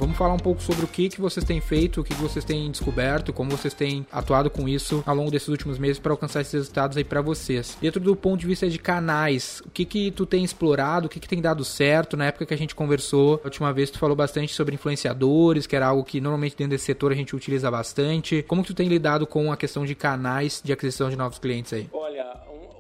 Vamos 0.04 0.18
falar 0.18 0.34
um 0.34 0.38
pouco 0.38 0.62
sobre 0.62 0.84
o 0.84 0.88
que, 0.88 1.08
que 1.08 1.22
vocês 1.22 1.46
têm 1.46 1.62
feito, 1.62 2.02
o 2.02 2.04
que, 2.04 2.14
que 2.14 2.22
vocês 2.22 2.44
têm 2.44 2.70
descoberto, 2.70 3.32
como 3.32 3.50
vocês 3.50 3.74
têm 3.74 4.06
atuado 4.12 4.50
com 4.50 4.68
isso 4.68 5.02
ao 5.06 5.16
longo 5.16 5.32
desses 5.32 5.48
últimos 5.48 5.80
meses 5.80 5.98
para 5.98 6.12
alcançar 6.12 6.42
esses 6.42 6.52
resultados 6.52 6.98
aí 6.98 7.06
para 7.06 7.22
vocês. 7.22 7.78
Dentro 7.82 8.02
do 8.02 8.14
ponto 8.14 8.42
de 8.42 8.46
vista 8.46 8.70
de 8.70 8.78
canais, 8.78 9.64
o 9.66 9.70
que 9.70 9.86
que 9.86 10.12
tu 10.12 10.26
tem 10.26 10.44
explorado, 10.44 11.08
o 11.08 11.10
que 11.10 11.22
que 11.22 11.28
tem 11.28 11.40
dado 11.40 11.64
certo? 11.64 12.18
Na 12.18 12.26
época 12.26 12.46
que 12.46 12.54
a 12.54 12.58
gente 12.58 12.76
conversou, 12.76 13.40
a 13.46 13.48
última 13.48 13.72
vez 13.72 13.90
tu 13.90 13.98
falou 13.98 14.14
bastante 14.14 14.54
sobre 14.54 14.76
influenciadores, 14.76 15.66
que 15.66 15.74
era 15.74 15.88
algo 15.88 16.04
que 16.04 16.20
normalmente 16.20 16.58
dentro 16.58 16.72
desse 16.72 16.84
setor 16.84 17.14
a 17.14 17.16
gente 17.16 17.34
utiliza 17.34 17.72
bastante. 17.72 18.44
Como 18.46 18.62
que 18.62 18.68
tu 18.68 18.76
tem 18.76 18.90
lidado 18.90 19.26
com 19.26 19.54
a 19.54 19.56
questão 19.56 19.86
de 19.86 19.96
canais 19.96 20.62
de 20.62 20.74
aquisição 20.74 21.10
de 21.10 21.16
novos 21.16 21.40
clientes 21.40 21.72
aí? 21.72 21.88
Olha, 21.94 22.13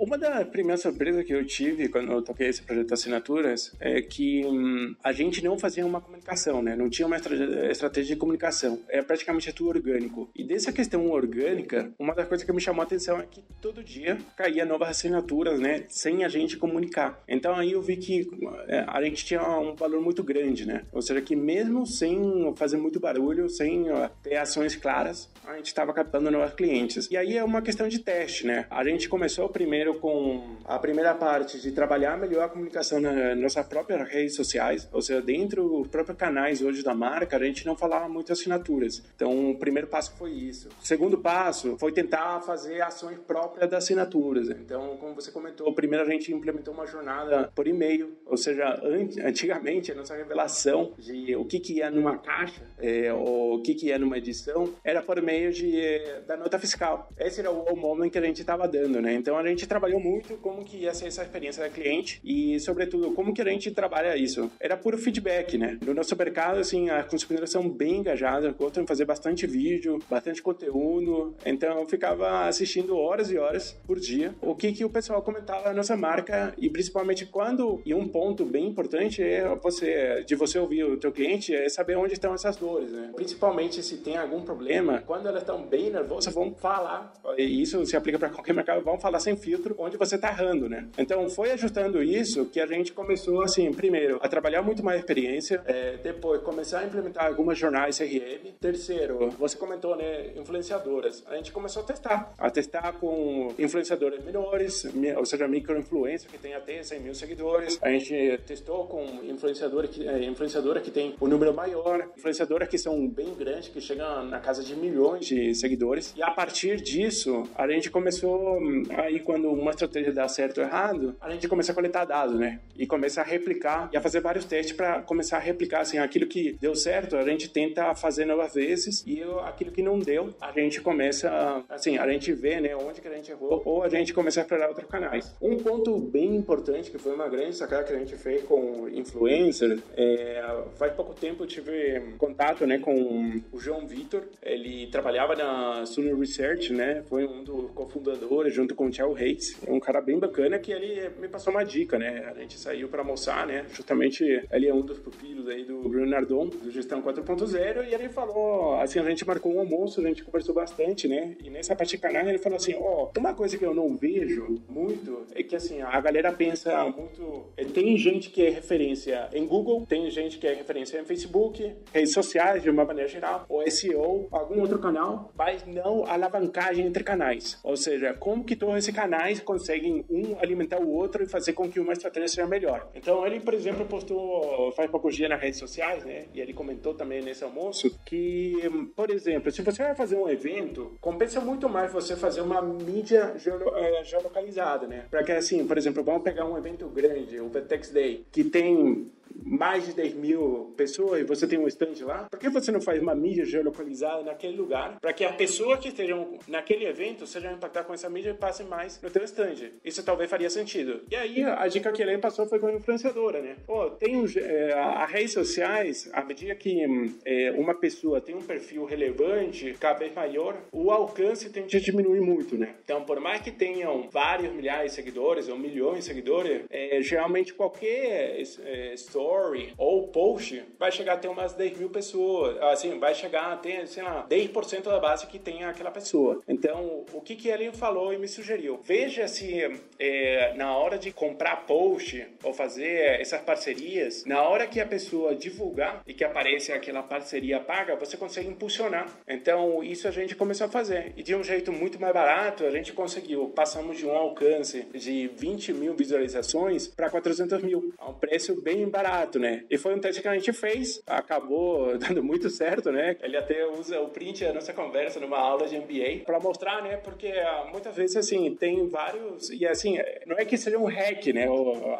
uma 0.03 0.17
das 0.17 0.45
primeiras 0.49 0.81
surpresas 0.81 1.25
que 1.25 1.33
eu 1.33 1.45
tive 1.45 1.87
quando 1.87 2.11
eu 2.11 2.21
toquei 2.21 2.49
esse 2.49 2.61
projeto 2.61 2.93
assinaturas 2.93 3.73
é 3.79 4.01
que 4.01 4.45
hum, 4.45 4.93
a 5.01 5.13
gente 5.13 5.41
não 5.41 5.57
fazia 5.57 5.85
uma 5.85 6.01
comunicação, 6.01 6.61
né? 6.61 6.75
Não 6.75 6.89
tinha 6.89 7.07
uma 7.07 7.15
estratégia 7.15 8.13
de 8.13 8.19
comunicação. 8.19 8.81
É 8.89 9.01
praticamente 9.01 9.53
tudo 9.53 9.69
orgânico. 9.69 10.29
E 10.35 10.43
dessa 10.43 10.73
questão 10.73 11.09
orgânica, 11.09 11.93
uma 11.97 12.13
das 12.13 12.27
coisas 12.27 12.45
que 12.45 12.51
me 12.51 12.59
chamou 12.59 12.81
a 12.81 12.85
atenção 12.85 13.17
é 13.17 13.25
que 13.25 13.41
todo 13.61 13.81
dia 13.81 14.17
caía 14.35 14.65
novas 14.65 14.89
assinaturas, 14.89 15.57
né? 15.61 15.85
Sem 15.87 16.25
a 16.25 16.27
gente 16.27 16.57
comunicar. 16.57 17.23
Então 17.25 17.55
aí 17.55 17.71
eu 17.71 17.81
vi 17.81 17.95
que 17.95 18.29
é, 18.67 18.83
a 18.85 19.01
gente 19.03 19.23
tinha 19.23 19.41
um 19.57 19.73
valor 19.73 20.01
muito 20.01 20.21
grande, 20.21 20.67
né? 20.67 20.83
Ou 20.91 21.01
seja, 21.01 21.21
que 21.21 21.35
mesmo 21.35 21.85
sem 21.85 22.53
fazer 22.57 22.75
muito 22.75 22.99
barulho, 22.99 23.47
sem 23.47 23.85
ter 24.21 24.35
ações 24.35 24.75
claras, 24.75 25.31
a 25.45 25.55
gente 25.55 25.67
estava 25.67 25.93
captando 25.93 26.29
novos 26.29 26.53
clientes. 26.55 27.09
E 27.09 27.15
aí 27.15 27.37
é 27.37 27.43
uma 27.43 27.61
questão 27.61 27.87
de 27.87 27.99
teste, 27.99 28.45
né? 28.45 28.65
A 28.69 28.83
gente 28.83 29.07
começou 29.07 29.47
primeiro 29.47 29.92
com 29.95 30.57
a 30.65 30.79
primeira 30.79 31.13
parte 31.13 31.59
de 31.59 31.71
trabalhar 31.71 32.17
melhor 32.17 32.45
a 32.45 32.49
comunicação 32.49 32.99
nas 32.99 33.37
nossas 33.37 33.65
próprias 33.67 34.09
redes 34.09 34.35
sociais, 34.35 34.87
ou 34.91 35.01
seja, 35.01 35.21
dentro 35.21 35.67
dos 35.67 35.87
próprios 35.87 36.17
canais 36.17 36.61
hoje 36.61 36.83
da 36.83 36.93
marca, 36.93 37.37
a 37.37 37.43
gente 37.43 37.65
não 37.65 37.75
falava 37.75 38.09
muito 38.09 38.31
assinaturas. 38.31 39.03
Então, 39.15 39.51
o 39.51 39.57
primeiro 39.57 39.87
passo 39.87 40.13
foi 40.17 40.31
isso. 40.31 40.69
O 40.81 40.85
segundo 40.85 41.17
passo 41.17 41.77
foi 41.77 41.91
tentar 41.91 42.41
fazer 42.41 42.81
ações 42.81 43.17
próprias 43.19 43.69
das 43.69 43.83
assinaturas. 43.83 44.49
Então, 44.49 44.97
como 44.97 45.13
você 45.13 45.31
comentou, 45.31 45.73
primeiro 45.73 46.03
a 46.03 46.09
gente 46.09 46.33
implementou 46.33 46.73
uma 46.73 46.87
jornada 46.87 47.51
por 47.55 47.67
e-mail, 47.67 48.17
ou 48.25 48.37
seja, 48.37 48.81
antigamente 49.23 49.91
a 49.91 49.95
nossa 49.95 50.15
revelação 50.15 50.93
de 50.97 51.35
o 51.35 51.45
que, 51.45 51.59
que 51.59 51.73
ia 51.73 51.91
numa 51.91 52.17
caixa, 52.17 52.63
é, 52.79 53.13
ou 53.13 53.55
o 53.55 53.61
que, 53.61 53.75
que 53.75 53.87
ia 53.87 53.99
numa 53.99 54.17
edição, 54.17 54.73
era 54.83 55.01
por 55.01 55.21
meio 55.21 55.51
de, 55.51 55.99
da 56.27 56.35
nota 56.35 56.57
fiscal. 56.57 57.09
Esse 57.17 57.41
era 57.41 57.51
o 57.51 57.75
momento 57.75 58.11
que 58.11 58.17
a 58.17 58.21
gente 58.21 58.41
estava 58.41 58.67
dando, 58.67 59.01
né? 59.01 59.13
Então, 59.13 59.37
a 59.37 59.45
gente 59.45 59.67
trabalhava 59.67 59.82
trabalhou 59.83 59.99
muito 59.99 60.35
como 60.37 60.63
que 60.63 60.77
ia 60.77 60.93
ser 60.93 61.07
essa 61.07 61.23
experiência 61.23 61.61
da 61.61 61.69
cliente 61.69 62.21
e, 62.23 62.57
sobretudo, 62.61 63.11
como 63.11 63.33
que 63.33 63.41
a 63.41 63.45
gente 63.45 63.69
trabalha 63.71 64.15
isso. 64.15 64.49
Era 64.57 64.77
puro 64.77 64.97
feedback, 64.97 65.57
né? 65.57 65.77
No 65.85 65.93
nosso 65.93 66.15
mercado, 66.15 66.59
assim, 66.59 66.89
as 66.89 67.05
consumidoras 67.05 67.49
são 67.49 67.67
bem 67.67 67.97
engajadas, 67.97 68.55
gostam 68.55 68.83
de 68.83 68.87
fazer 68.87 69.03
bastante 69.03 69.45
vídeo, 69.45 69.99
bastante 70.09 70.41
conteúdo, 70.41 71.35
então 71.45 71.79
eu 71.79 71.85
ficava 71.85 72.47
assistindo 72.47 72.95
horas 72.95 73.29
e 73.29 73.37
horas 73.37 73.77
por 73.85 73.99
dia 73.99 74.33
o 74.41 74.55
que 74.55 74.71
que 74.71 74.85
o 74.85 74.89
pessoal 74.89 75.21
comentava 75.21 75.69
na 75.69 75.73
nossa 75.73 75.97
marca 75.97 76.53
e 76.57 76.69
principalmente 76.69 77.25
quando, 77.25 77.81
e 77.85 77.93
um 77.93 78.07
ponto 78.07 78.45
bem 78.45 78.65
importante 78.67 79.21
é 79.21 79.53
você, 79.55 80.23
de 80.25 80.35
você 80.35 80.57
ouvir 80.59 80.85
o 80.85 80.97
teu 80.97 81.11
cliente, 81.11 81.53
é 81.53 81.67
saber 81.67 81.97
onde 81.97 82.13
estão 82.13 82.33
essas 82.33 82.55
dores, 82.55 82.91
né? 82.91 83.11
Principalmente 83.13 83.83
se 83.83 83.97
tem 83.97 84.15
algum 84.15 84.41
problema, 84.43 85.03
quando 85.05 85.27
elas 85.27 85.41
estão 85.41 85.65
bem 85.65 85.89
nervosas, 85.89 86.33
vão 86.33 86.53
falar, 86.53 87.13
e 87.37 87.61
isso 87.61 87.85
se 87.85 87.97
aplica 87.97 88.17
para 88.17 88.29
qualquer 88.29 88.53
mercado, 88.53 88.81
vão 88.81 88.97
falar 88.97 89.19
sem 89.19 89.35
filtro 89.35 89.72
onde 89.77 89.97
você 89.97 90.15
está 90.15 90.29
errando, 90.29 90.69
né? 90.69 90.87
Então, 90.97 91.29
foi 91.29 91.51
ajustando 91.51 92.01
isso 92.01 92.45
que 92.45 92.59
a 92.59 92.65
gente 92.65 92.93
começou, 92.93 93.41
assim, 93.41 93.71
primeiro, 93.71 94.19
a 94.21 94.27
trabalhar 94.27 94.61
muito 94.61 94.83
mais 94.83 94.99
experiência, 94.99 95.61
é, 95.65 95.97
depois, 95.97 96.41
começar 96.41 96.79
a 96.79 96.85
implementar 96.85 97.25
algumas 97.25 97.57
jornais 97.57 97.97
CRM. 97.97 98.53
Terceiro, 98.59 99.29
você 99.31 99.57
comentou, 99.57 99.95
né, 99.95 100.31
influenciadoras. 100.35 101.23
A 101.27 101.35
gente 101.35 101.51
começou 101.51 101.83
a 101.83 101.85
testar, 101.85 102.33
a 102.37 102.49
testar 102.49 102.93
com 102.93 103.53
influenciadores 103.57 104.23
menores, 104.23 104.85
ou 105.17 105.25
seja, 105.25 105.47
micro-influência, 105.47 106.29
que 106.29 106.37
tem 106.37 106.53
até 106.53 106.81
100 106.81 106.99
mil 106.99 107.15
seguidores. 107.15 107.79
A 107.81 107.89
gente 107.89 108.39
testou 108.45 108.87
com 108.87 109.03
influenciadora 109.23 109.87
que, 109.87 110.07
é, 110.07 110.23
influenciadora 110.25 110.79
que 110.79 110.91
tem 110.91 111.15
um 111.21 111.27
número 111.27 111.53
maior, 111.53 112.09
influenciadoras 112.17 112.67
que 112.67 112.77
são 112.77 113.07
bem 113.07 113.33
grandes, 113.33 113.69
que 113.69 113.81
chegam 113.81 114.25
na 114.25 114.39
casa 114.39 114.63
de 114.63 114.75
milhões 114.75 115.25
de 115.25 115.53
seguidores. 115.55 116.13
E 116.15 116.23
a 116.23 116.31
partir 116.31 116.81
disso, 116.81 117.43
a 117.55 117.67
gente 117.67 117.89
começou, 117.89 118.59
aí 118.97 119.19
quando 119.19 119.53
uma 119.63 119.71
estratégia 119.71 120.11
dá 120.11 120.27
certo 120.27 120.59
ou 120.59 120.63
errado, 120.63 121.15
a 121.19 121.31
gente 121.31 121.47
começa 121.47 121.71
a 121.71 121.75
coletar 121.75 122.05
dados, 122.05 122.37
né? 122.39 122.59
E 122.77 122.85
começa 122.85 123.21
a 123.21 123.23
replicar 123.23 123.89
e 123.91 123.97
a 123.97 124.01
fazer 124.01 124.19
vários 124.19 124.45
testes 124.45 124.75
para 124.75 125.01
começar 125.01 125.37
a 125.37 125.39
replicar, 125.39 125.81
assim, 125.81 125.97
aquilo 125.97 126.27
que 126.27 126.55
deu 126.59 126.75
certo, 126.75 127.15
a 127.15 127.23
gente 127.23 127.49
tenta 127.49 127.93
fazer 127.95 128.25
novas 128.25 128.53
vezes 128.53 129.03
e 129.07 129.21
aquilo 129.45 129.71
que 129.71 129.81
não 129.81 129.99
deu, 129.99 130.33
a 130.39 130.51
gente 130.51 130.81
começa, 130.81 131.63
assim, 131.69 131.97
a 131.97 132.07
gente 132.07 132.31
vê, 132.33 132.59
né, 132.59 132.75
onde 132.75 133.01
que 133.01 133.07
a 133.07 133.13
gente 133.13 133.31
errou 133.31 133.61
ou 133.65 133.83
a 133.83 133.89
gente 133.89 134.13
começa 134.13 134.41
a 134.41 134.43
explorar 134.43 134.67
outros 134.69 134.87
canais. 134.87 135.35
Um 135.41 135.57
ponto 135.57 135.97
bem 135.97 136.35
importante, 136.35 136.91
que 136.91 136.97
foi 136.97 137.13
uma 137.13 137.27
grande 137.27 137.55
sacada 137.55 137.83
que 137.83 137.93
a 137.93 137.99
gente 137.99 138.15
fez 138.15 138.43
com 138.43 138.87
influencer, 138.89 139.79
é, 139.95 140.43
faz 140.75 140.93
pouco 140.93 141.13
tempo 141.13 141.43
eu 141.43 141.47
tive 141.47 142.01
contato, 142.17 142.65
né, 142.65 142.77
com 142.79 143.41
o 143.51 143.59
João 143.59 143.85
Vitor, 143.87 144.23
ele 144.41 144.87
trabalhava 144.87 145.35
na 145.35 145.85
Suno 145.85 146.17
Research, 146.19 146.73
né, 146.73 147.03
foi 147.07 147.25
um 147.25 147.43
dos 147.43 147.71
cofundadores 147.71 148.53
junto 148.53 148.75
com 148.75 148.87
o 148.87 148.91
Thiago 148.91 149.13
Reis, 149.13 149.52
é 149.65 149.71
um 149.71 149.79
cara 149.79 150.01
bem 150.01 150.19
bacana 150.19 150.59
que 150.59 150.71
ele 150.71 151.09
me 151.19 151.27
passou 151.27 151.53
uma 151.53 151.63
dica, 151.63 151.97
né? 151.97 152.31
A 152.33 152.39
gente 152.39 152.59
saiu 152.59 152.87
para 152.87 153.01
almoçar, 153.01 153.45
né? 153.45 153.65
Justamente 153.73 154.23
ele 154.51 154.67
é 154.67 154.73
um 154.73 154.81
dos 154.81 154.99
pupilos 154.99 155.47
aí 155.47 155.63
do 155.63 155.81
Bruno 155.81 156.05
Nardon, 156.05 156.47
do 156.47 156.71
Gestão 156.71 157.01
4.0, 157.01 157.87
e 157.87 157.93
ele 157.93 158.09
falou, 158.09 158.75
assim, 158.79 158.99
a 158.99 159.03
gente 159.03 159.25
marcou 159.25 159.53
um 159.53 159.59
almoço, 159.59 160.01
a 160.01 160.03
gente 160.03 160.23
conversou 160.23 160.53
bastante, 160.55 161.07
né? 161.07 161.35
E 161.43 161.49
nessa 161.49 161.75
parte 161.75 161.91
de 161.91 161.97
canal 161.97 162.27
ele 162.27 162.37
falou 162.37 162.57
assim, 162.57 162.73
ó, 162.75 163.09
oh, 163.15 163.19
uma 163.19 163.33
coisa 163.33 163.57
que 163.57 163.65
eu 163.65 163.73
não 163.73 163.95
vejo 163.95 164.61
muito 164.67 165.25
é 165.35 165.43
que, 165.43 165.55
assim, 165.55 165.81
a 165.81 165.99
galera 165.99 166.31
pensa 166.31 166.83
muito... 166.85 167.45
É, 167.57 167.63
tem 167.63 167.97
gente 167.97 168.29
que 168.29 168.45
é 168.45 168.49
referência 168.49 169.29
em 169.33 169.45
Google, 169.45 169.85
tem 169.85 170.09
gente 170.09 170.37
que 170.37 170.47
é 170.47 170.53
referência 170.53 170.99
em 170.99 171.05
Facebook, 171.05 171.73
redes 171.93 172.13
sociais, 172.13 172.63
de 172.63 172.69
uma 172.69 172.85
maneira 172.85 173.09
geral, 173.09 173.45
ou 173.49 173.69
SEO, 173.69 174.27
algum 174.31 174.59
outro 174.61 174.79
canal, 174.79 175.31
mas 175.37 175.65
não 175.65 176.05
alavancagem 176.05 176.85
entre 176.85 177.03
canais. 177.03 177.59
Ou 177.63 177.75
seja, 177.75 178.13
como 178.13 178.43
que 178.43 178.55
todos 178.55 178.77
esses 178.77 178.93
canais 179.33 179.39
conseguem 179.39 180.05
um 180.09 180.37
alimentar 180.39 180.79
o 180.79 180.89
outro 180.89 181.23
e 181.23 181.27
fazer 181.27 181.53
com 181.53 181.69
que 181.69 181.79
uma 181.79 181.93
estratégia 181.93 182.27
seja 182.27 182.47
melhor. 182.47 182.89
Então 182.93 183.25
ele, 183.25 183.39
por 183.39 183.53
exemplo, 183.53 183.85
postou 183.85 184.71
faz 184.73 184.89
poucos 184.89 185.15
dias 185.15 185.29
nas 185.29 185.41
redes 185.41 185.59
sociais, 185.59 186.03
né? 186.03 186.25
E 186.33 186.39
ele 186.39 186.53
comentou 186.53 186.93
também 186.93 187.21
nesse 187.21 187.43
almoço 187.43 187.89
que, 188.05 188.55
por 188.95 189.09
exemplo, 189.09 189.51
se 189.51 189.61
você 189.61 189.83
vai 189.83 189.95
fazer 189.95 190.15
um 190.15 190.29
evento, 190.29 190.91
compensa 190.99 191.39
muito 191.39 191.69
mais 191.69 191.91
você 191.91 192.15
fazer 192.15 192.41
uma 192.41 192.61
mídia 192.61 193.35
eh, 193.35 194.03
geolocalizada, 194.03 194.87
né? 194.87 195.05
Para 195.09 195.23
que 195.23 195.31
assim, 195.31 195.65
por 195.65 195.77
exemplo, 195.77 196.03
vamos 196.03 196.23
pegar 196.23 196.45
um 196.45 196.57
evento 196.57 196.87
grande, 196.87 197.39
o 197.39 197.49
Vertex 197.49 197.89
Day, 197.89 198.25
que 198.31 198.43
tem 198.43 199.11
mais 199.45 199.85
de 199.85 199.93
10 199.93 200.13
mil 200.15 200.73
pessoas 200.77 201.21
e 201.21 201.23
você 201.23 201.47
tem 201.47 201.59
um 201.59 201.67
stand 201.67 202.05
lá, 202.05 202.27
por 202.29 202.39
que 202.39 202.49
você 202.49 202.71
não 202.71 202.81
faz 202.81 203.01
uma 203.01 203.15
mídia 203.15 203.45
geolocalizada 203.45 204.23
naquele 204.23 204.57
lugar 204.57 204.99
para 204.99 205.13
que 205.13 205.23
a 205.23 205.33
pessoa 205.33 205.77
que 205.77 205.89
esteja 205.89 206.15
naquele 206.47 206.85
evento 206.85 207.25
seja 207.25 207.51
impactada 207.51 207.85
com 207.85 207.93
essa 207.93 208.09
mídia 208.09 208.31
e 208.31 208.33
passe 208.33 208.63
mais 208.63 209.01
no 209.01 209.09
teu 209.09 209.23
stand? 209.23 209.71
Isso 209.83 210.03
talvez 210.03 210.29
faria 210.29 210.49
sentido. 210.49 211.01
E 211.09 211.15
aí 211.15 211.43
a 211.43 211.67
dica 211.67 211.91
que 211.91 212.01
ele 212.01 212.17
passou 212.17 212.45
foi 212.47 212.59
com 212.59 212.67
a 212.67 212.73
influenciadora, 212.73 213.41
né? 213.41 213.55
Pô, 213.65 213.89
tem 213.91 214.15
um, 214.15 214.25
é, 214.37 214.73
as 214.73 215.11
redes 215.11 215.33
sociais, 215.33 216.09
à 216.13 216.23
medida 216.23 216.55
que 216.55 216.83
é, 217.25 217.51
uma 217.51 217.75
pessoa 217.75 218.21
tem 218.21 218.35
um 218.35 218.41
perfil 218.41 218.85
relevante, 218.85 219.75
cada 219.79 219.99
vez 219.99 220.13
maior, 220.13 220.57
o 220.71 220.91
alcance 220.91 221.49
tende 221.49 221.75
a 221.77 221.79
diminuir 221.79 222.21
muito, 222.21 222.57
né? 222.57 222.75
Então, 222.83 223.03
por 223.03 223.19
mais 223.19 223.41
que 223.41 223.51
tenham 223.51 224.09
vários 224.09 224.53
milhares 224.53 224.91
de 224.91 224.95
seguidores 224.95 225.47
ou 225.47 225.57
milhões 225.57 225.99
de 225.99 226.05
seguidores, 226.05 226.63
é, 226.69 227.01
geralmente 227.01 227.53
qualquer 227.53 228.41
é, 228.65 228.95
story 229.33 229.73
ou 229.77 230.07
post 230.07 230.63
vai 230.79 230.91
chegar 230.91 231.13
a 231.13 231.17
ter 231.17 231.27
umas 231.27 231.53
10 231.53 231.77
mil 231.77 231.89
pessoas. 231.89 232.61
Assim, 232.61 232.99
vai 232.99 233.15
chegar 233.15 233.51
a 233.51 233.57
ter, 233.57 233.87
sei 233.87 234.03
lá, 234.03 234.25
10% 234.29 234.83
da 234.83 234.99
base 234.99 235.27
que 235.27 235.39
tem 235.39 235.63
aquela 235.63 235.91
pessoa. 235.91 236.41
Então, 236.47 237.03
o 237.13 237.21
que 237.21 237.35
que 237.35 237.49
ele 237.49 237.71
falou 237.71 238.13
e 238.13 238.17
me 238.17 238.27
sugeriu? 238.27 238.79
Veja 238.83 239.27
se 239.27 239.79
é, 239.99 240.53
na 240.55 240.75
hora 240.77 240.97
de 240.97 241.11
comprar 241.11 241.65
post 241.65 242.25
ou 242.43 242.53
fazer 242.53 243.19
essas 243.19 243.41
parcerias, 243.41 244.23
na 244.25 244.43
hora 244.43 244.67
que 244.67 244.79
a 244.79 244.85
pessoa 244.85 245.35
divulgar 245.35 246.03
e 246.05 246.13
que 246.13 246.23
apareça 246.23 246.73
aquela 246.73 247.01
parceria 247.01 247.59
paga, 247.59 247.95
você 247.95 248.15
consegue 248.17 248.49
impulsionar. 248.49 249.07
Então, 249.27 249.83
isso 249.83 250.07
a 250.07 250.11
gente 250.11 250.35
começou 250.35 250.67
a 250.67 250.69
fazer. 250.69 251.13
E 251.17 251.23
de 251.23 251.35
um 251.35 251.43
jeito 251.43 251.71
muito 251.71 251.99
mais 251.99 252.13
barato, 252.13 252.65
a 252.65 252.71
gente 252.71 252.93
conseguiu. 252.93 253.49
Passamos 253.49 253.97
de 253.97 254.05
um 254.05 254.11
alcance 254.11 254.83
de 254.93 255.27
20 255.27 255.73
mil 255.73 255.95
visualizações 255.95 256.87
para 256.87 257.09
400 257.09 257.61
mil, 257.63 257.93
a 257.97 258.09
um 258.09 258.13
preço 258.13 258.61
bem 258.61 258.87
barato 258.87 259.12
barato, 259.13 259.39
né? 259.39 259.63
E 259.69 259.77
foi 259.77 259.93
um 259.93 259.99
teste 259.99 260.21
que 260.21 260.27
a 260.27 260.33
gente 260.33 260.51
fez, 260.51 261.01
acabou 261.05 261.97
dando 261.99 262.23
muito 262.23 262.49
certo, 262.49 262.91
né? 262.91 263.15
Ele 263.21 263.37
até 263.37 263.65
usa 263.67 263.99
o 264.01 264.09
print 264.09 264.43
da 264.43 264.53
nossa 264.53 264.73
conversa 264.73 265.19
numa 265.19 265.37
aula 265.37 265.67
de 265.67 265.77
MBA 265.77 266.25
para 266.25 266.39
mostrar, 266.39 266.81
né? 266.81 266.97
Porque 266.97 267.27
ah, 267.27 267.67
muitas 267.71 267.95
vezes, 267.95 268.15
assim, 268.15 268.55
tem 268.55 268.87
vários... 268.87 269.49
E, 269.49 269.65
assim, 269.67 269.97
não 270.25 270.37
é 270.37 270.45
que 270.45 270.57
seja 270.57 270.77
um 270.77 270.85
hack, 270.85 271.27
né? 271.27 271.47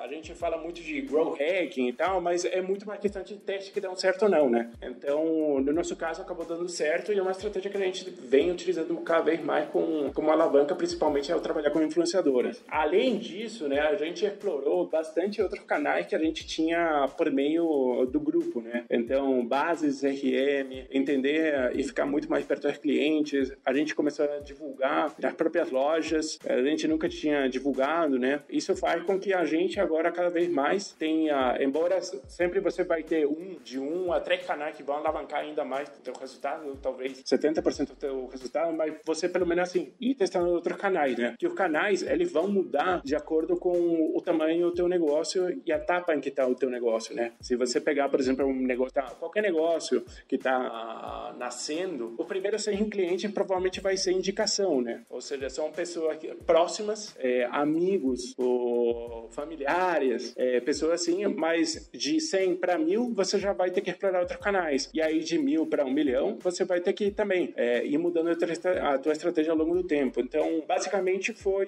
A 0.02 0.08
gente 0.08 0.34
fala 0.34 0.58
muito 0.58 0.82
de 0.82 1.02
grow 1.02 1.32
hacking 1.32 1.88
e 1.88 1.94
tal, 1.94 2.20
mas 2.20 2.46
é 2.46 2.62
muito 2.62 2.84
uma 2.84 2.98
questão 2.98 3.22
de 3.22 3.36
teste 3.38 3.72
que 3.72 3.80
dão 3.80 3.96
certo 3.96 4.24
ou 4.24 4.30
não, 4.30 4.50
né? 4.50 4.72
Então, 4.82 5.60
no 5.60 5.72
nosso 5.72 5.96
caso, 5.96 6.22
acabou 6.22 6.46
dando 6.46 6.68
certo 6.68 7.14
e 7.14 7.20
é 7.20 7.22
uma 7.22 7.32
estratégia 7.32 7.70
que 7.70 7.78
a 7.78 7.80
gente 7.80 8.10
vem 8.10 8.52
utilizando 8.52 8.96
cada 9.02 9.22
vez 9.24 9.44
mais 9.44 9.70
com, 9.70 10.12
como 10.14 10.32
alavanca, 10.32 10.76
principalmente 10.76 11.32
ao 11.32 11.40
trabalhar 11.40 11.72
com 11.72 11.82
influenciadoras. 11.82 12.64
Além 12.68 13.18
disso, 13.18 13.68
né, 13.68 13.80
a 13.80 13.96
gente 13.96 14.26
explorou 14.26 14.88
bastante 14.88 15.42
outros 15.42 15.64
canais 15.64 16.08
que 16.08 16.16
a 16.16 16.20
gente 16.20 16.46
tinha 16.46 17.03
por 17.08 17.32
meio 17.32 18.06
do 18.12 18.20
grupo, 18.20 18.62
né? 18.62 18.86
Então, 18.90 19.46
bases 19.46 20.04
RM, 20.04 20.88
entender 20.92 21.72
e 21.76 21.84
ficar 21.84 22.06
muito 22.06 22.30
mais 22.30 22.46
perto 22.46 22.68
dos 22.68 22.78
clientes. 22.78 23.52
A 23.66 23.74
gente 23.74 23.96
começou 23.96 24.26
a 24.26 24.40
divulgar 24.40 25.14
nas 25.20 25.34
próprias 25.34 25.72
lojas. 25.72 26.40
A 26.46 26.62
gente 26.62 26.88
nunca 26.88 27.08
tinha 27.10 27.48
divulgado, 27.48 28.18
né? 28.18 28.42
Isso 28.50 28.76
faz 28.76 29.04
com 29.04 29.20
que 29.20 29.34
a 29.34 29.46
gente 29.46 29.80
agora 29.80 30.12
cada 30.12 30.30
vez 30.30 30.50
mais 30.50 30.94
tenha, 30.94 31.58
embora 31.60 32.02
sempre 32.02 32.60
você 32.60 32.84
vai 32.84 33.04
ter 33.04 33.26
um 33.28 33.58
de 33.64 33.80
um 33.80 34.12
a 34.12 34.20
três 34.20 34.46
canais 34.46 34.76
que 34.76 34.84
vão 34.84 34.98
alavancar 34.98 35.42
ainda 35.42 35.64
mais 35.66 35.90
o 35.90 36.02
teu 36.02 36.14
resultado, 36.14 36.78
talvez 36.82 37.24
70% 37.24 37.88
do 37.88 37.96
teu 37.96 38.28
resultado, 38.28 38.74
mas 38.74 38.94
você 39.06 39.28
pelo 39.28 39.46
menos 39.46 39.70
assim 39.70 39.94
ir 40.00 40.16
testando 40.16 40.50
outros 40.50 40.78
canais, 40.78 41.18
né? 41.18 41.36
Que 41.38 41.48
os 41.48 41.54
canais 41.54 42.04
eles 42.04 42.32
vão 42.32 42.48
mudar 42.48 43.02
de 43.04 43.16
acordo 43.16 43.58
com 43.58 44.14
o 44.16 44.22
tamanho 44.22 44.68
do 44.68 44.74
teu 44.74 44.88
negócio 44.88 45.62
e 45.66 45.72
a 45.72 45.78
etapa 45.78 46.14
em 46.14 46.20
que 46.20 46.30
está 46.30 46.48
o 46.48 46.56
teu 46.56 46.70
negócio, 46.70 46.93
né? 47.14 47.32
Se 47.42 47.56
você 47.56 47.80
pegar, 47.80 48.10
por 48.10 48.20
exemplo, 48.20 48.46
um 48.46 48.54
negócio, 48.54 48.94
tá, 48.94 49.04
qualquer 49.20 49.42
negócio 49.42 50.04
que 50.28 50.36
está 50.36 51.36
nascendo, 51.38 52.14
o 52.18 52.26
primeiro 52.26 52.56
a 52.56 52.60
ser 52.60 52.82
um 52.82 52.90
cliente 52.90 53.28
provavelmente 53.30 53.82
vai 53.82 53.98
ser 53.98 54.12
indicação, 54.12 54.82
né? 54.82 55.02
Ou 55.10 55.22
seja, 55.22 55.50
são 55.50 55.72
pessoas 55.72 56.18
próximas, 56.46 57.16
é, 57.20 57.46
amigos, 57.52 58.34
ou 58.38 59.30
familiares, 59.32 60.34
é, 60.38 60.60
pessoas 60.60 61.02
assim, 61.02 61.26
mas 61.28 61.90
de 61.94 62.20
100 62.20 62.56
para 62.58 62.78
mil 62.78 63.14
você 63.14 63.40
já 63.40 63.54
vai 63.54 63.72
ter 63.72 63.82
que 63.82 63.90
explorar 63.90 64.22
outros 64.22 64.40
canais. 64.40 64.90
E 64.94 65.02
aí 65.02 65.20
de 65.20 65.38
mil 65.38 65.66
para 65.66 65.86
um 65.86 65.92
milhão 65.92 66.38
você 66.42 66.64
vai 66.64 66.80
ter 66.80 66.94
que 66.94 67.12
também 67.12 67.54
é, 67.56 67.86
ir 67.86 67.98
mudando 67.98 68.30
a 68.30 68.98
tua 68.98 69.14
estratégia 69.14 69.52
ao 69.52 69.58
longo 69.58 69.74
do 69.76 69.84
tempo. 69.84 70.20
Então, 70.20 70.64
basicamente 70.68 71.34
foi 71.34 71.68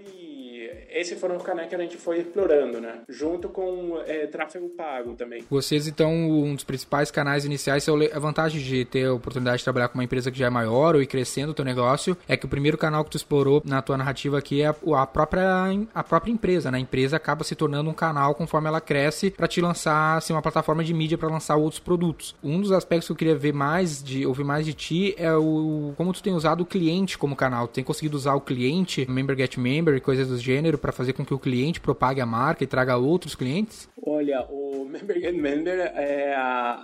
esses 0.90 1.20
foram 1.20 1.38
os 1.38 1.44
canais 1.44 1.68
que 1.70 1.76
a 1.76 1.78
gente 1.78 1.98
foi 1.98 2.20
explorando, 2.20 2.80
né? 2.80 3.02
Junto 3.10 3.50
com 3.50 4.02
é, 4.06 4.28
tráfego 4.28 4.70
pago 4.70 5.14
também. 5.14 5.44
Vocês, 5.50 5.88
então, 5.88 6.12
um 6.14 6.56
dos 6.56 6.64
principais 6.64 7.12
canais 7.12 7.46
iniciais, 7.46 7.88
a 7.88 8.20
vantagem 8.20 8.62
de 8.62 8.86
ter 8.86 9.06
a 9.06 9.14
oportunidade 9.14 9.60
de 9.60 9.64
trabalhar 9.64 9.88
com 9.90 9.98
uma 9.98 10.04
empresa 10.04 10.32
que 10.32 10.38
já 10.38 10.48
é 10.48 10.50
maior 10.50 10.96
ou 10.96 11.02
ir 11.02 11.08
crescendo 11.08 11.52
o 11.52 11.54
teu 11.54 11.66
negócio, 11.66 12.18
é 12.28 12.38
que 12.38 12.46
o 12.46 12.50
primeiro 12.50 12.78
canal 12.78 13.04
que 13.04 13.12
tu 13.12 13.18
explorou 13.18 13.62
na 13.66 13.82
tua 13.82 13.98
narrativa 13.98 14.38
aqui 14.38 14.62
é 14.62 14.68
a 14.68 15.06
própria, 15.06 15.66
a 15.94 16.04
própria 16.04 16.32
empresa, 16.32 16.72
né? 16.72 16.78
A 16.78 16.82
empresa 16.82 17.16
acaba 17.16 17.44
se 17.44 17.56
tornando 17.56 17.90
um 17.90 17.94
canal 17.94 18.36
conforme 18.36 18.68
ela 18.68 18.82
cresce 18.82 19.32
para 19.32 19.48
te 19.48 19.62
lançar, 19.62 20.18
assim, 20.18 20.34
uma 20.34 20.42
plataforma 20.42 20.84
de 20.84 20.94
mídia 20.94 21.18
para 21.18 21.30
lançar 21.30 21.56
outros 21.56 21.80
produtos. 21.80 22.36
Um 22.44 22.60
dos 22.60 22.72
aspectos 22.72 23.08
que 23.08 23.12
eu 23.12 23.16
queria 23.16 23.36
ver 23.36 23.54
mais, 23.54 24.04
de 24.04 24.26
ouvir 24.26 24.44
mais 24.44 24.66
de 24.66 24.74
ti, 24.74 25.16
é 25.18 25.34
o 25.34 25.94
como 25.98 26.14
tu 26.14 26.22
tem 26.22 26.34
usado 26.34 26.62
o 26.62 26.66
cliente 26.66 27.18
como 27.18 27.36
canal. 27.36 27.68
Tu 27.68 27.76
tem 27.76 27.84
conseguido 27.84 28.18
usar 28.18 28.34
o 28.36 28.42
cliente, 28.42 29.10
member 29.10 29.38
get 29.38 29.58
member 29.58 29.96
e 29.96 30.02
coisas 30.02 30.28
do 30.28 30.38
gênero 30.38 30.64
para 30.78 30.91
fazer 30.91 31.13
com 31.13 31.25
que 31.25 31.34
o 31.34 31.39
cliente 31.39 31.80
propague 31.80 32.19
a 32.19 32.25
marca 32.25 32.63
e 32.63 32.67
traga 32.67 32.97
outros 32.97 33.36
clientes? 33.36 33.89
Olha, 34.06 34.45
o 34.49 34.86
Member 34.89 35.19
Get 35.19 35.36
Member, 35.36 35.80
é, 35.95 36.34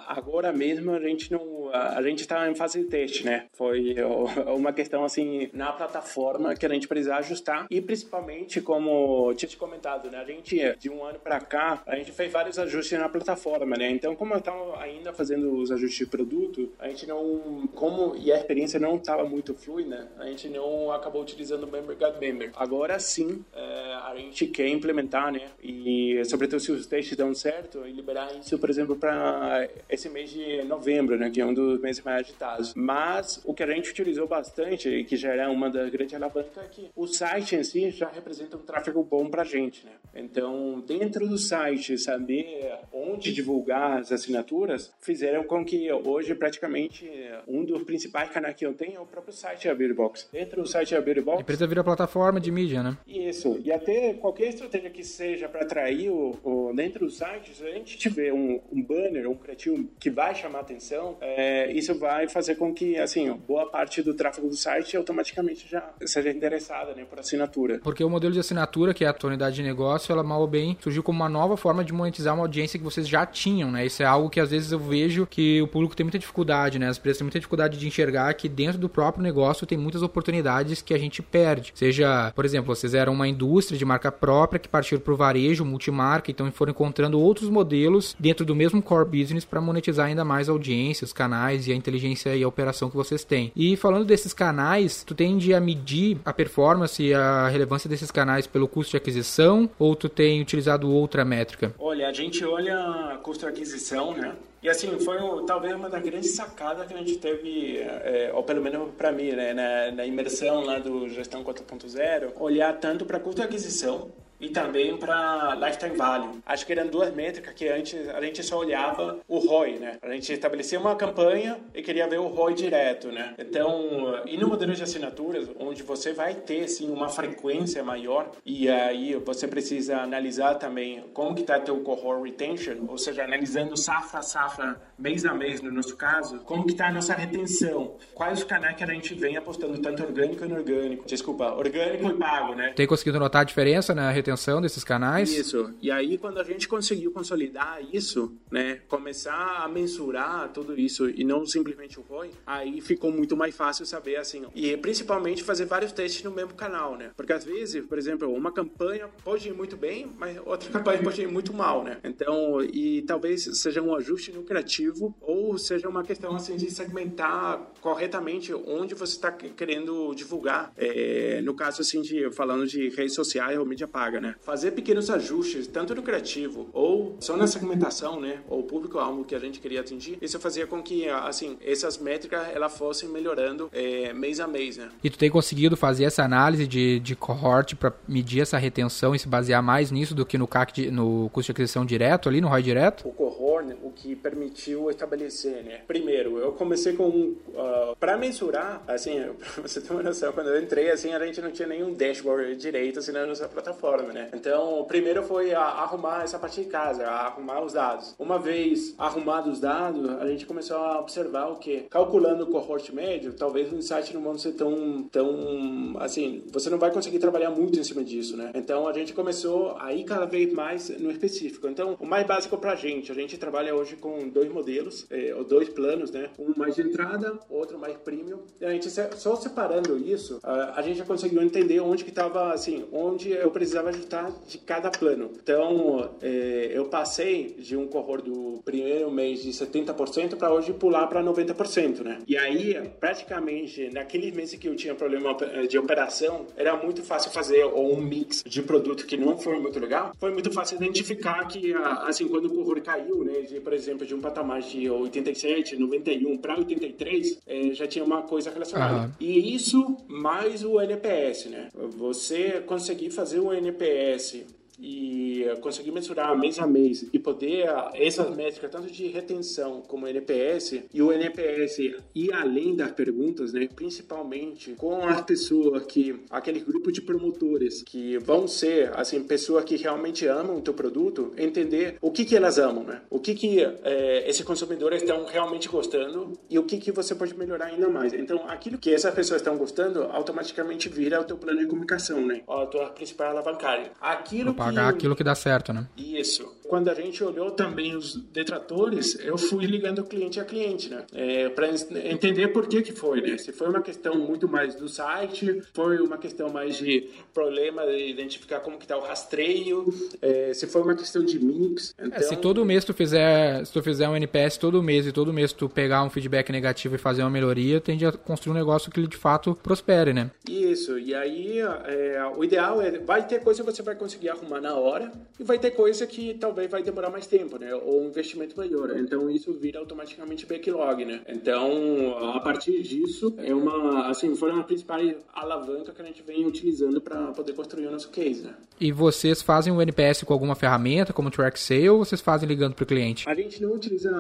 agora 0.08 0.52
mesmo 0.52 0.92
a 0.92 1.00
gente 1.00 1.32
não, 1.32 1.70
a 1.74 2.02
gente 2.02 2.22
está 2.22 2.50
em 2.50 2.56
fase 2.56 2.80
de 2.80 2.86
teste, 2.86 3.26
né? 3.26 3.46
Foi 3.54 3.96
uma 4.56 4.74
questão 4.74 5.04
assim 5.04 5.50
na 5.54 5.72
plataforma 5.72 6.56
que 6.56 6.66
a 6.66 6.70
gente 6.70 6.88
precisa 6.88 7.16
ajustar 7.18 7.68
e 7.70 7.80
principalmente 7.80 8.62
como 8.62 9.34
tinha 9.36 9.50
te 9.50 9.58
comentado, 9.58 10.10
né? 10.10 10.20
A 10.20 10.26
gente 10.26 10.76
de 10.78 10.90
um 10.90 11.04
ano 11.04 11.20
para 11.20 11.40
cá 11.40 11.82
a 11.86 11.96
gente 11.96 12.12
fez 12.12 12.32
vários 12.32 12.58
ajustes 12.60 12.98
na 12.98 13.10
plataforma, 13.10 13.78
né? 13.78 13.90
Então 13.92 14.16
como 14.16 14.36
estava 14.36 14.80
ainda 14.82 15.14
fazendo 15.14 15.54
os 15.54 15.72
ajustes 15.72 16.00
de 16.00 16.06
produto, 16.06 16.72
a 16.80 16.88
gente 16.90 17.08
não, 17.08 17.68
como 17.74 18.16
e 18.16 18.32
a 18.32 18.38
experiência 18.38 18.80
não 18.80 18.98
estava 18.98 19.24
muito 19.26 19.54
fluida, 19.54 20.12
a 20.18 20.26
gente 20.26 20.50
não 20.50 20.92
acabou 20.92 21.22
utilizando 21.22 21.64
o 21.64 21.72
Member 21.72 21.96
Get 21.98 22.20
Member. 22.20 22.52
Agora 22.56 23.00
sim, 23.00 23.44
é, 23.54 23.71
a 24.04 24.14
gente 24.16 24.48
quer 24.48 24.68
implementar, 24.68 25.32
né? 25.32 25.50
E 25.62 26.22
sobretudo 26.26 26.60
se 26.60 26.72
os 26.72 26.86
testes 26.86 27.18
dão 27.18 27.34
certo, 27.34 27.86
e 27.86 27.92
liberar 27.92 28.34
isso, 28.38 28.58
por 28.58 28.70
exemplo, 28.70 28.96
para 28.96 29.68
esse 29.90 30.10
mês 30.10 30.30
de 30.32 30.64
novembro, 30.64 31.18
né? 31.18 31.30
Que 31.30 31.42
é 31.42 31.46
um 31.46 31.54
dos 31.54 31.80
meses 31.80 32.04
mais 32.04 32.22
agitados. 32.22 32.74
Mas 32.76 33.42
o 33.46 33.54
que 33.54 33.64
a 33.64 33.68
gente 33.68 33.92
utilizou 33.92 34.28
bastante, 34.28 34.90
e 34.90 35.04
que 35.04 35.16
já 35.16 35.34
era 35.34 35.50
uma 35.50 35.70
das 35.70 35.90
grandes 35.90 36.16
alavancas, 36.16 36.66
é 36.66 36.68
que 36.68 36.90
o 36.96 37.08
site 37.08 37.56
em 37.56 37.64
si 37.64 37.90
já 37.92 38.10
representa 38.10 38.58
um 38.58 38.62
tráfego 38.62 39.04
bom 39.04 39.30
para 39.30 39.44
a 39.44 39.46
gente, 39.46 39.86
né? 39.86 39.92
Então, 40.14 40.84
dentro 40.86 41.28
do 41.28 41.38
site, 41.38 41.98
saber 41.98 42.74
onde 42.92 43.34
divulgar 43.34 44.00
as 44.00 44.12
assinaturas, 44.12 44.92
fizeram 45.00 45.44
com 45.44 45.64
que 45.64 45.92
hoje 45.92 46.36
praticamente 46.36 47.10
um 47.48 47.64
dos 47.64 47.84
principais 47.84 48.30
canais 48.30 48.56
que 48.56 48.66
eu 48.66 48.74
tenho 48.74 48.98
é 48.98 49.00
o 49.00 49.06
próprio 49.06 49.34
site 49.34 49.68
da 49.68 49.76
Beautybox. 49.76 50.30
Dentro 50.32 50.62
do 50.62 50.68
site 50.68 50.94
da 50.94 51.02
Beautybox... 51.02 51.38
A 51.40 51.42
empresa 51.42 51.68
vira 51.68 51.84
plataforma 51.84 52.40
de 52.40 52.52
mídia, 52.52 52.84
né? 52.84 52.98
Isso. 53.08 53.61
E 53.64 53.72
até 53.72 54.14
qualquer 54.14 54.50
estratégia 54.50 54.90
que 54.90 55.04
seja 55.04 55.48
para 55.48 55.62
atrair 55.62 56.10
o, 56.10 56.38
o, 56.44 56.74
dentro 56.74 57.06
do 57.06 57.12
site, 57.12 57.56
se 57.56 57.64
a 57.64 57.72
gente 57.72 57.98
tiver 57.98 58.34
um, 58.34 58.60
um 58.72 58.82
banner, 58.82 59.30
um 59.30 59.36
criativo 59.36 59.88
que 60.00 60.10
vai 60.10 60.34
chamar 60.34 60.60
atenção, 60.60 61.18
é, 61.22 61.72
isso 61.72 61.98
vai 61.98 62.28
fazer 62.28 62.56
com 62.56 62.74
que, 62.74 62.98
assim, 62.98 63.32
boa 63.48 63.70
parte 63.70 64.02
do 64.02 64.14
tráfego 64.14 64.48
do 64.48 64.56
site 64.56 64.98
automaticamente 64.98 65.68
já 65.70 65.94
seja 66.06 66.30
interessada, 66.30 66.94
né, 66.96 67.06
por 67.06 67.20
assinatura. 67.20 67.80
Porque 67.84 68.04
o 68.04 68.10
modelo 68.10 68.34
de 68.34 68.40
assinatura, 68.40 68.94
que 68.94 69.06
é 69.06 69.08
a 69.08 69.14
tua 69.14 69.30
unidade 69.30 69.56
de 69.56 69.64
negócio, 69.64 70.12
ela 70.12 70.24
mal 70.24 70.42
ou 70.42 70.48
bem 70.48 70.78
surgiu 70.82 71.04
como 71.04 71.20
uma 71.20 71.30
nova 71.30 71.56
forma 71.56 71.84
de 71.84 71.94
monetizar 71.94 72.34
uma 72.34 72.44
audiência 72.44 72.80
que 72.80 72.84
vocês 72.84 73.08
já 73.08 73.26
tinham, 73.26 73.72
né? 73.72 73.86
Isso 73.86 74.02
é 74.02 74.06
algo 74.06 74.30
que 74.30 74.40
às 74.40 74.50
vezes 74.50 74.72
eu 74.72 74.80
vejo 74.80 75.28
que 75.28 75.62
o 75.62 75.68
público 75.68 75.96
tem 75.96 76.04
muita 76.04 76.20
dificuldade, 76.20 76.80
né? 76.80 76.88
As 76.88 76.98
empresas 76.98 77.20
têm 77.20 77.26
muita 77.26 77.40
dificuldade 77.40 77.78
de 77.78 77.88
enxergar 77.88 78.34
que 78.34 78.50
dentro 78.50 78.80
do 78.80 78.90
próprio 78.90 79.24
negócio 79.24 79.68
tem 79.68 79.78
muitas 79.78 80.02
oportunidades 80.02 80.82
que 80.82 80.94
a 80.94 80.98
gente 80.98 81.22
perde. 81.22 81.72
Seja, 81.76 82.32
por 82.36 82.46
exemplo, 82.46 82.74
vocês 82.76 82.94
eram 82.94 83.14
uma 83.14 83.28
indústria 83.28 83.51
de 83.60 83.86
marca 83.86 84.12
própria 84.12 84.60
que 84.60 84.70
partiram 84.70 85.02
para 85.02 85.14
o 85.14 85.18
varejo, 85.18 85.66
multimarca, 85.66 86.32
então 86.32 86.52
foram 86.52 86.72
encontrando 86.72 87.20
outros 87.20 87.50
modelos 87.50 88.16
dentro 88.20 88.46
do 88.46 88.56
mesmo 88.56 88.82
core 88.82 89.06
business 89.06 89.46
para 89.46 89.62
monetizar 89.62 90.08
ainda 90.08 90.24
mais 90.24 90.48
a 90.48 90.52
audiência, 90.52 91.06
os 91.06 91.14
canais 91.14 91.68
e 91.68 91.72
a 91.72 91.76
inteligência 91.76 92.36
e 92.36 92.44
a 92.44 92.48
operação 92.48 92.90
que 92.90 92.96
vocês 92.96 93.24
têm. 93.24 93.52
E 93.56 93.76
falando 93.76 94.06
desses 94.06 94.34
canais, 94.34 95.04
tu 95.04 95.14
tende 95.14 95.54
a 95.54 95.60
medir 95.60 96.18
a 96.24 96.34
performance 96.34 97.02
e 97.02 97.14
a 97.14 97.48
relevância 97.48 97.90
desses 97.90 98.12
canais 98.12 98.48
pelo 98.48 98.68
custo 98.68 98.92
de 98.92 98.98
aquisição 98.98 99.70
ou 99.78 99.96
tu 99.96 100.08
tem 100.08 100.42
utilizado 100.42 100.90
outra 100.90 101.26
métrica? 101.26 101.74
Olha, 101.80 102.08
a 102.08 102.14
gente 102.14 102.44
olha 102.46 103.20
custo 103.22 103.46
de 103.46 103.52
aquisição, 103.52 104.14
né? 104.14 104.34
E 104.62 104.70
assim, 104.70 105.00
foi 105.00 105.18
talvez 105.48 105.74
uma 105.74 105.90
das 105.90 106.04
grandes 106.04 106.36
sacadas 106.36 106.88
que 106.88 106.94
a 106.94 106.98
gente 106.98 107.18
teve, 107.18 107.80
é, 107.80 108.32
ou 108.32 108.44
pelo 108.44 108.62
menos 108.62 108.92
para 108.96 109.12
mim, 109.12 109.32
né, 109.32 109.54
na, 109.54 109.92
na, 109.92 110.06
imersão 110.06 110.64
lá 110.64 110.78
do 110.78 111.10
Gestão 111.10 111.44
4.0, 111.44 112.34
olhar 112.40 112.72
tanto 112.80 113.04
para 113.04 113.20
custo 113.20 113.42
de 113.42 113.48
aquisição 113.48 114.12
e 114.42 114.50
também 114.50 114.98
para 114.98 115.56
lifetime 115.56 115.96
value. 115.96 116.42
Acho 116.46 116.66
que 116.66 116.74
eram 116.74 116.88
duas 116.88 117.14
métricas 117.14 117.54
que 117.54 117.70
antes 117.70 118.10
a 118.10 118.20
gente 118.22 118.44
só 118.44 118.58
olhava 118.58 119.20
o 119.28 119.38
ROI, 119.38 119.78
né? 119.78 119.98
A 120.02 120.10
gente 120.12 120.34
estabelecia 120.34 120.80
uma 120.80 120.96
campanha 120.96 121.60
e 121.74 121.82
queria 121.84 122.08
ver 122.08 122.20
o 122.20 122.28
ROI 122.28 122.56
direto, 122.56 123.10
né? 123.10 123.36
Então, 123.38 124.20
e 124.26 124.36
no 124.38 124.48
modelo 124.48 124.74
de 124.74 124.82
assinaturas, 124.82 125.48
onde 125.60 125.84
você 125.84 126.12
vai 126.12 126.34
ter 126.34 126.68
sim 126.68 126.90
uma 126.90 127.08
frequência 127.08 127.84
maior 127.84 128.32
e 128.44 128.68
aí 128.68 129.16
você 129.16 129.48
precisa 129.48 129.98
analisar 129.98 130.56
também 130.56 131.06
como 131.14 131.36
que 131.36 131.42
está 131.42 131.60
teu 131.60 131.80
cohort 131.82 132.24
retention, 132.24 132.86
ou 132.88 132.98
seja, 132.98 133.24
analisando 133.24 133.78
safra 133.78 134.20
a 134.20 134.24
safra, 134.24 134.82
mês 134.98 135.24
a 135.26 135.34
mês 135.34 135.62
no 135.62 135.72
nosso 135.72 135.96
caso, 135.96 136.40
como 136.40 136.66
que 136.66 136.72
está 136.72 136.88
a 136.88 136.92
nossa 136.92 137.14
retenção, 137.14 137.96
quais 138.16 138.40
os 138.40 138.44
canais 138.44 138.76
que 138.76 138.84
a 138.84 138.88
gente 138.88 139.14
vem 139.14 139.38
apostando 139.38 139.78
tanto 139.80 140.04
orgânico 140.04 140.44
e 140.44 140.48
inorgânico, 140.48 141.06
desculpa, 141.06 141.54
orgânico 141.54 142.10
e 142.10 142.14
pago, 142.14 142.56
né? 142.56 142.74
Tem 142.76 142.88
conseguido 142.88 143.20
notar 143.20 143.42
a 143.42 143.46
diferença 143.46 143.94
na 143.94 144.10
retenção 144.10 144.31
retenção 144.32 144.62
desses 144.62 144.84
canais? 144.84 145.32
Isso. 145.32 145.74
E 145.82 145.92
aí, 145.92 146.18
quando 146.18 146.40
a 146.40 146.44
gente 146.44 146.68
conseguiu 146.68 147.12
consolidar 147.12 147.80
isso, 147.94 148.34
né, 148.50 148.82
começar 148.88 149.64
a 149.64 149.68
mensurar 149.68 150.50
tudo 150.50 150.80
isso 150.80 151.10
e 151.10 151.24
não 151.24 151.46
simplesmente 151.46 152.00
o 152.00 152.04
ROI, 152.04 152.32
aí 152.46 152.82
ficou 152.82 153.12
muito 153.12 153.36
mais 153.36 153.56
fácil 153.56 153.86
saber, 153.86 154.16
assim, 154.16 154.46
e 154.56 154.76
principalmente 154.78 155.44
fazer 155.44 155.66
vários 155.66 155.92
testes 155.92 156.24
no 156.24 156.32
mesmo 156.32 156.54
canal, 156.54 156.98
né? 156.98 157.12
Porque 157.16 157.34
às 157.34 157.44
vezes, 157.44 157.86
por 157.86 157.98
exemplo, 157.98 158.34
uma 158.34 158.52
campanha 158.52 159.10
pode 159.24 159.48
ir 159.48 159.54
muito 159.54 159.76
bem, 159.76 160.12
mas 160.18 160.38
outra 160.46 160.70
campanha 160.72 161.02
pode 161.04 161.22
ir 161.22 161.28
muito 161.28 161.54
mal, 161.54 161.84
né? 161.84 161.98
Então, 162.04 162.62
e 162.64 163.02
talvez 163.04 163.44
seja 163.54 163.82
um 163.82 163.94
ajuste 163.96 164.32
no 164.32 164.44
criativo 164.44 165.16
ou 165.20 165.58
seja 165.58 165.90
uma 165.90 166.04
questão, 166.04 166.36
assim, 166.36 166.56
de 166.56 166.72
segmentar 166.72 167.72
corretamente 167.82 168.54
onde 168.54 168.96
você 168.96 169.16
está 169.16 169.32
querendo 169.32 170.14
divulgar. 170.16 170.72
É, 170.78 171.42
no 171.42 171.54
caso, 171.54 171.82
assim, 171.82 172.02
de 172.02 172.32
falando 172.32 172.66
de 172.66 172.90
redes 172.90 173.14
sociais 173.14 173.58
ou 173.58 173.66
mídia 173.66 173.88
paga 173.88 174.21
né? 174.22 174.36
Fazer 174.42 174.72
pequenos 174.72 175.10
ajustes, 175.10 175.68
tanto 175.68 175.96
no 175.96 176.02
criativo 176.02 176.70
ou 176.74 177.18
só 177.20 177.36
na 177.36 177.48
segmentação, 177.48 178.20
né? 178.20 178.40
Ou 178.48 178.62
o 178.62 178.64
público-alvo 178.64 179.26
que 179.26 179.36
a 179.36 179.40
gente 179.40 179.60
queria 179.60 179.82
atingir, 179.82 180.18
isso 180.22 180.40
fazia 180.40 180.68
com 180.68 180.82
que, 180.82 181.10
assim, 181.10 181.58
essas 181.64 181.98
métricas 181.98 182.48
elas 182.54 182.78
fossem 182.78 183.10
melhorando 183.10 183.70
é, 183.74 184.14
mês 184.14 184.40
a 184.40 184.48
mês, 184.48 184.78
né? 184.78 184.90
E 185.04 185.10
tu 185.10 185.18
tem 185.18 185.30
conseguido 185.30 185.76
fazer 185.76 186.06
essa 186.06 186.24
análise 186.24 186.68
de, 186.68 187.00
de 187.00 187.16
cohort 187.16 187.76
para 187.76 187.94
medir 188.08 188.42
essa 188.42 188.58
retenção 188.58 189.16
e 189.16 189.20
se 189.20 189.28
basear 189.28 189.64
mais 189.64 189.92
nisso 189.92 190.14
do 190.14 190.26
que 190.26 190.38
no 190.38 190.48
CAC, 190.48 190.74
de, 190.74 190.92
no 190.92 191.30
custo 191.32 191.48
de 191.48 191.52
aquisição 191.54 191.86
direto 191.86 192.30
ali, 192.30 192.40
no 192.40 192.48
ROI 192.48 192.62
direto? 192.64 193.08
O 193.08 193.12
cohort, 193.12 193.76
o 193.82 193.92
que 193.92 194.16
permitiu 194.16 194.90
estabelecer, 194.90 195.64
né? 195.64 195.82
Primeiro, 195.88 196.38
eu 196.38 196.52
comecei 196.54 196.94
com, 196.94 197.08
uh, 197.10 197.96
para 198.00 198.18
mensurar, 198.18 198.82
assim, 198.88 199.20
pra 199.40 199.62
você 199.64 199.82
ter 199.82 199.92
uma 199.92 200.04
noção, 200.04 200.32
quando 200.32 200.48
eu 200.48 200.62
entrei, 200.62 200.92
assim, 200.92 201.14
a 201.14 201.26
gente 201.26 201.42
não 201.42 201.52
tinha 201.52 201.68
nenhum 201.68 201.94
dashboard 201.94 202.56
direito, 202.56 203.00
assim, 203.00 203.12
na 203.12 203.26
nossa 203.26 203.48
plataforma, 203.48 204.11
né? 204.12 204.30
Então, 204.34 204.84
primeiro 204.88 205.24
foi 205.24 205.54
a, 205.54 205.62
arrumar 205.62 206.24
essa 206.24 206.40
parte 206.40 206.62
de 206.62 206.70
casa, 206.70 207.06
arrumar 207.08 207.62
os 207.62 207.74
dados. 207.74 208.16
Uma 208.18 208.40
vez 208.40 208.94
arrumados 208.98 209.54
os 209.54 209.60
dados, 209.60 210.10
a 210.20 210.28
gente 210.28 210.46
começou 210.46 210.78
a 210.78 211.00
observar 211.00 211.48
o 211.48 211.58
que? 211.58 211.82
Calculando 211.90 212.44
o 212.44 212.48
cohort 212.48 212.90
médio, 212.92 213.34
talvez 213.34 213.72
o 213.72 213.76
insight 213.76 214.14
não 214.14 214.22
vão 214.22 214.38
ser 214.38 214.54
tão, 214.54 215.04
tão, 215.12 215.96
assim, 216.00 216.44
você 216.52 216.70
não 216.70 216.78
vai 216.78 216.92
conseguir 216.92 217.20
trabalhar 217.20 217.50
muito 217.50 217.80
em 217.80 217.84
cima 217.84 218.04
disso, 218.04 218.38
né? 218.38 218.52
Então, 218.56 218.88
a 218.88 218.94
gente 218.94 219.14
começou 219.14 219.76
a 219.80 219.94
ir 219.94 220.04
cada 220.04 220.26
vez 220.26 220.52
mais 220.54 220.90
no 221.00 221.12
específico. 221.12 221.68
Então, 221.68 221.98
o 222.00 222.06
mais 222.06 222.26
básico 222.26 222.58
pra 222.58 222.76
gente, 222.76 223.12
a 223.12 223.16
gente 223.16 223.38
trabalha 223.38 223.76
hoje 223.76 223.96
com 223.96 224.30
dois 224.30 224.52
modelos, 224.52 225.06
é, 225.10 225.34
ou 225.36 225.44
dois 225.44 225.70
planos, 225.70 226.12
né? 226.12 226.30
Um 226.40 226.54
mais 226.58 226.76
de 226.76 226.82
entrada, 226.82 227.40
outro 227.50 227.78
mais 227.78 227.98
premium. 227.98 228.40
E 228.60 228.66
a 228.66 228.72
gente 228.72 228.90
só 228.90 229.36
separando 229.36 229.98
isso, 229.98 230.40
a 230.44 230.82
gente 230.82 230.98
já 230.98 231.06
conseguiu 231.06 231.42
entender 231.42 231.80
onde 231.80 232.04
que 232.04 232.10
estava, 232.10 232.54
assim, 232.54 232.86
onde 232.92 233.32
eu 233.32 233.52
precisava 233.52 233.91
ajustar 233.92 234.32
de 234.48 234.58
cada 234.58 234.90
plano. 234.90 235.32
Então, 235.42 236.10
é, 236.22 236.72
eu 236.74 236.86
passei 236.86 237.56
de 237.60 237.76
um 237.78 237.88
cohort 237.88 238.24
do 238.24 238.62
primeiro 238.64 239.12
mês 239.12 239.44
de 239.44 239.52
70% 239.52 240.36
para 240.36 240.52
hoje 240.52 240.74
pular 240.74 241.08
para 241.08 241.24
90%, 241.24 242.02
né? 242.02 242.20
E 242.28 242.38
aí, 242.38 242.90
praticamente, 243.00 243.90
naquele 243.92 244.32
mês 244.32 244.54
que 244.56 244.68
eu 244.68 244.76
tinha 244.76 244.96
problema 244.96 245.36
de 245.68 245.78
operação, 245.78 246.46
era 246.56 246.76
muito 246.76 247.04
fácil 247.04 247.32
fazer 247.32 247.64
ou 247.64 247.94
um 247.94 248.02
mix 248.02 248.44
de 248.46 248.62
produto 248.62 249.06
que 249.06 249.18
não 249.18 249.38
foi 249.38 249.60
muito 249.60 249.80
legal. 249.80 250.12
Foi 250.20 250.32
muito 250.32 250.52
fácil 250.52 250.78
identificar 250.78 251.46
que, 251.48 251.74
assim, 251.74 252.28
quando 252.28 252.46
o 252.46 252.50
cohort 252.50 252.82
caiu, 252.82 253.24
né, 253.24 253.42
de, 253.42 253.60
por 253.60 253.74
exemplo, 253.74 254.06
de 254.06 254.14
um 254.14 254.20
patamar 254.20 254.62
de 254.62 254.90
87, 254.90 255.78
91 255.78 256.38
para 256.38 256.58
83, 256.58 257.40
é, 257.48 257.74
já 257.74 257.88
tinha 257.88 258.04
uma 258.04 258.22
coisa 258.24 258.52
relacionada. 258.52 259.06
Uhum. 259.06 259.12
E 259.20 259.56
isso 259.56 259.98
mais 260.08 260.64
o 260.64 260.80
NPS, 260.80 261.46
né? 261.46 261.70
Você 261.74 262.62
conseguir 262.66 263.10
fazer 263.12 263.40
o 263.40 263.54
NPS 263.54 263.81
GPS 263.82 264.61
e 264.82 265.46
conseguir 265.62 265.92
mensurar 265.92 266.38
mês 266.38 266.58
a 266.58 266.66
mês 266.66 267.06
e 267.14 267.20
poder 267.20 267.70
essas 267.94 268.36
métricas 268.36 268.72
tanto 268.72 268.92
de 268.92 269.08
retenção 269.08 269.82
como 269.88 270.08
NPS 270.08 270.84
e 270.92 271.02
o 271.02 271.12
NPS 271.12 271.80
ir 272.16 272.34
além 272.34 272.76
das 272.76 272.92
perguntas, 272.92 273.54
né, 273.54 273.70
principalmente 273.76 274.74
com 274.74 275.06
as 275.06 275.22
pessoas 275.22 275.86
que 275.86 276.20
aquele 276.30 276.60
grupo 276.60 276.92
de 276.92 277.02
promotores 277.02 277.84
que 277.84 278.18
vão 278.18 278.48
ser 278.48 278.92
assim 278.96 279.24
pessoas 279.24 279.64
que 279.64 279.76
realmente 279.76 280.26
amam 280.26 280.58
o 280.58 280.62
teu 280.62 280.74
produto, 280.74 281.32
entender 281.38 281.98
o 282.02 282.12
que 282.12 282.26
que 282.26 282.36
elas 282.36 282.58
amam, 282.58 282.84
né? 282.84 283.02
O 283.10 283.20
que 283.20 283.36
que 283.36 283.62
é, 283.62 284.30
esses 284.30 284.44
consumidores 284.44 285.02
estão 285.02 285.26
realmente 285.26 285.68
gostando 285.68 286.38
e 286.50 286.58
o 286.58 286.64
que 286.64 286.78
que 286.78 286.92
você 286.92 287.14
pode 287.14 287.38
melhorar 287.38 287.66
ainda 287.66 287.90
mais. 287.90 288.14
Então, 288.14 288.48
aquilo 288.48 288.78
que 288.78 288.94
essas 288.94 289.14
pessoas 289.14 289.42
estão 289.42 289.58
gostando 289.58 290.04
automaticamente 290.04 290.90
vira 290.90 291.22
o 291.22 291.24
teu 291.24 291.38
plano 291.38 291.60
de 291.60 291.68
comunicação, 291.68 292.26
né? 292.26 292.42
A 292.48 292.66
tua 292.66 292.88
principal 292.90 293.32
alavancagem. 293.32 293.92
Aquilo 294.00 294.52
Opa 294.52 294.71
pagar 294.76 294.90
aquilo 294.90 295.16
que 295.16 295.24
dá 295.24 295.36
certo, 295.36 295.74
né? 295.74 295.88
Isso. 295.98 296.61
Quando 296.72 296.88
a 296.88 296.94
gente 296.94 297.22
olhou 297.22 297.52
também 297.52 297.98
os 297.98 298.16
detratores, 298.16 299.20
eu 299.20 299.38
fui 299.38 299.66
ligando 299.66 300.06
cliente 300.06 300.40
a 300.40 300.46
cliente, 300.46 300.90
né? 300.90 301.04
É, 301.14 301.50
para 301.50 301.68
entender 301.68 302.48
por 302.48 302.66
que 302.66 302.82
que 302.82 302.94
foi, 302.94 303.20
né? 303.20 303.38
Se 303.38 303.52
foi 303.52 303.68
uma 303.68 303.82
questão 303.82 304.16
muito 304.16 304.48
mais 304.48 304.74
do 304.74 304.88
site, 304.88 305.62
foi 305.74 305.98
uma 305.98 306.18
questão 306.18 306.50
mais 306.50 306.78
de 306.78 307.10
problema 307.34 307.86
de 307.86 308.10
identificar 308.10 308.62
como 308.62 308.78
que 308.78 308.88
tá 308.88 308.96
o 308.96 309.02
rastreio, 309.02 309.94
é, 310.22 310.54
se 310.54 310.66
foi 310.66 310.82
uma 310.82 310.96
questão 310.96 311.26
de 311.26 311.44
mix. 311.44 311.94
Então... 312.00 312.18
É, 312.18 312.22
se 312.22 312.28
então 312.28 312.42
todo 312.42 312.64
mês 312.64 312.86
tu 312.86 312.94
fizer, 312.94 313.66
se 313.66 313.74
tu 313.74 313.84
fizer 313.84 314.08
um 314.08 314.16
NPS 314.16 314.56
todo 314.56 314.82
mês 314.82 315.06
e 315.06 315.12
todo 315.12 315.34
mês 315.34 315.52
tu 315.52 315.68
pegar 315.68 316.06
um 316.06 316.10
feedback 316.10 316.54
negativo 316.54 316.96
e 316.96 316.98
fazer 316.98 317.22
uma 317.22 317.30
melhoria, 317.30 317.82
tende 317.82 318.06
a 318.06 318.14
construir 318.14 318.54
um 318.54 318.58
negócio 318.58 318.90
que 318.90 319.06
de 319.06 319.18
fato 319.18 319.54
prospere, 319.62 320.14
né? 320.14 320.32
Isso. 320.50 320.98
E 320.98 321.14
aí, 321.14 321.60
é, 321.60 322.32
o 322.34 322.46
ideal 322.46 322.82
é, 322.82 322.98
vai 323.00 323.28
ter 323.28 323.42
coisa 323.42 323.62
que 323.62 323.70
você 323.70 323.82
vai 323.82 323.96
conseguir 323.96 324.30
arrumar 324.30 324.62
na 324.62 324.74
hora 324.76 325.12
e 325.38 325.44
vai 325.44 325.60
ter 325.60 325.72
coisa 325.72 326.08
que 326.08 326.34
talvez 326.36 326.61
vai 326.68 326.84
demorar 326.84 327.10
mais 327.10 327.28
tempo, 327.28 327.58
né? 327.58 327.74
Ou 327.74 328.04
um 328.04 328.08
investimento 328.08 328.56
maior. 328.58 328.98
Então 328.98 329.30
isso 329.30 329.54
vira 329.54 329.80
automaticamente 329.80 330.46
backlog, 330.46 331.06
né? 331.06 331.22
Então 331.28 332.18
a 332.36 332.40
partir 332.40 332.82
disso 332.82 333.34
é 333.38 333.54
uma, 333.54 334.10
assim, 334.10 334.36
foi 334.36 334.52
uma 334.52 334.64
principal 334.64 335.00
alavanca 335.34 335.92
que 335.92 336.02
a 336.02 336.06
gente 336.06 336.22
vem 336.22 336.46
utilizando 336.46 337.02
para 337.02 337.28
poder 337.32 337.54
construir 337.54 337.88
o 337.88 337.92
nosso 337.92 338.10
case, 338.10 338.44
né? 338.44 338.54
E 338.80 338.92
vocês 338.92 339.42
fazem 339.42 339.72
o 339.72 339.82
NPS 339.82 340.24
com 340.24 340.34
alguma 340.34 340.56
ferramenta, 340.56 341.14
como 341.14 341.30
Track 341.30 341.60
Sale, 341.60 341.90
ou 341.90 342.00
vocês 342.00 342.20
fazem 342.20 342.48
ligando 342.48 342.74
para 342.74 342.84
o 342.84 342.88
cliente? 342.88 343.30
A 343.30 343.36
gente 343.36 343.62
não 343.62 343.74
utiliza 343.74 344.12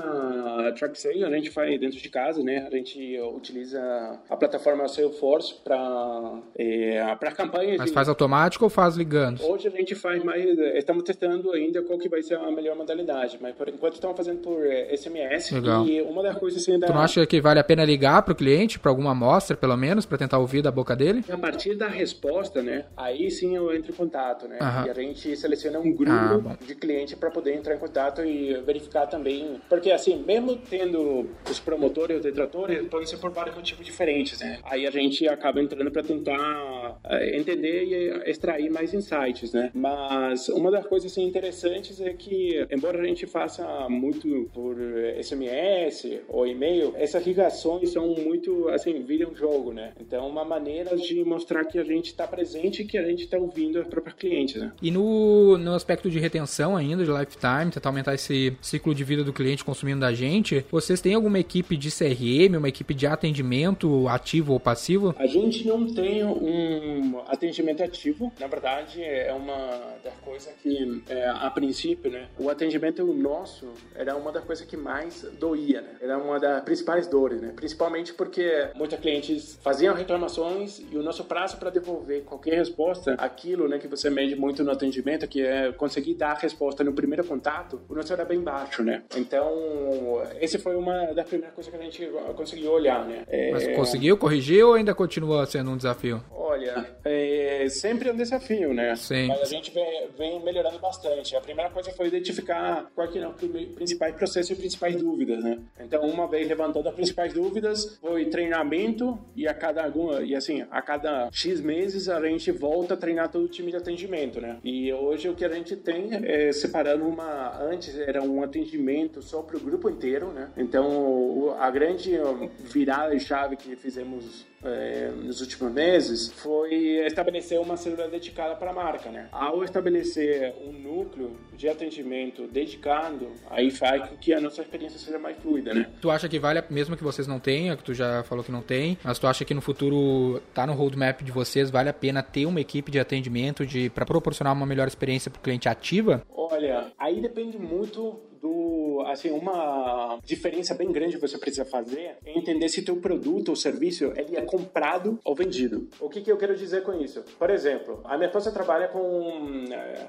Track 0.77 0.99
Sale, 0.99 1.23
a 1.23 1.29
gente 1.31 1.49
faz 1.49 1.79
dentro 1.79 1.97
de 1.97 2.09
casa, 2.09 2.43
né? 2.43 2.67
A 2.67 2.75
gente 2.75 3.19
utiliza 3.19 4.19
a 4.29 4.37
plataforma 4.37 4.87
Salesforce 4.87 5.55
para 5.63 6.41
é, 6.55 7.15
para 7.15 7.31
campanhas. 7.31 7.77
Mas 7.77 7.89
de... 7.89 7.93
faz 7.93 8.07
automático 8.07 8.63
ou 8.63 8.69
faz 8.69 8.95
ligando? 8.95 9.41
Hoje 9.43 9.67
a 9.67 9.71
gente 9.71 9.95
faz 9.95 10.23
mais 10.23 10.45
estamos 10.75 11.03
testando 11.03 11.51
ainda 11.51 11.81
qual 11.81 11.97
que 11.97 12.09
vai 12.09 12.20
ser 12.23 12.35
a 12.35 12.51
melhor 12.51 12.75
modalidade, 12.75 13.37
mas 13.41 13.55
por 13.55 13.67
enquanto 13.69 13.95
estamos 13.95 14.15
fazendo 14.15 14.39
por 14.39 14.63
SMS. 14.65 15.51
Legal. 15.51 15.85
E 15.85 16.01
uma 16.01 16.23
das 16.23 16.37
coisas 16.37 16.61
assim, 16.61 16.77
da... 16.79 16.87
Tu 16.87 16.93
não 16.93 17.01
acha 17.01 17.25
que 17.25 17.41
vale 17.41 17.59
a 17.59 17.63
pena 17.63 17.83
ligar 17.83 18.21
para 18.21 18.33
o 18.33 18.35
cliente, 18.35 18.79
para 18.79 18.91
alguma 18.91 19.11
amostra, 19.11 19.55
pelo 19.55 19.75
menos, 19.77 20.05
para 20.05 20.17
tentar 20.17 20.39
ouvir 20.39 20.61
da 20.61 20.71
boca 20.71 20.95
dele? 20.95 21.23
A 21.29 21.37
partir 21.37 21.75
da 21.75 21.87
resposta, 21.87 22.61
né? 22.61 22.85
Aí 22.95 23.29
sim 23.31 23.55
eu 23.55 23.73
entro 23.73 23.91
em 23.91 23.95
contato, 23.95 24.47
né? 24.47 24.57
E 24.85 24.89
a 24.89 24.93
gente 24.93 25.35
seleciona 25.35 25.79
um 25.79 25.91
grupo 25.91 26.11
ah, 26.11 26.57
de 26.65 26.75
cliente 26.75 27.15
para 27.15 27.29
poder 27.29 27.55
entrar 27.55 27.75
em 27.75 27.79
contato 27.79 28.23
e 28.23 28.53
verificar 28.61 29.07
também. 29.07 29.61
Porque 29.69 29.91
assim, 29.91 30.23
mesmo 30.25 30.55
tendo 30.55 31.29
os 31.49 31.59
promotores 31.59 32.15
e 32.15 32.19
os 32.19 32.23
detratores, 32.23 32.87
podem 32.87 33.07
ser 33.07 33.17
por 33.17 33.31
vários 33.31 33.55
motivos 33.55 33.85
diferentes, 33.85 34.39
né? 34.39 34.59
Aí 34.63 34.85
a 34.85 34.91
gente 34.91 35.27
acaba 35.27 35.61
entrando 35.61 35.91
para 35.91 36.03
tentar 36.03 36.99
eh, 37.05 37.37
entender 37.37 37.83
e 37.83 38.29
extrair 38.29 38.69
mais 38.69 38.93
insights, 38.93 39.53
né? 39.53 39.71
Mas 39.73 40.49
uma 40.49 40.71
das 40.71 40.85
coisas 40.85 41.11
assim, 41.11 41.23
interessantes 41.23 41.99
é 41.99 42.10
que, 42.13 42.65
embora 42.71 43.01
a 43.01 43.05
gente 43.05 43.25
faça 43.25 43.87
muito 43.89 44.49
por 44.53 44.77
SMS 45.21 46.21
ou 46.27 46.47
e-mail, 46.47 46.93
essas 46.95 47.25
ligações 47.25 47.91
são 47.91 48.07
muito, 48.15 48.69
assim, 48.69 49.01
viram 49.01 49.35
jogo, 49.35 49.73
né? 49.73 49.93
Então, 49.99 50.27
uma 50.27 50.43
maneira 50.43 50.95
de 50.95 51.23
mostrar 51.23 51.65
que 51.65 51.77
a 51.77 51.83
gente 51.83 52.07
está 52.07 52.27
presente 52.27 52.81
e 52.81 52.85
que 52.85 52.97
a 52.97 53.03
gente 53.03 53.23
está 53.23 53.37
ouvindo 53.37 53.79
as 53.79 53.87
próprias 53.87 54.15
clientes, 54.15 54.55
né? 54.55 54.71
E 54.81 54.91
no, 54.91 55.57
no 55.57 55.73
aspecto 55.73 56.09
de 56.09 56.19
retenção 56.19 56.75
ainda, 56.75 57.03
de 57.03 57.11
lifetime, 57.11 57.71
tentar 57.71 57.89
aumentar 57.89 58.13
esse 58.13 58.55
ciclo 58.61 58.93
de 58.93 59.03
vida 59.03 59.23
do 59.23 59.33
cliente 59.33 59.63
consumindo 59.63 60.01
da 60.01 60.13
gente, 60.13 60.65
vocês 60.71 61.01
têm 61.01 61.13
alguma 61.13 61.39
equipe 61.39 61.75
de 61.77 61.89
CRM, 61.89 62.57
uma 62.57 62.69
equipe 62.69 62.93
de 62.93 63.07
atendimento 63.07 64.07
ativo 64.07 64.53
ou 64.53 64.59
passivo? 64.59 65.15
A 65.17 65.27
gente 65.27 65.67
não 65.67 65.85
tem 65.93 66.23
um 66.23 67.19
atendimento 67.27 67.83
ativo, 67.83 68.31
na 68.39 68.47
verdade, 68.47 69.01
é 69.03 69.33
uma 69.33 69.55
das 70.03 70.13
coisas 70.23 70.53
que, 70.61 71.01
é, 71.09 71.27
a 71.27 71.49
princípio, 71.49 72.00
né, 72.09 72.27
o 72.37 72.49
atendimento 72.49 73.05
nosso 73.05 73.67
era 73.95 74.15
uma 74.15 74.31
das 74.31 74.43
coisas 74.43 74.65
que 74.65 74.77
mais 74.77 75.25
doía, 75.39 75.81
né? 75.81 75.95
Era 76.01 76.17
uma 76.17 76.39
das 76.39 76.63
principais 76.63 77.07
dores, 77.07 77.41
né? 77.41 77.53
Principalmente 77.55 78.13
porque 78.13 78.69
muitos 78.75 78.97
clientes 78.99 79.59
faziam 79.61 79.93
reclamações 79.95 80.81
e 80.91 80.97
o 80.97 81.03
nosso 81.03 81.23
prazo 81.25 81.57
para 81.57 81.69
devolver 81.69 82.23
qualquer 82.23 82.55
resposta, 82.55 83.15
aquilo, 83.17 83.67
né, 83.67 83.77
que 83.77 83.87
você 83.87 84.09
mede 84.09 84.35
muito 84.35 84.63
no 84.63 84.71
atendimento, 84.71 85.27
que 85.27 85.41
é 85.41 85.71
conseguir 85.71 86.15
dar 86.15 86.31
a 86.31 86.39
resposta 86.39 86.83
no 86.83 86.93
primeiro 86.93 87.23
contato, 87.23 87.81
o 87.89 87.95
nosso 87.95 88.11
era 88.11 88.25
bem 88.25 88.41
baixo, 88.41 88.83
né? 88.83 89.03
Então, 89.15 90.21
esse 90.39 90.57
foi 90.57 90.75
uma 90.75 91.13
das 91.13 91.27
primeiras 91.27 91.53
coisas 91.53 91.71
que 91.73 91.79
a 91.79 91.83
gente 91.83 92.09
conseguiu 92.35 92.71
olhar, 92.71 93.05
né? 93.05 93.23
É... 93.27 93.51
Mas 93.51 93.67
conseguiu 93.75 94.17
corrigir 94.17 94.65
ou 94.65 94.73
ainda 94.73 94.93
continua 94.93 95.45
sendo 95.45 95.71
um 95.71 95.77
desafio? 95.77 96.23
Olha, 96.61 96.87
é 97.03 97.67
sempre 97.69 98.11
um 98.11 98.15
desafio, 98.15 98.73
né? 98.73 98.95
Sim. 98.95 99.27
Mas 99.27 99.41
a 99.41 99.45
gente 99.45 99.71
vem, 99.71 100.07
vem 100.17 100.43
melhorando 100.43 100.79
bastante. 100.79 101.35
A 101.35 101.41
primeira 101.41 101.69
coisa 101.69 101.91
foi 101.91 102.07
identificar 102.07 102.89
quais 102.93 103.15
eram 103.15 103.31
os 103.31 103.65
principais 103.75 104.15
processos 104.15 104.51
e 104.51 104.55
principais 104.55 104.95
dúvidas, 104.95 105.43
né? 105.43 105.59
Então, 105.79 106.01
uma 106.03 106.27
vez 106.27 106.47
levantando 106.47 106.87
as 106.87 106.95
principais 106.95 107.33
dúvidas, 107.33 107.97
foi 107.99 108.25
treinamento 108.25 109.17
e 109.35 109.47
a 109.47 109.53
cada 109.53 109.83
alguma 109.83 110.21
e 110.21 110.35
assim, 110.35 110.65
a 110.69 110.81
cada 110.81 111.29
X 111.31 111.61
meses 111.61 112.07
a 112.07 112.21
gente 112.21 112.51
volta 112.51 112.93
a 112.93 112.97
treinar 112.97 113.29
todo 113.29 113.45
o 113.45 113.47
time 113.47 113.71
de 113.71 113.77
atendimento, 113.77 114.39
né? 114.39 114.57
E 114.63 114.91
hoje 114.93 115.29
o 115.29 115.35
que 115.35 115.45
a 115.45 115.49
gente 115.49 115.75
tem 115.75 116.09
é 116.23 116.51
separando 116.51 117.05
uma 117.07 117.59
antes 117.61 117.97
era 117.97 118.21
um 118.21 118.43
atendimento 118.43 119.21
só 119.21 119.41
para 119.41 119.57
o 119.57 119.59
grupo 119.59 119.89
inteiro, 119.89 120.31
né? 120.31 120.49
Então, 120.57 121.55
a 121.59 121.69
grande 121.69 122.11
virada 122.59 123.15
de 123.15 123.23
chave 123.23 123.55
que 123.55 123.75
fizemos 123.75 124.45
é, 124.63 125.11
nos 125.15 125.41
últimos 125.41 125.71
meses 125.73 126.31
foi 126.31 127.05
estabelecer 127.05 127.59
uma 127.59 127.77
célula 127.77 128.07
dedicada 128.07 128.55
para 128.55 128.71
a 128.71 128.73
marca, 128.73 129.09
né? 129.09 129.27
Ao 129.31 129.63
estabelecer 129.63 130.53
um 130.65 130.71
núcleo 130.71 131.35
de 131.55 131.67
atendimento 131.67 132.47
dedicado, 132.47 133.31
aí 133.49 133.71
faz 133.71 134.07
com 134.09 134.17
que 134.17 134.33
a 134.33 134.39
nossa 134.39 134.61
experiência 134.61 134.99
seja 134.99 135.19
mais 135.19 135.37
fluida, 135.37 135.73
né? 135.73 135.89
Tu 136.01 136.09
acha 136.09 136.27
que 136.29 136.39
vale, 136.39 136.63
mesmo 136.69 136.95
que 136.95 137.03
vocês 137.03 137.27
não 137.27 137.39
tenham, 137.39 137.75
que 137.75 137.83
tu 137.83 137.93
já 137.93 138.23
falou 138.23 138.43
que 138.43 138.51
não 138.51 138.61
tem, 138.61 138.97
mas 139.03 139.19
tu 139.19 139.27
acha 139.27 139.43
que 139.45 139.53
no 139.53 139.61
futuro 139.61 140.41
tá 140.53 140.65
no 140.65 140.73
roadmap 140.73 141.21
de 141.21 141.31
vocês, 141.31 141.69
vale 141.69 141.89
a 141.89 141.93
pena 141.93 142.21
ter 142.21 142.45
uma 142.45 142.61
equipe 142.61 142.91
de 142.91 142.99
atendimento 142.99 143.65
de 143.65 143.89
para 143.89 144.05
proporcionar 144.05 144.53
uma 144.53 144.65
melhor 144.65 144.87
experiência 144.87 145.31
para 145.31 145.39
o 145.39 145.43
cliente 145.43 145.67
ativa? 145.67 146.23
Olha, 146.29 146.91
aí 146.97 147.21
depende 147.21 147.57
muito 147.57 148.19
do, 148.41 149.03
assim, 149.07 149.29
uma 149.29 150.19
diferença 150.25 150.73
bem 150.73 150.91
grande 150.91 151.15
que 151.15 151.21
você 151.21 151.37
precisa 151.37 151.63
fazer 151.63 152.17
é 152.25 152.37
entender 152.37 152.67
se 152.69 152.81
teu 152.81 152.97
produto 152.97 153.49
ou 153.49 153.55
serviço 153.55 154.11
ele 154.15 154.35
é 154.35 154.41
comprado 154.41 155.19
ou 155.23 155.35
vendido. 155.35 155.87
O 155.99 156.09
que, 156.09 156.21
que 156.21 156.31
eu 156.31 156.37
quero 156.37 156.55
dizer 156.55 156.83
com 156.83 156.93
isso? 156.93 157.23
Por 157.37 157.49
exemplo, 157.49 158.01
a 158.03 158.17
minha 158.17 158.27
esposa 158.27 158.51
trabalha 158.51 158.87
com, 158.87 159.65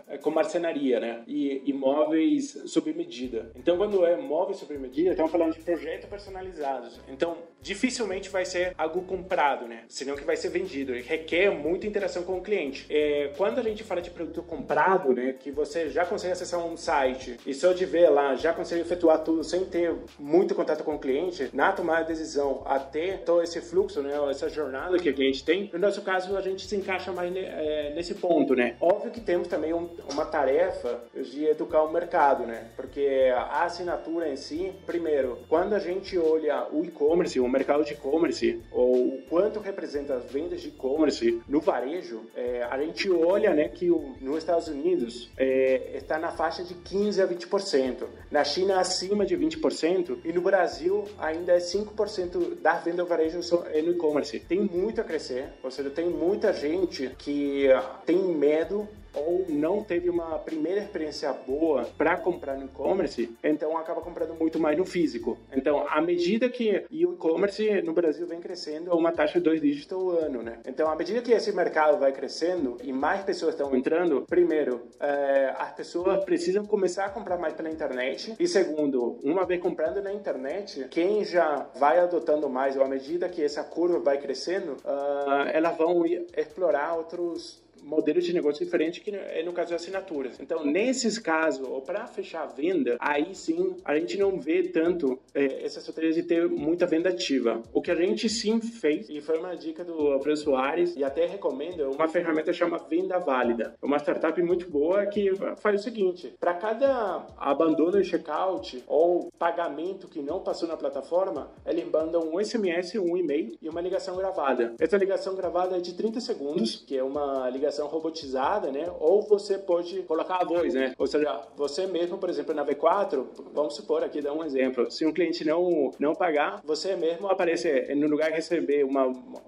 é, 0.09 0.19
com 0.19 0.31
marcenaria, 0.31 0.99
né? 0.99 1.23
E 1.27 1.63
imóveis 1.67 2.63
sob 2.67 2.93
medida. 2.93 3.53
Então, 3.55 3.77
quando 3.77 4.05
é 4.07 4.17
móveis 4.17 4.59
sob 4.59 4.77
medida, 4.79 5.11
estamos 5.11 5.31
falando 5.31 5.53
de 5.53 5.61
projetos 5.61 6.09
personalizados. 6.09 7.01
Então, 7.09 7.37
dificilmente 7.61 8.31
vai 8.31 8.45
ser 8.45 8.75
algo 8.79 9.03
comprado, 9.03 9.67
né? 9.67 9.85
Senão 9.89 10.17
que 10.17 10.25
vai 10.25 10.37
ser 10.37 10.49
vendido. 10.49 10.97
E 10.97 11.03
requer 11.03 11.51
muita 11.51 11.87
interação 11.87 12.23
com 12.23 12.39
o 12.39 12.43
cliente. 12.43 12.87
É, 12.89 13.33
quando 13.37 13.59
a 13.59 13.63
gente 13.63 13.85
fala 13.85 14.01
de 14.01 14.11
produto 14.11 14.43
comprado, 14.43 15.13
né? 15.13 15.35
Que 15.39 15.51
você 15.51 15.91
já 15.91 16.07
consegue 16.07 16.33
acessar 16.33 16.65
um 16.65 16.77
site 16.77 17.37
e 17.47 17.53
só 17.53 17.73
de 17.73 17.85
ver 17.85 18.09
lá 18.09 18.22
já 18.37 18.53
consegue 18.53 18.81
efetuar 18.81 19.19
tudo 19.21 19.45
sem 19.45 19.65
ter 19.65 19.95
muito 20.19 20.55
contato 20.55 20.85
com 20.85 20.95
o 20.95 20.99
cliente, 20.99 21.51
na 21.53 21.73
tomada 21.73 22.03
de 22.03 22.09
decisão 22.09 22.63
até 22.65 23.17
todo 23.17 23.43
esse 23.43 23.61
fluxo, 23.61 24.03
né, 24.03 24.13
essa 24.31 24.49
jornada 24.49 24.99
que 24.99 25.11
o 25.11 25.15
cliente 25.15 25.45
tem, 25.45 25.71
no 25.73 25.79
nosso 25.79 26.03
caso 26.03 26.37
a 26.37 26.41
gente 26.41 26.67
se 26.67 26.77
encaixa 26.77 27.13
mais 27.13 27.35
é, 27.35 27.93
nesse 27.95 28.15
ponto, 28.15 28.55
né? 28.55 28.77
Óbvio 28.81 29.11
que 29.11 29.21
temos 29.21 29.49
também 29.49 29.73
um, 29.73 29.89
uma 30.11 30.25
tarefa 30.25 31.01
de 31.15 31.45
educar 31.47 31.83
o 31.83 31.93
mercado, 31.93 32.45
né? 32.45 32.69
Porque 32.77 33.33
a 33.35 33.65
assinatura 33.65 34.29
em 34.29 34.37
si, 34.37 34.73
primeiro, 34.87 35.39
quando 35.49 35.75
a 35.75 35.79
gente 35.79 36.19
olha 36.19 36.67
o 36.73 36.85
e-commerce, 36.85 37.41
o 37.41 37.49
mercado 37.49 37.85
de 37.85 37.93
e-commerce, 37.93 38.61
ou 38.71 39.15
o 39.15 39.23
quanto 39.29 39.61
representa 39.61 40.15
as 40.15 40.25
vendas 40.31 40.61
de 40.61 40.69
e-commerce 40.69 41.43
no 41.49 41.61
varejo, 41.61 42.23
é, 42.35 42.67
a 42.71 42.79
gente 42.79 43.11
olha, 43.11 43.55
né, 43.55 43.69
que 43.69 43.91
o, 43.91 44.15
nos 44.21 44.39
Estados 44.39 44.69
Unidos 44.69 45.31
é, 45.37 45.97
está 45.97 46.19
na 46.19 46.31
faixa 46.31 46.63
de 46.63 46.75
15 46.75 47.23
a 47.23 47.27
20%. 47.27 48.05
Na 48.31 48.45
China, 48.45 48.81
acima 48.81 49.27
de 49.27 49.37
20%. 49.37 50.19
E 50.25 50.33
no 50.33 50.41
Brasil, 50.41 51.05
ainda 51.19 51.53
é 51.53 51.59
5% 51.59 52.61
da 52.61 52.75
venda 52.75 53.03
ao 53.03 53.09
varejo 53.09 53.41
é 53.73 53.83
no 53.83 53.93
e-commerce. 53.93 54.41
Tem 54.41 54.61
muito 54.61 55.01
a 55.01 55.05
crescer. 55.05 55.53
Ou 55.63 55.71
seja, 55.71 55.91
tem 55.91 56.09
muita 56.09 56.53
gente 56.53 57.15
que 57.19 57.67
tem 58.07 58.19
medo 58.19 58.89
ou 59.15 59.47
não 59.49 59.83
teve 59.83 60.09
uma 60.09 60.39
primeira 60.39 60.81
experiência 60.81 61.33
boa 61.33 61.89
para 61.97 62.17
comprar 62.17 62.57
no 62.57 62.67
e-commerce, 62.67 63.31
então 63.43 63.77
acaba 63.77 64.01
comprando 64.01 64.35
muito 64.39 64.59
mais 64.59 64.77
no 64.77 64.85
físico. 64.85 65.39
Então, 65.53 65.87
à 65.89 66.01
medida 66.01 66.49
que 66.49 66.85
e 66.91 67.07
o 67.07 67.15
e-commerce 67.15 67.83
no 67.83 67.93
Brasil 67.93 68.27
vem 68.27 68.41
crescendo 68.41 68.91
a 68.91 68.97
uma 68.97 69.13
taxa 69.13 69.39
de 69.39 69.45
dois 69.45 69.61
dígitos 69.61 69.97
ao 69.97 70.11
ano, 70.11 70.43
né? 70.43 70.59
Então, 70.67 70.91
à 70.91 70.97
medida 70.97 71.21
que 71.21 71.33
esse 71.33 71.53
mercado 71.53 71.99
vai 71.99 72.13
crescendo 72.13 72.77
e 72.83 72.93
mais 72.93 73.23
pessoas 73.23 73.55
estão 73.55 73.75
entrando, 73.75 74.25
primeiro, 74.29 74.83
é, 75.01 75.55
as 75.59 75.73
pessoas 75.73 76.25
precisam 76.25 76.65
começar 76.65 77.07
a 77.07 77.11
comprar 77.11 77.39
mais 77.39 77.55
pela 77.55 77.71
internet 77.71 78.35
e 78.39 78.47
segundo, 78.47 79.19
uma 79.23 79.45
vez 79.45 79.61
comprando 79.61 80.03
na 80.03 80.13
internet, 80.13 80.87
quem 80.91 81.25
já 81.25 81.67
vai 81.77 81.99
adotando 81.99 82.49
mais 82.49 82.77
ou 82.77 82.83
à 82.83 82.89
medida 82.89 83.29
que 83.29 83.43
essa 83.43 83.63
curva 83.63 83.99
vai 83.99 84.19
crescendo, 84.19 84.73
uh, 84.85 85.49
elas 85.53 85.77
vão 85.77 86.05
explorar 86.37 86.95
outros 86.95 87.62
modelos 87.83 88.25
de 88.25 88.33
negócio 88.33 88.65
diferentes 88.65 89.03
que 89.03 89.11
é 89.11 89.43
no 89.43 89.53
caso 89.53 89.69
de 89.69 89.75
assinaturas. 89.75 90.39
Então, 90.41 90.65
nesses 90.65 91.19
casos, 91.19 91.67
ou 91.67 91.81
para 91.81 92.07
fechar 92.07 92.45
a 92.45 92.47
venda, 92.47 92.97
aí 93.01 93.35
sim 93.35 93.77
a 93.85 93.97
gente 93.99 94.17
não 94.19 94.39
vê 94.39 94.63
tanto 94.63 95.19
é, 95.35 95.65
essa 95.65 95.79
estratégia 95.79 96.23
de 96.23 96.29
ter 96.29 96.49
muita 96.49 96.87
venda 96.87 97.09
ativa. 97.09 97.63
O 97.73 97.81
que 97.81 97.91
a 97.91 97.95
gente 97.95 98.29
sim 98.29 98.61
fez, 98.61 99.09
e 99.09 99.21
foi 99.21 99.39
uma 99.39 99.55
dica 99.55 99.85
do 99.85 100.13
Alfredo 100.13 100.39
Soares, 100.39 100.95
e 100.97 101.05
até 101.05 101.27
recomendo, 101.27 101.91
uma 101.91 102.09
ferramenta 102.09 102.53
chamada 102.53 102.85
Venda 102.89 103.19
Válida. 103.19 103.75
É 103.81 103.87
uma 103.87 103.99
startup 103.99 104.41
muito 104.43 104.71
boa 104.71 105.07
que 105.07 105.31
faz 105.57 105.81
o 105.81 105.83
seguinte: 105.83 106.35
para 106.39 106.55
cada 106.55 107.27
abandono 107.37 108.01
de 108.01 108.05
checkout 108.05 108.83
ou 108.87 109.31
pagamento 109.39 110.09
que 110.09 110.21
não 110.21 110.41
passou 110.41 110.69
na 110.69 110.77
plataforma, 110.77 111.51
ele 111.67 111.85
manda 111.85 112.19
um 112.19 112.43
SMS, 112.43 112.95
um 112.97 113.17
e-mail 113.17 113.57
e 113.61 113.69
uma 113.69 113.81
ligação 113.81 114.17
gravada. 114.17 114.75
Essa 114.79 114.97
ligação 114.97 115.35
gravada 115.35 115.77
é 115.77 115.81
de 115.81 115.95
30 115.95 116.21
segundos, 116.21 116.77
que 116.87 116.97
é 116.97 117.03
uma 117.03 117.49
ligação 117.51 117.72
ligação 117.73 117.87
robotizada, 117.89 118.71
né? 118.71 118.93
Ou 119.01 119.23
você 119.23 119.59
pode 119.59 120.03
colocar 120.03 120.37
a 120.37 120.45
voz, 120.45 120.75
né? 120.75 120.95
Ou 120.99 121.07
seja, 121.07 121.41
você 121.57 121.87
mesmo, 121.87 122.19
por 122.19 122.29
exemplo, 122.29 122.55
na 122.55 122.65
V4, 122.65 123.25
vamos 123.53 123.75
supor 123.75 124.05
aqui, 124.05 124.21
dar 124.21 124.35
um 124.35 124.45
exemplo. 124.45 124.91
Se 124.91 125.07
um 125.07 125.13
cliente 125.13 125.45
não, 125.45 125.91
não 125.99 126.15
pagar, 126.15 126.61
você 126.65 126.95
mesmo 126.95 127.29
aparecer 127.29 127.97
no 127.97 128.07
lugar 128.07 128.29
de 128.29 128.37
receber 128.37 128.85
uma, 128.85 129.07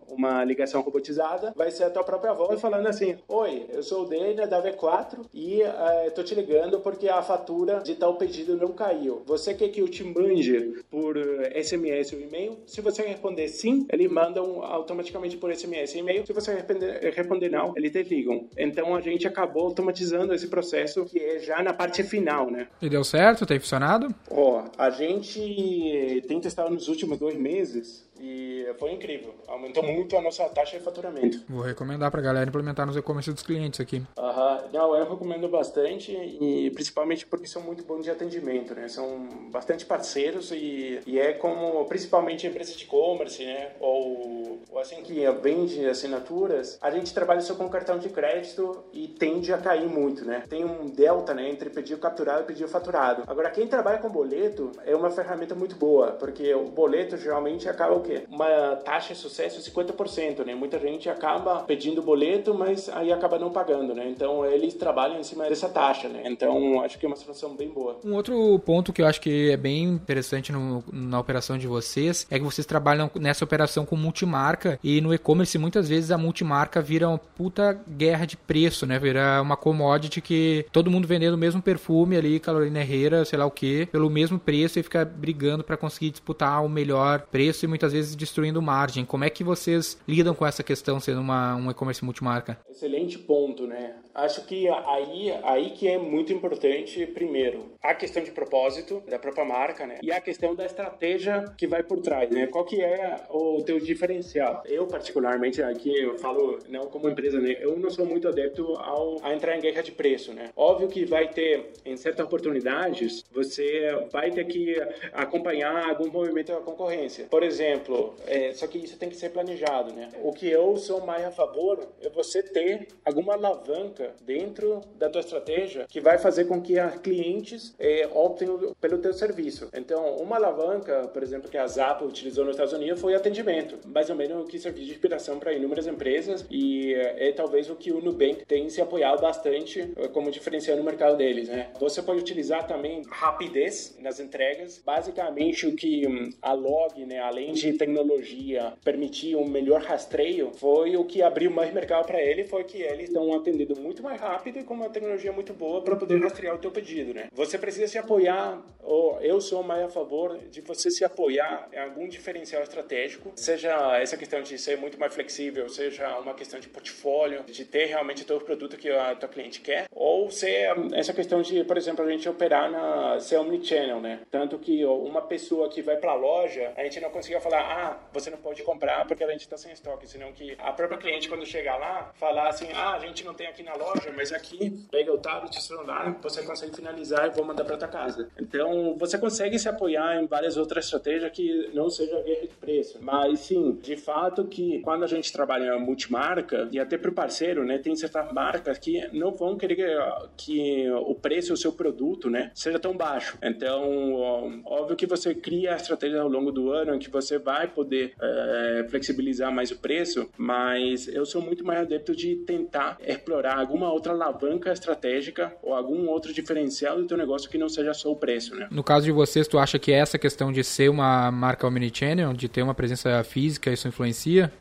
uma 0.09 0.43
ligação 0.45 0.81
robotizada, 0.81 1.53
vai 1.55 1.71
ser 1.71 1.85
a 1.85 1.91
tua 1.91 2.03
própria 2.03 2.33
voz 2.33 2.61
falando 2.61 2.87
assim: 2.87 3.17
Oi, 3.29 3.67
eu 3.71 3.83
sou 3.83 4.05
o 4.05 4.07
Dana 4.07 4.47
da 4.47 4.63
V4 4.63 5.27
e 5.35 5.63
uh, 5.63 6.11
tô 6.15 6.23
te 6.23 6.35
ligando 6.35 6.81
porque 6.81 7.09
a 7.09 7.23
fatura 7.23 7.81
de 7.81 7.95
tal 7.95 8.17
pedido 8.17 8.57
não 8.57 8.73
caiu. 8.73 9.23
Você 9.27 9.53
quer 9.53 9.69
que 9.69 9.81
eu 9.81 9.89
te 9.89 10.03
mande 10.03 10.83
por 10.91 11.17
SMS 11.63 12.13
ou 12.15 12.21
e-mail? 12.21 12.59
Se 12.67 12.81
você 12.81 13.03
responder 13.03 13.49
sim, 13.49 13.87
ele 13.93 14.09
manda 14.09 14.41
automaticamente 14.41 15.37
por 15.37 15.55
SMS 15.55 15.95
e 15.95 15.99
e-mail. 15.99 16.27
Se 16.27 16.33
você 16.33 16.55
responder, 16.55 17.13
responder 17.15 17.51
não, 17.51 17.75
ele 17.77 17.91
te 17.91 18.03
ligam. 18.15 18.49
Então 18.57 18.95
a 18.95 19.01
gente 19.01 19.27
acabou 19.27 19.67
automatizando 19.67 20.33
esse 20.35 20.49
processo 20.49 21.05
que 21.05 21.19
é 21.19 21.39
já 21.41 21.63
na 21.63 21.73
parte 21.73 22.03
final, 22.03 22.51
né? 22.51 22.69
E 22.81 22.89
deu 22.89 23.03
certo? 23.05 23.47
Tem 23.47 23.59
funcionado? 23.59 24.15
Ó, 24.31 24.65
a 24.79 24.91
gente 24.91 26.23
tem 26.29 26.41
testado 26.41 26.71
nos 26.71 26.89
últimos 26.89 27.19
dois 27.19 27.37
meses 27.37 28.05
e 28.25 28.75
foi 28.79 28.93
incrível. 28.93 29.35
Aumentou 29.47 29.83
muito 29.83 30.17
a 30.17 30.23
nossa 30.23 30.49
taxa 30.49 30.79
de 30.79 30.85
faturamento. 30.85 31.43
Vou 31.49 31.63
recomendar 31.63 32.11
pra 32.11 32.23
galera 32.23 32.49
implementar 32.49 32.87
nos 32.87 32.97
e-commerce 32.97 33.31
dos 33.31 33.43
clientes 33.43 33.81
aqui. 33.81 34.03
Aham. 34.17 34.65
Não, 34.73 34.97
eu 34.97 35.09
recomendo 35.09 35.47
bastante 35.49 36.13
e 36.13 36.71
principalmente 36.71 37.27
porque 37.27 37.47
são 37.47 37.61
muito 37.61 37.85
bons 37.85 38.05
de 38.05 38.11
atendimento, 38.11 38.75
né? 38.75 38.89
São 38.89 39.29
bastante 39.51 39.85
parceiros 39.85 40.51
e, 40.51 41.01
e 41.07 41.19
é 41.19 41.35
como 41.35 41.85
principalmente 41.85 42.47
empresas 42.47 42.75
de 42.75 42.85
e-commerce, 42.85 43.45
né? 43.45 43.73
Ou, 43.79 44.61
ou 44.71 44.79
assim 44.79 45.03
que 45.03 45.31
vende 45.43 45.87
assinaturas, 45.87 46.79
a 46.81 46.91
gente 46.91 47.13
trabalha 47.13 47.41
só 47.41 47.55
com 47.55 47.69
cartão 47.69 47.99
de 47.99 48.09
crédito 48.09 48.85
e 48.93 49.09
tende 49.09 49.53
a 49.53 49.59
cair 49.59 49.89
muito, 49.89 50.25
né? 50.25 50.45
Tem 50.49 50.65
um 50.65 50.87
delta, 50.87 51.35
né, 51.35 51.49
entre 51.49 51.71
pedido 51.71 52.01
capturado 52.01 52.43
e 52.43 52.47
pedido 52.47 52.69
faturado. 52.69 53.25
Agora, 53.27 53.51
quem 53.51 53.67
trabalha 53.67 53.99
com 53.99 54.09
boleto 54.09 54.71
é 54.85 54.95
uma 54.95 55.11
ferramenta 55.11 55.55
muito 55.55 55.77
boa, 55.77 56.13
porque 56.13 56.55
o 56.55 56.65
boleto 56.65 57.17
geralmente 57.17 57.69
acaba 57.69 57.95
o 57.95 58.01
quê? 58.01 58.14
Uma 58.29 58.77
taxa 58.77 59.15
de 59.15 59.21
sucesso 59.21 59.63
de 59.63 59.71
50%, 59.71 60.45
né? 60.45 60.55
Muita 60.55 60.79
gente 60.79 61.09
acaba 61.09 61.61
pedindo 61.61 62.03
boleto, 62.03 62.55
mas 62.55 62.89
aí 62.89 63.13
acaba 63.13 63.39
não 63.39 63.51
pagando, 63.51 63.95
né? 63.95 64.09
Então, 64.09 64.45
eles 64.45 64.75
trabalham 64.75 65.19
em 65.19 65.23
cima 65.23 65.49
dessa 65.49 65.69
taxa, 65.69 66.09
né? 66.09 66.23
Então, 66.27 66.83
acho 66.83 66.99
que 66.99 67.07
é 67.07 67.09
uma 67.09 67.17
situação 67.17 67.55
bem 67.55 67.69
boa. 67.69 67.99
Um 68.05 68.15
outro 68.15 68.59
ponto 68.61 68.93
que 68.93 69.03
eu 69.03 69.07
acho 69.07 69.21
que 69.21 69.51
é 69.51 69.57
bem 69.57 69.85
interessante 69.85 70.53
no, 70.53 70.85
na 70.93 71.19
operação 71.19 71.57
de 71.57 71.67
vocês 71.67 72.27
é 72.31 72.39
que 72.39 72.45
vocês 72.45 72.67
trabalham 72.67 73.11
nessa 73.17 73.45
operação 73.45 73.87
com 73.87 73.97
multimarca 73.97 74.79
e 74.83 75.01
no 75.01 75.15
e-commerce 75.15 75.57
muitas 75.59 75.89
vezes 75.89 76.11
a 76.11 76.19
multimarca 76.19 76.81
vira 76.81 77.09
uma 77.09 77.19
puta 77.19 77.81
guerra 77.89 78.27
de 78.27 78.37
preço, 78.37 78.87
né? 78.87 78.99
Vira 78.99 79.41
uma 79.41 79.57
commodity 79.57 80.21
que 80.21 80.67
todo 80.71 80.91
mundo 80.91 81.09
vendendo 81.09 81.35
o 81.35 81.39
mesmo 81.39 81.63
perfume 81.63 82.17
ali, 82.17 82.39
Carolina 82.39 82.81
Herrera, 82.81 83.25
sei 83.25 83.39
lá 83.39 83.47
o 83.47 83.51
que, 83.51 83.87
pelo 83.87 84.11
mesmo 84.11 84.39
preço 84.39 84.79
e 84.79 84.83
fica 84.83 85.05
brigando 85.05 85.65
para 85.65 85.77
conseguir 85.77 86.11
disputar 86.11 86.65
o 86.65 86.69
melhor 86.69 87.23
preço 87.31 87.65
e 87.65 87.69
muitas 87.69 87.93
vezes 87.93 88.04
destruindo 88.17 88.61
margem. 88.61 89.05
Como 89.05 89.23
é 89.23 89.31
que 89.31 89.45
vocês 89.45 89.97
lidam 90.09 90.35
com 90.35 90.45
essa 90.45 90.65
questão 90.65 90.99
sendo 90.99 91.21
uma, 91.21 91.55
um 91.55 91.71
e-commerce 91.71 92.05
multimarca? 92.05 92.59
Excelente 92.69 93.19
ponto, 93.19 93.67
né? 93.67 93.95
Acho 94.15 94.45
que 94.47 94.69
aí, 94.69 95.33
aí 95.43 95.71
que 95.71 95.89
é 95.89 95.99
muito 95.99 96.33
importante, 96.33 97.05
primeiro, 97.07 97.73
a 97.83 97.95
questão 97.95 98.23
de 98.23 98.31
propósito 98.31 99.03
da 99.09 99.19
própria 99.19 99.45
marca, 99.45 99.87
né? 99.87 99.99
E 100.03 100.11
a 100.13 100.21
questão 100.21 100.55
da 100.55 100.65
estratégia 100.65 101.45
que 101.57 101.67
vai 101.67 101.83
por 101.83 102.01
trás, 102.01 102.31
né? 102.31 102.47
Qual 102.47 102.65
que 102.65 102.81
é 102.81 103.17
o 103.29 103.63
teu 103.63 103.79
diferencial? 103.81 104.63
Eu, 104.67 104.87
particularmente, 104.87 105.63
aqui 105.63 105.97
eu 105.97 106.17
falo 106.19 106.59
não 106.69 106.87
como 106.87 107.09
empresa, 107.09 107.41
né? 107.41 107.57
Eu 107.61 107.77
não 107.77 107.91
sou 107.91 108.07
muito 108.07 108.29
adepto 108.29 108.75
ao, 108.77 109.19
a 109.23 109.35
entrar 109.35 109.57
em 109.57 109.61
guerra 109.61 109.83
de 109.83 109.93
preço, 109.93 110.33
né? 110.33 110.51
Óbvio 110.57 110.89
que 110.89 111.05
vai 111.05 111.29
ter, 111.29 111.73
em 111.85 111.97
certas 111.97 112.25
oportunidades, 112.25 113.25
você 113.33 114.07
vai 114.13 114.31
ter 114.31 114.45
que 114.47 114.75
acompanhar 115.13 115.89
algum 115.89 116.11
movimento 116.11 116.53
da 116.53 116.61
concorrência. 116.61 117.27
Por 117.29 117.43
exemplo, 117.43 117.84
exemplo, 117.85 118.15
é, 118.27 118.53
só 118.55 118.67
que 118.67 118.79
isso 118.79 118.97
tem 118.97 119.09
que 119.09 119.17
ser 119.17 119.31
planejado, 119.31 119.93
né? 119.93 120.09
O 120.23 120.33
que 120.33 120.49
eu 120.49 120.77
sou 120.77 121.05
mais 121.05 121.25
a 121.25 121.31
favor 121.31 121.87
é 122.01 122.09
você 122.09 122.43
ter 122.43 122.89
alguma 123.05 123.35
alavanca 123.35 124.15
dentro 124.23 124.81
da 124.97 125.09
tua 125.09 125.21
estratégia 125.21 125.87
que 125.89 126.01
vai 126.01 126.19
fazer 126.19 126.47
com 126.47 126.61
que 126.61 126.79
as 126.79 126.97
clientes 126.99 127.75
é, 127.79 128.09
optem 128.13 128.49
pelo 128.81 128.99
teu 128.99 129.13
serviço. 129.13 129.69
Então, 129.75 130.17
uma 130.17 130.37
alavanca, 130.37 131.09
por 131.09 131.23
exemplo, 131.23 131.51
que 131.51 131.59
a 131.59 131.67
Zap 131.67 132.03
utilizou 132.05 132.45
nos 132.45 132.55
Estados 132.55 132.73
Unidos 132.73 133.01
foi 133.01 133.15
atendimento, 133.15 133.79
mais 133.87 134.09
ou 134.09 134.17
menos 134.17 134.43
o 134.43 134.47
que 134.47 134.59
serviu 134.59 134.85
de 134.85 134.91
inspiração 134.91 135.39
para 135.39 135.53
inúmeras 135.53 135.87
empresas 135.87 136.47
e 136.51 136.95
é, 136.95 137.29
é 137.29 137.33
talvez 137.33 137.69
o 137.69 137.77
que 137.77 137.93
o 137.93 138.01
Nubank 138.01 138.45
tem 138.47 138.69
se 138.71 138.81
apoiado 138.81 139.21
bastante 139.21 139.93
é, 139.97 140.09
como 140.09 140.31
diferencial 140.31 140.77
no 140.77 140.85
mercado 140.85 141.17
deles, 141.17 141.49
né? 141.49 141.71
Você 141.79 142.03
pode 142.03 142.21
utilizar 142.21 142.67
também 142.67 143.03
rapidez 143.09 143.97
nas 144.01 144.21
entregas. 144.21 144.83
Basicamente, 144.85 145.67
o 145.67 145.75
que 145.75 146.07
hum, 146.07 146.31
a 146.41 146.53
Log, 146.53 147.05
né, 147.05 147.19
além 147.19 147.53
de 147.53 147.74
tecnologia, 147.77 148.73
permitir 148.85 149.37
um 149.37 149.47
melhor 149.47 149.83
rastreio, 149.83 150.53
foi 150.57 150.97
o 150.97 151.05
que 151.05 151.23
abriu 151.23 151.51
mais 151.51 151.73
mercado 151.73 152.07
para 152.07 152.21
ele, 152.23 152.45
foi 152.45 152.65
que 152.65 152.83
eles 152.83 153.09
estão 153.09 153.35
atendendo 153.35 153.79
muito 153.81 154.03
mais 154.03 154.21
rápido 154.21 154.59
e 154.59 154.65
com 154.65 154.75
uma 154.75 154.89
tecnologia 154.89 155.33
muito 155.33 155.53
boa 155.53 155.83
para 155.83 155.97
poder 155.97 156.21
rastrear 156.21 156.55
o 156.55 156.59
teu 156.59 156.71
pedido, 156.71 157.15
né? 157.15 157.29
Você 157.33 157.59
precisa 157.59 157.87
se 157.87 157.99
apoiar, 157.99 158.63
ou 158.83 159.21
eu 159.21 159.41
sou 159.41 159.63
mais 159.63 159.83
a 159.83 159.89
favor 159.89 160.39
de 160.51 160.61
você 160.61 160.91
se 160.91 161.05
apoiar 161.05 161.69
em 161.73 161.79
algum 161.79 162.09
diferencial 162.09 162.63
estratégico, 162.63 163.33
seja 163.37 163.99
essa 163.99 164.17
questão 164.17 164.43
de 164.43 164.59
ser 164.59 164.77
muito 164.77 164.99
mais 164.99 165.15
flexível, 165.15 165.69
seja 165.69 166.19
uma 166.19 166.35
questão 166.35 166.61
de 166.61 166.69
portfólio, 166.69 167.45
de 167.45 167.65
ter 167.65 167.87
realmente 167.87 168.25
todo 168.25 168.41
o 168.41 168.45
produto 168.45 168.77
que 168.77 168.91
a 168.91 169.15
tua 169.15 169.29
cliente 169.29 169.61
quer, 169.61 169.87
ou 169.91 170.31
ser 170.31 170.75
essa 170.93 171.13
questão 171.13 171.43
de, 171.43 171.65
por 171.65 171.77
exemplo, 171.77 172.05
a 172.05 172.11
gente 172.11 172.29
operar 172.29 172.71
na 172.71 173.19
ser 173.21 173.37
omnichannel, 173.39 174.01
né? 174.01 174.21
Tanto 174.31 174.59
que 174.59 174.85
uma 174.85 175.23
pessoa 175.23 175.69
que 175.69 175.83
vai 175.83 175.97
para 175.97 176.13
a 176.13 176.17
loja, 176.17 176.73
a 176.77 176.83
gente 176.85 177.01
não 177.01 177.11
conseguia 177.11 177.41
falar, 177.41 177.64
ah, 177.65 177.97
você 178.13 178.31
não 178.31 178.39
pode 178.39 178.63
comprar 178.63 179.07
porque 179.07 179.25
a 179.25 179.31
gente 179.31 179.43
está 179.43 179.57
sem 179.57 179.73
estoque, 179.73 180.07
senão 180.07 180.33
que 180.33 180.57
a 180.59 180.73
própria 180.73 180.99
cliente 180.99 181.29
quando 181.29 181.45
chegar 181.47 181.77
lá, 181.77 182.13
falar 182.15 182.49
assim, 182.49 182.69
ah, 182.73 182.95
a 182.95 182.99
gente 182.99 183.25
não 183.25 183.35
tem 183.35 183.47
aqui 183.47 183.63
na 183.63 183.75
loja, 183.75 184.13
mas 184.17 184.33
aqui 184.33 184.87
pega 184.91 185.13
o 185.13 185.19
tablet, 185.19 185.57
o 185.57 185.61
celular, 185.61 186.17
você 186.23 186.43
consegue 186.43 186.75
finalizar 186.75 187.27
e 187.27 187.31
vou 187.31 187.45
mandar 187.45 187.65
para 187.65 187.77
tua 187.77 187.89
casa. 187.89 188.29
Então, 188.39 188.97
você 188.99 189.19
consegue 189.19 189.59
se 189.59 189.69
apoiar 189.69 190.23
em 190.23 190.27
várias 190.27 190.57
outras 190.57 190.85
estratégias 190.85 191.31
que 191.33 191.71
não 191.73 191.89
seja 191.91 192.21
guerra 192.23 192.43
de 192.43 192.55
preço, 192.55 192.99
mas 193.01 193.41
sim, 193.41 193.73
de 193.83 193.97
fato 193.97 194.45
que 194.45 194.81
quando 194.81 195.05
a 195.05 195.09
gente 195.09 195.33
trabalha 195.33 195.79
multimarca 195.79 196.69
e 196.71 196.79
até 196.79 196.99
para 196.99 197.11
o 197.11 197.15
parceiro, 197.15 197.65
né, 197.65 197.79
tem 197.79 197.95
certas 197.97 198.33
marcas 198.33 198.79
que 198.79 199.09
não 199.13 199.33
vão 199.33 199.57
querer 199.57 199.99
que 200.37 200.91
o 200.91 201.15
preço 201.15 201.53
do 201.53 201.57
seu 201.57 201.73
produto, 201.73 202.29
né, 202.29 202.51
seja 202.55 202.79
tão 202.79 202.97
baixo. 202.97 203.39
Então, 203.43 204.63
óbvio 204.65 204.97
que 204.97 205.07
você 205.07 205.35
cria 205.35 205.73
a 205.73 205.77
estratégia 205.77 206.21
ao 206.21 206.29
longo 206.29 206.51
do 206.51 206.73
ano 206.73 206.95
em 206.95 206.99
que 206.99 207.11
você 207.11 207.39
vai 207.39 207.54
poder 207.69 208.13
é, 208.21 208.87
flexibilizar 208.89 209.53
mais 209.53 209.71
o 209.71 209.79
preço, 209.79 210.29
mas 210.37 211.09
eu 211.09 211.25
sou 211.25 211.41
muito 211.41 211.65
mais 211.65 211.81
adepto 211.81 212.15
de 212.15 212.37
tentar 212.37 212.99
explorar 213.07 213.59
alguma 213.59 213.93
outra 213.93 214.13
alavanca 214.13 214.73
estratégica 214.73 215.55
ou 215.63 215.75
algum 215.75 216.09
outro 216.09 216.33
diferencial 216.33 216.97
do 216.97 217.07
teu 217.07 217.17
negócio 217.17 217.49
que 217.49 217.59
não 217.59 217.69
seja 217.69 217.95
só 217.95 218.11
o 218.11 218.17
preço, 218.17 218.55
né? 218.55 218.69
No 218.71 218.83
caso 218.83 219.05
de 219.05 219.13
vocês, 219.13 219.49
tu 219.49 219.59
acha 219.59 219.79
que 219.79 219.93
essa 219.93 220.19
questão 220.19 220.53
de 220.53 220.63
ser 220.63 220.89
uma 220.89 221.31
marca 221.31 221.67
omnichannel, 221.67 222.33
de 222.33 222.49
ter 222.49 222.63
uma 222.63 222.75
presença 222.75 223.23
física, 223.25 223.73
isso 223.73 223.89
influencia? 223.89 224.53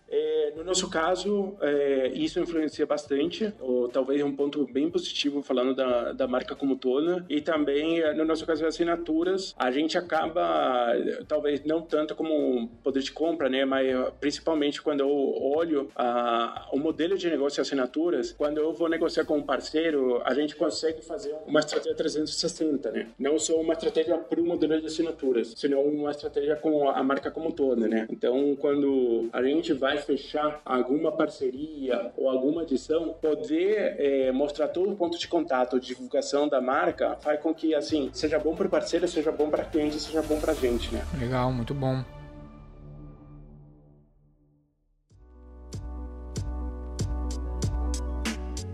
No 0.63 0.67
nosso 0.67 0.89
caso, 0.89 1.55
é, 1.59 2.09
isso 2.15 2.39
influencia 2.39 2.85
bastante, 2.85 3.53
ou 3.59 3.89
talvez 3.89 4.23
um 4.23 4.33
ponto 4.33 4.65
bem 4.71 4.89
positivo 4.89 5.41
falando 5.41 5.75
da, 5.75 6.13
da 6.13 6.25
marca 6.25 6.55
como 6.55 6.77
toda. 6.77 7.25
E 7.29 7.41
também, 7.41 7.99
é, 7.99 8.13
no 8.13 8.23
nosso 8.23 8.45
caso, 8.45 8.65
assinaturas, 8.65 9.53
a 9.59 9.69
gente 9.71 9.97
acaba, 9.97 10.87
talvez 11.27 11.65
não 11.65 11.81
tanto 11.81 12.15
como 12.15 12.69
poder 12.81 13.01
de 13.01 13.11
compra, 13.11 13.49
né? 13.49 13.65
Mas 13.65 13.85
principalmente 14.21 14.81
quando 14.81 15.01
eu 15.01 15.09
olho 15.09 15.89
a, 15.97 16.69
o 16.71 16.79
modelo 16.79 17.17
de 17.17 17.29
negócio 17.29 17.55
de 17.55 17.61
assinaturas, 17.61 18.31
quando 18.31 18.59
eu 18.59 18.71
vou 18.71 18.87
negociar 18.87 19.25
com 19.25 19.37
um 19.37 19.43
parceiro, 19.43 20.21
a 20.23 20.33
gente 20.33 20.55
consegue 20.55 21.01
fazer 21.01 21.35
uma 21.45 21.59
estratégia 21.59 21.93
360, 21.93 22.89
né? 22.89 23.07
Não 23.19 23.37
só 23.37 23.59
uma 23.59 23.73
estratégia 23.73 24.17
para 24.17 24.39
o 24.39 24.45
modelo 24.45 24.79
de 24.79 24.87
assinaturas, 24.87 25.55
senão 25.57 25.81
uma 25.81 26.11
estratégia 26.11 26.55
com 26.55 26.89
a 26.89 27.03
marca 27.03 27.29
como 27.29 27.51
toda, 27.51 27.85
né? 27.85 28.07
Então, 28.09 28.55
quando 28.55 29.27
a 29.33 29.43
gente 29.43 29.73
vai 29.73 29.97
fechar 29.97 30.52
alguma 30.65 31.11
parceria 31.11 32.11
ou 32.17 32.29
alguma 32.29 32.61
adição, 32.61 33.15
poder 33.21 33.95
é, 33.99 34.31
mostrar 34.31 34.67
todo 34.67 34.91
o 34.91 34.95
ponto 34.95 35.17
de 35.17 35.27
contato, 35.27 35.79
divulgação 35.79 36.47
da 36.47 36.61
marca, 36.61 37.17
faz 37.21 37.39
com 37.39 37.53
que 37.53 37.73
assim 37.73 38.09
seja 38.13 38.39
bom 38.39 38.55
para 38.55 38.67
o 38.67 38.69
parceiro, 38.69 39.07
seja 39.07 39.31
bom 39.31 39.49
para 39.49 39.63
cliente, 39.63 39.99
seja 39.99 40.21
bom 40.21 40.39
para 40.39 40.51
a 40.51 40.55
gente, 40.55 40.93
né? 40.93 41.05
Legal, 41.19 41.51
muito 41.51 41.73
bom. 41.73 42.03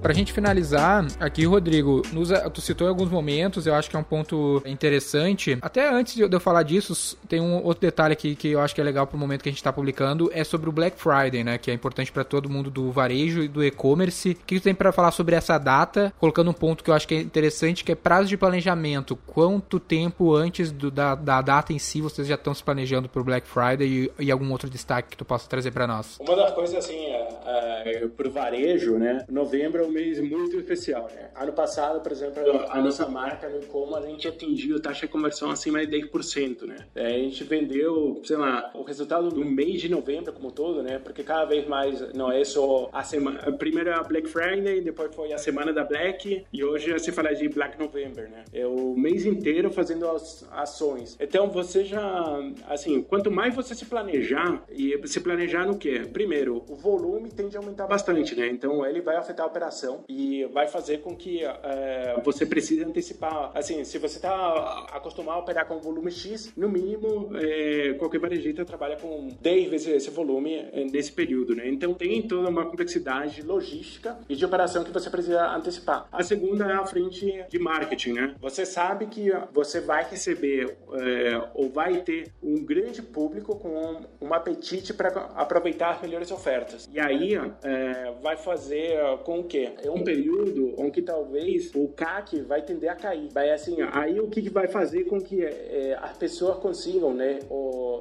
Pra 0.01 0.13
gente 0.13 0.31
finalizar, 0.31 1.05
aqui, 1.19 1.45
Rodrigo, 1.45 2.01
nos, 2.13 2.29
tu 2.53 2.61
citou 2.61 2.87
em 2.87 2.89
alguns 2.89 3.09
momentos, 3.09 3.67
eu 3.67 3.75
acho 3.75 3.89
que 3.89 3.95
é 3.97 3.99
um 3.99 4.03
ponto 4.03 4.63
interessante. 4.65 5.57
Até 5.61 5.89
antes 5.89 6.15
de 6.15 6.21
eu 6.21 6.39
falar 6.39 6.63
disso, 6.63 7.17
tem 7.27 7.41
um 7.41 7.61
outro 7.63 7.81
detalhe 7.81 8.13
aqui 8.13 8.33
que 8.33 8.49
eu 8.49 8.61
acho 8.61 8.73
que 8.73 8.79
é 8.79 8.83
legal 8.83 9.05
pro 9.05 9.17
momento 9.17 9.43
que 9.43 9.49
a 9.49 9.51
gente 9.51 9.61
tá 9.61 9.73
publicando, 9.73 10.31
é 10.33 10.43
sobre 10.45 10.69
o 10.69 10.71
Black 10.71 10.97
Friday, 10.97 11.43
né? 11.43 11.57
Que 11.57 11.69
é 11.69 11.73
importante 11.73 12.13
para 12.13 12.23
todo 12.23 12.49
mundo 12.49 12.71
do 12.71 12.91
varejo 12.91 13.43
e 13.43 13.47
do 13.49 13.61
e-commerce. 13.61 14.31
O 14.31 14.45
que 14.45 14.59
tu 14.59 14.63
tem 14.63 14.73
para 14.73 14.93
falar 14.93 15.11
sobre 15.11 15.35
essa 15.35 15.57
data? 15.57 16.13
Colocando 16.17 16.49
um 16.49 16.53
ponto 16.53 16.81
que 16.81 16.89
eu 16.89 16.93
acho 16.93 17.07
que 17.07 17.15
é 17.15 17.19
interessante, 17.19 17.83
que 17.83 17.91
é 17.91 17.95
prazo 17.95 18.29
de 18.29 18.37
planejamento. 18.37 19.17
Quanto 19.27 19.81
tempo 19.81 20.33
antes 20.33 20.71
do, 20.71 20.89
da, 20.89 21.13
da 21.13 21.41
data 21.41 21.73
em 21.73 21.79
si 21.79 21.99
vocês 21.99 22.25
já 22.25 22.35
estão 22.35 22.53
se 22.53 22.63
planejando 22.63 23.09
pro 23.09 23.23
Black 23.23 23.45
Friday 23.45 24.11
e, 24.17 24.25
e 24.27 24.31
algum 24.31 24.49
outro 24.51 24.69
destaque 24.69 25.09
que 25.09 25.17
tu 25.17 25.25
possa 25.25 25.49
trazer 25.49 25.71
para 25.71 25.85
nós? 25.85 26.17
Uma 26.21 26.37
das 26.37 26.53
coisas, 26.53 26.77
assim, 26.77 27.05
é, 27.05 28.03
é, 28.03 28.07
pro 28.07 28.31
varejo, 28.31 28.97
né? 28.97 29.25
Novembro 29.29 29.88
um 29.89 29.91
mês 29.91 30.19
muito 30.21 30.57
especial, 30.57 31.09
né? 31.13 31.29
Ano 31.35 31.51
passado, 31.51 31.99
por 32.01 32.11
exemplo, 32.11 32.41
a 32.69 32.81
nossa 32.81 33.07
marca 33.07 33.49
no 33.49 33.65
como 33.65 33.95
a 33.95 34.01
gente 34.01 34.27
atingiu 34.27 34.79
taxa 34.79 35.05
de 35.05 35.11
conversão 35.11 35.49
acima 35.49 35.85
de 35.85 35.97
10%, 35.97 36.65
né? 36.65 36.77
É, 36.95 37.07
a 37.07 37.17
gente 37.17 37.43
vendeu, 37.43 38.21
sei 38.23 38.37
lá, 38.37 38.71
o 38.73 38.83
resultado 38.83 39.29
do 39.29 39.43
mês 39.43 39.81
de 39.81 39.89
novembro 39.89 40.31
como 40.31 40.51
todo, 40.51 40.83
né? 40.83 40.99
Porque 40.99 41.23
cada 41.23 41.45
vez 41.45 41.67
mais 41.67 42.13
não 42.13 42.31
é 42.31 42.43
só 42.43 42.89
a 42.93 43.03
semana, 43.03 43.41
a 43.45 44.03
Black 44.03 44.27
Friday, 44.29 44.81
depois 44.81 45.13
foi 45.13 45.33
a 45.33 45.37
semana 45.37 45.73
da 45.73 45.83
Black 45.83 46.45
e 46.53 46.63
hoje 46.63 46.97
se 46.99 47.11
fala 47.11 47.33
de 47.33 47.49
Black 47.49 47.79
November, 47.79 48.29
né? 48.29 48.45
É 48.53 48.65
o 48.65 48.95
mês 48.95 49.25
inteiro 49.25 49.71
fazendo 49.71 50.07
as 50.09 50.47
ações. 50.51 51.17
Então 51.19 51.49
você 51.49 51.83
já, 51.83 52.39
assim, 52.67 53.01
quanto 53.01 53.31
mais 53.31 53.55
você 53.55 53.73
se 53.73 53.85
planejar 53.85 54.63
e 54.69 54.99
se 55.07 55.19
planejar 55.19 55.65
no 55.65 55.77
que? 55.77 56.07
Primeiro, 56.07 56.63
o 56.67 56.75
volume 56.75 57.29
tende 57.29 57.57
a 57.57 57.59
aumentar 57.59 57.87
bastante, 57.87 58.35
né? 58.35 58.47
Então 58.47 58.85
ele 58.85 59.01
vai 59.01 59.15
afetar 59.15 59.45
a 59.45 59.49
operação 59.49 59.78
e 60.07 60.45
vai 60.45 60.67
fazer 60.67 60.99
com 60.99 61.15
que 61.15 61.43
é, 61.43 62.19
você 62.23 62.45
precise 62.45 62.83
antecipar. 62.83 63.51
Assim, 63.53 63.83
se 63.83 63.97
você 63.97 64.17
está 64.17 64.87
acostumado 64.91 65.37
a 65.37 65.39
operar 65.39 65.67
com 65.67 65.79
volume 65.79 66.11
X, 66.11 66.51
no 66.55 66.69
mínimo, 66.69 67.31
é, 67.35 67.93
qualquer 67.93 68.19
varejista 68.19 68.65
trabalha 68.65 68.97
com 68.97 69.29
10 69.41 69.69
vezes 69.69 69.87
esse 69.87 70.09
volume 70.09 70.55
é, 70.55 70.83
nesse 70.85 71.11
período, 71.11 71.55
né? 71.55 71.67
Então 71.67 71.93
tem 71.93 72.21
toda 72.21 72.49
uma 72.49 72.65
complexidade 72.65 73.41
logística 73.41 74.19
e 74.27 74.35
de 74.35 74.45
operação 74.45 74.83
que 74.83 74.91
você 74.91 75.09
precisa 75.09 75.45
antecipar. 75.55 76.07
A 76.11 76.23
segunda 76.23 76.65
é 76.65 76.73
a 76.73 76.85
frente 76.85 77.45
de 77.49 77.59
marketing, 77.59 78.13
né? 78.13 78.35
Você 78.39 78.65
sabe 78.65 79.07
que 79.07 79.31
você 79.53 79.79
vai 79.79 80.09
receber 80.09 80.77
é, 80.93 81.49
ou 81.53 81.69
vai 81.69 82.01
ter 82.01 82.31
um 82.41 82.63
grande 82.63 83.01
público 83.01 83.55
com 83.55 84.01
um 84.21 84.33
apetite 84.33 84.93
para 84.93 85.09
aproveitar 85.35 85.91
as 85.91 86.01
melhores 86.01 86.31
ofertas. 86.31 86.89
E 86.91 86.99
aí 86.99 87.35
é, 87.35 88.13
vai 88.21 88.37
fazer 88.37 88.99
com 89.23 89.43
que 89.43 89.68
é 89.83 89.89
um 89.89 90.03
período 90.03 90.73
onde 90.77 91.01
talvez 91.01 91.71
o 91.75 91.87
CAC 91.89 92.41
vai 92.41 92.61
tender 92.61 92.89
a 92.89 92.95
cair. 92.95 93.29
Vai 93.31 93.51
assim, 93.51 93.77
aí 93.91 94.19
o 94.19 94.27
que 94.29 94.49
vai 94.49 94.67
fazer 94.67 95.05
com 95.05 95.19
que 95.19 95.43
é, 95.43 95.97
as 96.01 96.17
pessoas 96.17 96.57
consigam, 96.57 97.13
né, 97.13 97.39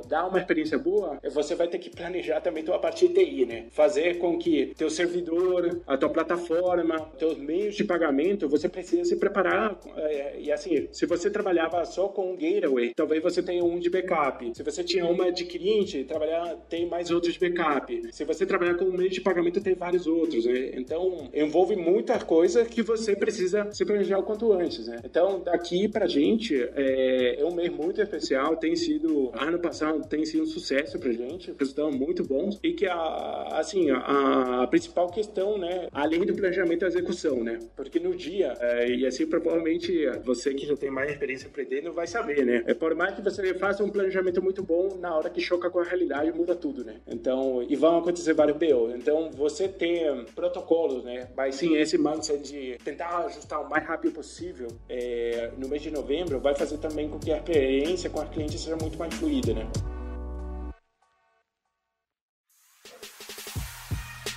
dar 0.09 0.27
uma 0.27 0.39
experiência 0.39 0.79
boa, 0.79 1.19
é 1.23 1.29
você 1.29 1.55
vai 1.55 1.69
ter 1.69 1.79
que 1.79 1.91
planejar 1.91 2.41
também 2.41 2.65
tua 2.65 2.79
parte 2.79 3.07
de 3.09 3.15
TI, 3.15 3.47
né? 3.47 3.67
Fazer 3.71 4.19
com 4.19 4.39
que 4.39 4.73
teu 4.77 4.91
servidor, 4.91 5.81
a 5.87 5.97
tua 5.97 6.09
plataforma, 6.09 7.01
teus 7.19 7.37
meios 7.39 7.75
de 7.75 7.85
pagamento, 7.85 8.49
você 8.49 8.69
precisa 8.69 9.05
se 9.05 9.17
preparar. 9.17 9.79
É, 9.97 10.37
e 10.41 10.53
assim, 10.53 10.89
se 10.93 11.07
você 11.07 11.31
trabalhava 11.31 11.85
só 11.85 12.09
com 12.09 12.33
um 12.33 12.37
gateway, 12.37 12.93
talvez 12.95 13.23
você 13.23 13.43
tenha 13.43 13.65
um 13.65 13.79
de 13.79 13.91
backup. 13.91 14.51
Se 14.55 14.63
você 14.63 14.85
tinha 14.85 15.07
uma 15.07 15.31
de 15.31 15.45
cliente, 15.45 16.05
trabalhar 16.05 16.57
tem 16.69 16.87
mais 16.87 17.11
outros 17.11 17.35
de 17.35 17.41
backup. 17.41 18.13
Se 18.13 18.25
você 18.25 18.47
trabalhar 18.47 18.75
com 18.75 18.87
um 18.87 18.97
meio 18.97 19.11
de 19.11 19.21
pagamento, 19.21 19.61
tem 19.61 19.75
vários 19.75 20.07
outros. 20.07 20.45
Né? 20.47 20.71
Então, 20.75 21.29
envolve 21.35 21.58
envolve 21.59 21.75
muita 21.75 22.21
coisa 22.21 22.65
que 22.65 22.83
você 22.83 23.17
precisa 23.17 23.69
se 23.73 23.85
planejar 23.85 24.19
o 24.19 24.23
quanto 24.23 24.53
antes, 24.53 24.87
né? 24.87 25.01
Então, 25.05 25.41
daqui 25.41 25.89
pra 25.89 26.07
gente, 26.07 26.55
é, 26.77 27.41
é 27.41 27.45
um 27.45 27.53
mês 27.53 27.71
muito 27.71 28.01
especial, 28.01 28.57
tem 28.57 28.77
sido, 28.77 29.33
ano 29.35 29.59
passado 29.59 30.07
tem 30.09 30.25
sido 30.25 30.45
um 30.45 30.47
sucesso 30.47 30.99
pra 30.99 31.11
gente, 31.11 31.53
resultados 31.59 31.97
muito 31.97 32.23
bons, 32.23 32.61
e 32.63 32.73
que, 32.73 32.87
a, 32.87 33.49
assim, 33.55 33.91
a, 33.91 34.63
a 34.63 34.67
principal 34.69 35.09
questão, 35.09 35.59
né, 35.59 35.89
além 35.93 36.25
do 36.25 36.35
planejamento, 36.35 36.85
é 36.85 36.87
a 36.87 36.89
execução, 36.89 37.43
né? 37.43 37.59
Porque 37.75 37.99
no 37.99 38.15
dia, 38.15 38.55
é, 38.61 38.89
e 38.91 39.07
assim, 39.07 39.27
provavelmente 39.27 40.07
você 40.25 40.55
que 40.55 40.65
já 40.67 40.77
tem 40.77 40.91
mais 40.91 41.11
experiência 41.11 41.49
empreendendo 41.49 41.93
vai 41.93 42.07
saber, 42.07 42.45
né? 42.47 42.63
É, 42.67 42.75
por 42.75 42.95
mais 42.95 43.15
que 43.15 43.23
você 43.23 43.53
faça 43.55 43.83
um 43.83 43.91
planejamento 43.91 44.41
muito 44.41 44.63
bom, 44.63 44.97
na 45.01 45.17
hora 45.17 45.29
que 45.29 45.41
choca 45.41 45.69
com 45.71 45.81
a 45.81 45.85
realidade, 45.85 46.31
muda 46.33 46.55
tudo, 46.55 46.85
né? 46.85 46.97
Então, 47.07 47.65
e 47.69 47.75
vão 47.75 47.99
acontecer 47.99 48.33
vários 48.33 48.57
BO. 48.57 48.93
Então, 48.95 49.31
você 49.33 49.67
ter 49.67 50.25
protocolos, 50.35 51.03
né? 51.03 51.27
Mas 51.49 51.55
sim, 51.55 51.77
esse 51.77 51.97
mindset 51.97 52.43
de 52.43 52.77
tentar 52.85 53.25
ajustar 53.25 53.63
o 53.63 53.71
mais 53.71 53.83
rápido 53.87 54.13
possível 54.13 54.69
é, 54.87 55.51
no 55.57 55.67
mês 55.67 55.81
de 55.81 55.91
novembro 55.91 56.39
vai 56.39 56.55
fazer 56.55 56.77
também 56.77 57.09
com 57.09 57.19
que 57.19 57.33
a 57.33 57.39
experiência 57.39 58.11
com 58.11 58.21
a 58.21 58.27
cliente 58.27 58.59
seja 58.59 58.77
muito 58.77 58.99
mais 58.99 59.15
fluida, 59.15 59.55
né? 59.55 59.67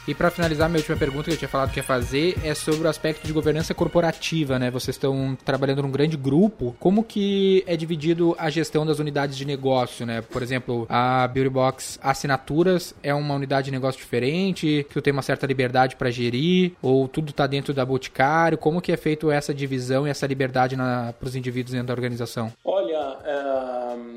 E 0.08 0.16
para 0.16 0.32
finalizar, 0.32 0.68
minha 0.68 0.80
última 0.80 0.98
pergunta 0.98 1.26
que 1.26 1.32
eu 1.32 1.38
tinha 1.38 1.48
falado 1.48 1.72
que 1.72 1.80
ia 1.80 1.84
fazer 1.84 2.36
é 2.44 2.56
sobre 2.56 2.88
o 2.88 2.90
aspecto 2.90 3.26
de 3.26 3.32
governança 3.32 3.74
corporativa, 3.74 4.58
né? 4.58 4.72
Vocês 4.72 4.96
estão 4.96 5.38
trabalhando 5.46 5.84
num 5.84 5.92
grande 5.92 6.18
grupo. 6.18 6.76
Como 6.80 7.04
que 7.04 7.64
é 7.68 7.78
dividido 7.78 8.36
a 8.40 8.50
gestão 8.50 8.86
das 8.86 8.98
unidades 8.98 9.38
de 9.38 9.46
negócio, 9.46 10.06
né? 10.06 10.22
Por 10.22 10.42
exemplo, 10.42 10.88
a 10.90 11.28
Beauty 11.28 11.50
Box 11.50 12.00
Assinaturas 12.02 12.96
é 13.04 13.14
uma 13.14 13.36
unidade 13.36 13.66
de 13.66 13.72
negócio 13.72 14.00
diferente, 14.00 14.86
que 14.88 14.94
tu 14.96 15.02
tem 15.02 15.14
uma 15.14 15.22
certa 15.22 15.46
liberdade 15.46 15.96
para 15.96 16.10
gerir, 16.10 16.74
ou 16.82 17.08
tudo 17.08 17.30
está 17.30 17.46
dentro 17.46 17.72
da 17.72 17.86
Boticário? 17.86 18.58
Como 18.58 18.82
que 18.82 18.92
é 18.92 18.98
feito 18.98 19.30
essa 19.30 19.54
divisão 19.54 20.08
e 20.08 20.10
essa 20.10 20.26
liberdade 20.26 20.76
para 20.76 21.28
os 21.28 21.36
indivíduos 21.36 21.74
dentro 21.74 21.88
da 21.88 21.94
organização? 21.94 22.52
Olha, 22.66 22.91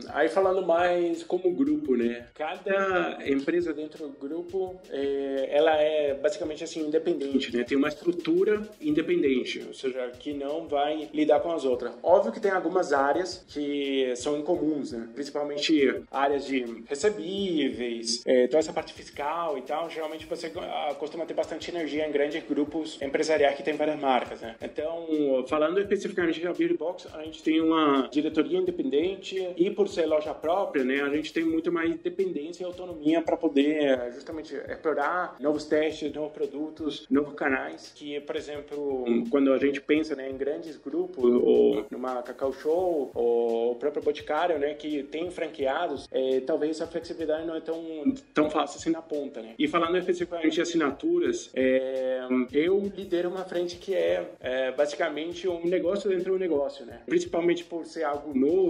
aí 0.09 0.28
falando 0.28 0.64
mais 0.66 1.22
como 1.22 1.51
grupo, 1.53 1.97
né? 1.97 2.26
Cada 2.35 3.18
empresa 3.26 3.72
dentro 3.72 4.09
do 4.09 4.18
grupo, 4.18 4.80
é, 4.91 5.49
ela 5.51 5.76
é 5.76 6.14
basicamente 6.14 6.64
assim 6.64 6.87
independente, 6.87 7.55
né? 7.55 7.64
Tem 7.64 7.76
uma 7.76 7.89
estrutura 7.89 8.62
independente, 8.80 9.64
ou 9.66 9.74
seja, 9.74 10.11
que 10.18 10.32
não 10.32 10.66
vai 10.68 11.09
lidar 11.12 11.41
com 11.41 11.53
as 11.53 11.64
outras. 11.64 11.93
Óbvio 12.03 12.32
que 12.32 12.41
tem 12.41 12.51
algumas 12.51 12.93
áreas 12.93 13.45
que 13.49 14.14
são 14.16 14.39
incomuns, 14.39 14.93
né? 14.93 15.09
Principalmente 15.14 16.03
áreas 16.11 16.47
de 16.47 16.85
recebíveis, 16.87 18.22
é, 18.26 18.47
toda 18.47 18.59
essa 18.59 18.72
parte 18.72 18.93
fiscal 18.93 19.59
e 19.59 19.62
tal. 19.62 19.89
Geralmente 19.91 20.26
você 20.26 20.53
ah, 20.57 20.95
costuma 20.99 21.24
ter 21.24 21.35
bastante 21.35 21.70
energia 21.70 22.07
em 22.07 22.12
grandes 22.12 22.43
grupos 22.47 23.01
empresariais 23.01 23.57
que 23.57 23.62
tem 23.62 23.74
várias 23.74 23.99
marcas, 23.99 24.41
né? 24.41 24.57
Então, 24.62 25.45
falando 25.49 25.80
especificamente 25.80 26.41
da 26.41 26.53
Beauty 26.53 26.76
Box, 26.76 27.09
a 27.12 27.22
gente 27.22 27.43
tem 27.43 27.61
uma 27.61 28.09
diretoria 28.11 28.59
independente 28.59 28.73
e 29.56 29.70
por 29.70 29.88
ser 29.88 30.06
loja 30.06 30.34
própria, 30.34 30.84
né? 30.84 31.00
A 31.02 31.08
gente 31.08 31.32
tem 31.32 31.44
muito 31.44 31.70
mais 31.72 31.90
independência 31.90 32.62
e 32.62 32.66
autonomia 32.66 33.22
para 33.22 33.36
poder 33.36 34.12
justamente 34.12 34.54
explorar 34.54 35.36
novos 35.40 35.64
testes, 35.64 36.12
novos 36.12 36.32
produtos, 36.32 37.06
novos 37.10 37.34
canais, 37.34 37.92
que, 37.94 38.20
por 38.20 38.36
exemplo, 38.36 39.04
quando 39.30 39.52
a 39.52 39.58
gente 39.58 39.80
pensa 39.80 40.14
né, 40.14 40.30
em 40.30 40.36
grandes 40.36 40.76
grupos, 40.76 41.24
ou 41.24 41.86
numa 41.90 42.22
Cacau 42.22 42.52
Show, 42.52 43.10
ou 43.14 43.72
o 43.72 43.74
próprio 43.76 44.02
Boticário, 44.02 44.58
né, 44.58 44.74
que 44.74 45.02
tem 45.04 45.30
franqueados, 45.30 46.08
é, 46.10 46.40
talvez 46.40 46.80
a 46.80 46.86
flexibilidade 46.86 47.46
não 47.46 47.56
é 47.56 47.60
tão, 47.60 47.82
tão 48.32 48.50
fácil 48.50 48.78
assim 48.78 48.90
na 48.90 49.02
ponta, 49.02 49.40
né? 49.40 49.54
E 49.58 49.68
falando 49.68 49.96
especificamente 49.98 50.54
de 50.54 50.60
assinaturas, 50.60 51.50
é, 51.54 52.20
eu 52.52 52.80
lidero 52.96 53.28
uma 53.28 53.44
frente 53.44 53.76
que 53.76 53.94
é, 53.94 54.30
é, 54.40 54.72
basicamente 54.72 55.48
um 55.48 55.66
negócio 55.66 56.08
dentro 56.10 56.32
do 56.32 56.38
negócio, 56.38 56.84
né? 56.84 57.00
Principalmente 57.06 57.64
por 57.64 57.84
ser 57.84 58.04
algo 58.04 58.36
novo, 58.38 58.63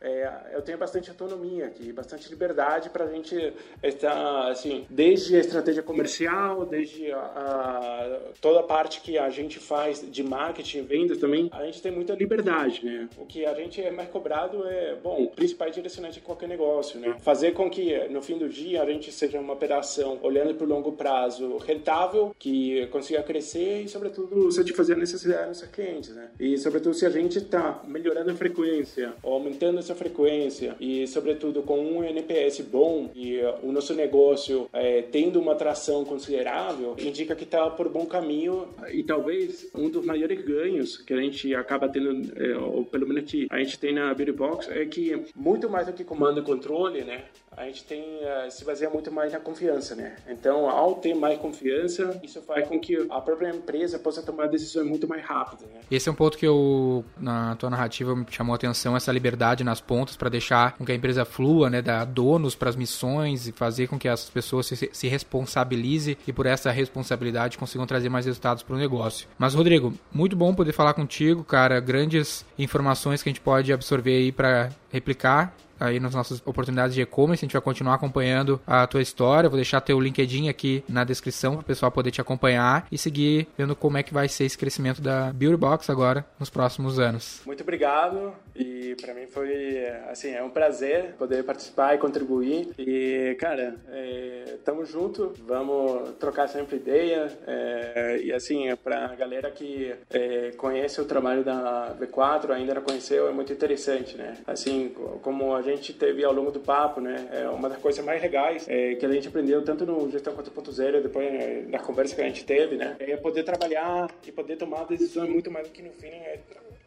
é, 0.00 0.50
eu 0.52 0.62
tenho 0.62 0.78
bastante 0.78 1.10
autonomia 1.10 1.66
aqui, 1.66 1.92
bastante 1.92 2.28
liberdade 2.28 2.90
para 2.90 3.04
a 3.04 3.08
gente 3.08 3.52
estar, 3.82 4.48
assim, 4.48 4.86
desde 4.88 5.36
a 5.36 5.40
estratégia 5.40 5.82
comercial 5.82 6.66
desde 6.66 7.10
a, 7.12 7.18
a, 7.18 8.18
toda 8.40 8.60
a 8.60 8.62
parte 8.62 9.00
que 9.00 9.18
a 9.18 9.28
gente 9.30 9.58
faz 9.58 10.04
de 10.10 10.22
marketing, 10.22 10.82
vendas 10.82 11.18
também, 11.18 11.48
a 11.52 11.64
gente 11.64 11.82
tem 11.82 11.92
muita 11.92 12.14
liberdade, 12.14 12.84
né? 12.84 13.08
O 13.18 13.26
que 13.26 13.44
a 13.44 13.54
gente 13.54 13.80
é 13.80 13.90
mais 13.90 14.08
cobrado 14.08 14.66
é, 14.66 14.96
bom, 15.02 15.24
o 15.24 15.30
principal 15.30 15.68
é 15.68 15.70
direcionante 15.70 16.14
de 16.14 16.20
qualquer 16.20 16.48
negócio, 16.48 16.98
né? 16.98 17.16
Fazer 17.20 17.52
com 17.52 17.70
que 17.70 17.96
no 18.08 18.22
fim 18.22 18.38
do 18.38 18.48
dia 18.48 18.82
a 18.82 18.86
gente 18.86 19.12
seja 19.12 19.38
uma 19.38 19.52
operação 19.52 20.18
olhando 20.22 20.54
para 20.54 20.64
o 20.64 20.68
longo 20.68 20.92
prazo 20.92 21.56
rentável, 21.58 22.34
que 22.38 22.86
consiga 22.88 23.22
crescer 23.22 23.82
e, 23.82 23.88
sobretudo, 23.88 24.50
satisfazer 24.50 24.96
a 24.96 24.98
necessidade 24.98 25.48
dos 25.48 25.62
clientes, 25.62 26.14
né? 26.14 26.30
E, 26.38 26.56
sobretudo, 26.58 26.94
se 26.94 27.06
a 27.06 27.10
gente 27.10 27.38
está 27.38 27.82
melhorando 27.86 28.30
a 28.30 28.34
frequência, 28.34 29.12
aumentando 29.40 29.78
essa 29.78 29.94
frequência 29.94 30.76
e, 30.78 31.06
sobretudo, 31.06 31.62
com 31.62 31.80
um 31.80 32.04
NPS 32.04 32.60
bom 32.60 33.10
e 33.14 33.38
uh, 33.38 33.54
o 33.62 33.72
nosso 33.72 33.94
negócio 33.94 34.68
é, 34.72 35.02
tendo 35.02 35.40
uma 35.40 35.52
atração 35.52 36.04
considerável, 36.04 36.94
indica 36.98 37.34
que 37.34 37.44
está 37.44 37.68
por 37.70 37.88
bom 37.88 38.06
caminho 38.06 38.68
e 38.92 39.02
talvez 39.02 39.70
um 39.74 39.88
dos 39.88 40.04
maiores 40.04 40.44
ganhos 40.44 40.98
que 40.98 41.12
a 41.12 41.20
gente 41.20 41.54
acaba 41.54 41.88
tendo, 41.88 42.32
é, 42.36 42.56
ou 42.56 42.84
pelo 42.84 43.06
menos 43.06 43.30
que 43.30 43.46
a 43.50 43.58
gente 43.58 43.78
tem 43.78 43.94
na 43.94 44.12
Beauty 44.14 44.32
Box, 44.32 44.70
é 44.70 44.84
que 44.84 45.24
muito 45.34 45.68
mais 45.68 45.86
do 45.86 45.92
que 45.92 46.04
comando 46.04 46.40
e 46.40 46.44
controle, 46.44 47.02
né? 47.02 47.24
a 47.56 47.64
gente 47.64 47.84
tem 47.84 48.00
uh, 48.00 48.50
se 48.50 48.64
baseia 48.64 48.90
muito 48.90 49.12
mais 49.12 49.32
na 49.32 49.40
confiança, 49.40 49.94
né? 49.94 50.16
Então, 50.28 50.68
ao 50.70 50.94
ter 50.94 51.14
mais 51.14 51.38
confiança, 51.38 52.18
isso 52.22 52.40
faz 52.42 52.66
com 52.66 52.78
que 52.78 53.06
a 53.10 53.20
própria 53.20 53.50
empresa 53.50 53.98
possa 53.98 54.22
tomar 54.22 54.46
decisões 54.46 54.86
muito 54.86 55.08
mais 55.08 55.22
rápidas, 55.22 55.68
né? 55.68 55.80
Esse 55.90 56.08
é 56.08 56.12
um 56.12 56.14
ponto 56.14 56.38
que 56.38 56.46
eu 56.46 57.04
na 57.18 57.56
tua 57.56 57.68
narrativa 57.68 58.14
me 58.14 58.24
chamou 58.30 58.54
a 58.54 58.56
atenção 58.56 58.96
essa 58.96 59.10
liberdade 59.10 59.29
nas 59.64 59.80
pontas 59.80 60.16
para 60.16 60.28
deixar 60.28 60.72
com 60.72 60.84
que 60.84 60.92
a 60.92 60.94
empresa 60.94 61.24
flua, 61.24 61.70
né, 61.70 61.82
dar 61.82 62.04
donos 62.04 62.54
para 62.54 62.70
as 62.70 62.76
missões 62.76 63.46
e 63.46 63.52
fazer 63.52 63.86
com 63.86 63.98
que 63.98 64.08
as 64.08 64.28
pessoas 64.28 64.66
se, 64.66 64.90
se 64.92 65.08
responsabilizem 65.08 66.16
e 66.26 66.32
por 66.32 66.46
essa 66.46 66.70
responsabilidade 66.70 67.58
consigam 67.58 67.86
trazer 67.86 68.08
mais 68.08 68.26
resultados 68.26 68.62
para 68.62 68.74
o 68.74 68.78
negócio. 68.78 69.26
Mas 69.38 69.54
Rodrigo, 69.54 69.94
muito 70.12 70.36
bom 70.36 70.54
poder 70.54 70.72
falar 70.72 70.94
contigo, 70.94 71.44
cara, 71.44 71.80
grandes 71.80 72.44
informações 72.58 73.22
que 73.22 73.28
a 73.28 73.32
gente 73.32 73.40
pode 73.40 73.72
absorver 73.72 74.16
aí 74.16 74.32
para 74.32 74.70
replicar 74.92 75.54
aí 75.80 75.98
nas 75.98 76.14
nossas 76.14 76.42
oportunidades 76.44 76.94
de 76.94 77.02
e-commerce. 77.02 77.44
A 77.44 77.46
gente 77.46 77.52
vai 77.52 77.62
continuar 77.62 77.94
acompanhando 77.94 78.60
a 78.66 78.86
tua 78.86 79.02
história. 79.02 79.48
Vou 79.48 79.56
deixar 79.56 79.80
teu 79.80 79.98
LinkedIn 79.98 80.48
aqui 80.48 80.84
na 80.88 81.04
descrição 81.04 81.54
para 81.54 81.62
o 81.62 81.64
pessoal 81.64 81.90
poder 81.90 82.10
te 82.10 82.20
acompanhar 82.20 82.86
e 82.92 82.98
seguir 82.98 83.48
vendo 83.56 83.74
como 83.74 83.96
é 83.96 84.02
que 84.02 84.12
vai 84.12 84.28
ser 84.28 84.44
esse 84.44 84.58
crescimento 84.58 85.00
da 85.00 85.32
Beauty 85.32 85.56
Box 85.56 85.90
agora 85.90 86.24
nos 86.38 86.50
próximos 86.50 86.98
anos. 86.98 87.40
Muito 87.46 87.62
obrigado 87.62 88.32
e 88.54 88.94
para 89.00 89.14
mim 89.14 89.26
foi 89.26 89.86
assim 90.10 90.32
é 90.32 90.42
um 90.42 90.50
prazer 90.50 91.14
poder 91.18 91.44
participar 91.44 91.94
e 91.94 91.98
contribuir 91.98 92.68
e 92.78 93.36
cara 93.38 93.76
é, 93.88 94.56
tamo 94.64 94.84
junto 94.84 95.32
vamos 95.46 96.10
trocar 96.18 96.48
sempre 96.48 96.76
ideia 96.76 97.30
é, 97.46 98.20
e 98.22 98.32
assim 98.32 98.74
para 98.76 99.06
a 99.06 99.14
galera 99.14 99.50
que 99.50 99.94
é, 100.10 100.50
conhece 100.56 101.00
o 101.00 101.04
trabalho 101.04 101.44
da 101.44 101.94
V4 102.00 102.50
ainda 102.50 102.74
não 102.74 102.82
conheceu 102.82 103.28
é 103.28 103.32
muito 103.32 103.52
interessante 103.52 104.16
né 104.16 104.36
assim 104.46 104.92
como 105.22 105.54
a 105.54 105.62
gente 105.62 105.69
teve 105.78 106.24
ao 106.24 106.32
longo 106.32 106.50
do 106.50 106.60
papo 106.60 107.00
né 107.00 107.28
é 107.32 107.48
uma 107.48 107.68
das 107.68 107.78
coisas 107.78 108.04
mais 108.04 108.20
legais 108.20 108.66
é, 108.68 108.94
que 108.94 109.04
a 109.06 109.12
gente 109.12 109.28
aprendeu 109.28 109.62
tanto 109.64 109.86
no 109.86 110.10
gestão 110.10 110.34
4.0 110.34 111.02
depois 111.02 111.32
né, 111.32 111.64
na 111.68 111.78
conversa 111.78 112.14
que 112.14 112.22
a 112.22 112.24
gente 112.24 112.44
teve 112.44 112.76
né 112.76 112.96
é 112.98 113.16
poder 113.16 113.42
trabalhar 113.44 114.10
e 114.26 114.32
poder 114.32 114.56
tomar 114.56 114.84
decisões 114.84 115.30
muito 115.30 115.50
mais 115.50 115.66
do 115.66 115.72
que 115.72 115.82
no 115.82 115.90
fim 115.90 116.08
é 116.08 116.38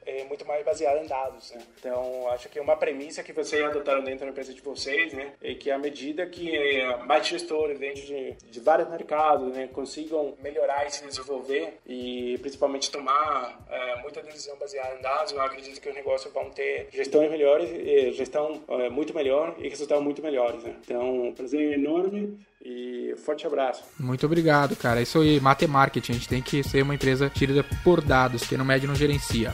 é 0.06 0.24
muito 0.26 0.46
mais 0.46 0.64
baseada 0.64 1.00
em 1.00 1.08
dados, 1.08 1.52
né? 1.52 1.62
Então, 1.80 2.30
acho 2.30 2.50
que 2.50 2.60
uma 2.60 2.76
premissa 2.76 3.24
que 3.24 3.34
vocês 3.34 3.64
adotaram 3.64 4.04
dentro 4.04 4.26
da 4.26 4.32
empresa 4.32 4.54
de 4.54 4.62
vocês, 4.62 5.14
né, 5.14 5.34
é 5.42 5.54
que 5.54 5.70
à 5.72 5.78
medida 5.78 6.26
que 6.26 6.56
é, 6.56 6.98
mais 6.98 7.28
gestores 7.28 7.80
dentro 7.80 8.02
de, 8.04 8.34
de 8.50 8.60
vários 8.60 8.90
mercados, 8.90 9.54
né, 9.54 9.68
consigam 9.72 10.36
melhorar 10.42 10.86
e 10.86 10.92
se 10.92 11.06
desenvolver 11.06 11.80
e 11.86 12.38
principalmente 12.42 12.92
tomar 12.92 13.66
é, 13.70 14.02
muita 14.02 14.22
decisão 14.22 14.58
baseada 14.58 14.96
em 14.96 15.02
dados, 15.02 15.32
eu 15.32 15.42
acredito 15.42 15.80
que 15.80 15.90
os 15.90 15.96
negócios 15.96 16.34
vão 16.34 16.50
ter 16.50 16.88
gestões 16.92 17.30
melhores, 17.30 17.70
gestão 18.16 18.64
é, 18.68 18.90
muito 18.90 19.14
melhor 19.14 19.56
e 19.60 19.68
resultados 19.68 20.04
muito 20.04 20.22
melhores, 20.22 20.64
né? 20.64 20.76
Então, 20.84 21.28
um 21.28 21.34
prazer 21.34 21.74
enorme 21.74 22.38
e 22.64 23.14
forte 23.18 23.46
abraço. 23.46 23.84
Muito 24.00 24.26
obrigado, 24.26 24.76
cara. 24.76 25.02
Isso 25.02 25.20
aí, 25.20 25.40
matemática. 25.40 26.12
A 26.12 26.14
gente 26.14 26.28
tem 26.28 26.42
que 26.42 26.64
ser 26.64 26.82
uma 26.82 26.96
empresa 26.96 27.30
tirada 27.30 27.64
por 27.84 28.02
dados, 28.02 28.48
que 28.48 28.56
não 28.58 28.66
mede 28.66 28.88
não 28.88 28.96
gerencia. 28.96 29.54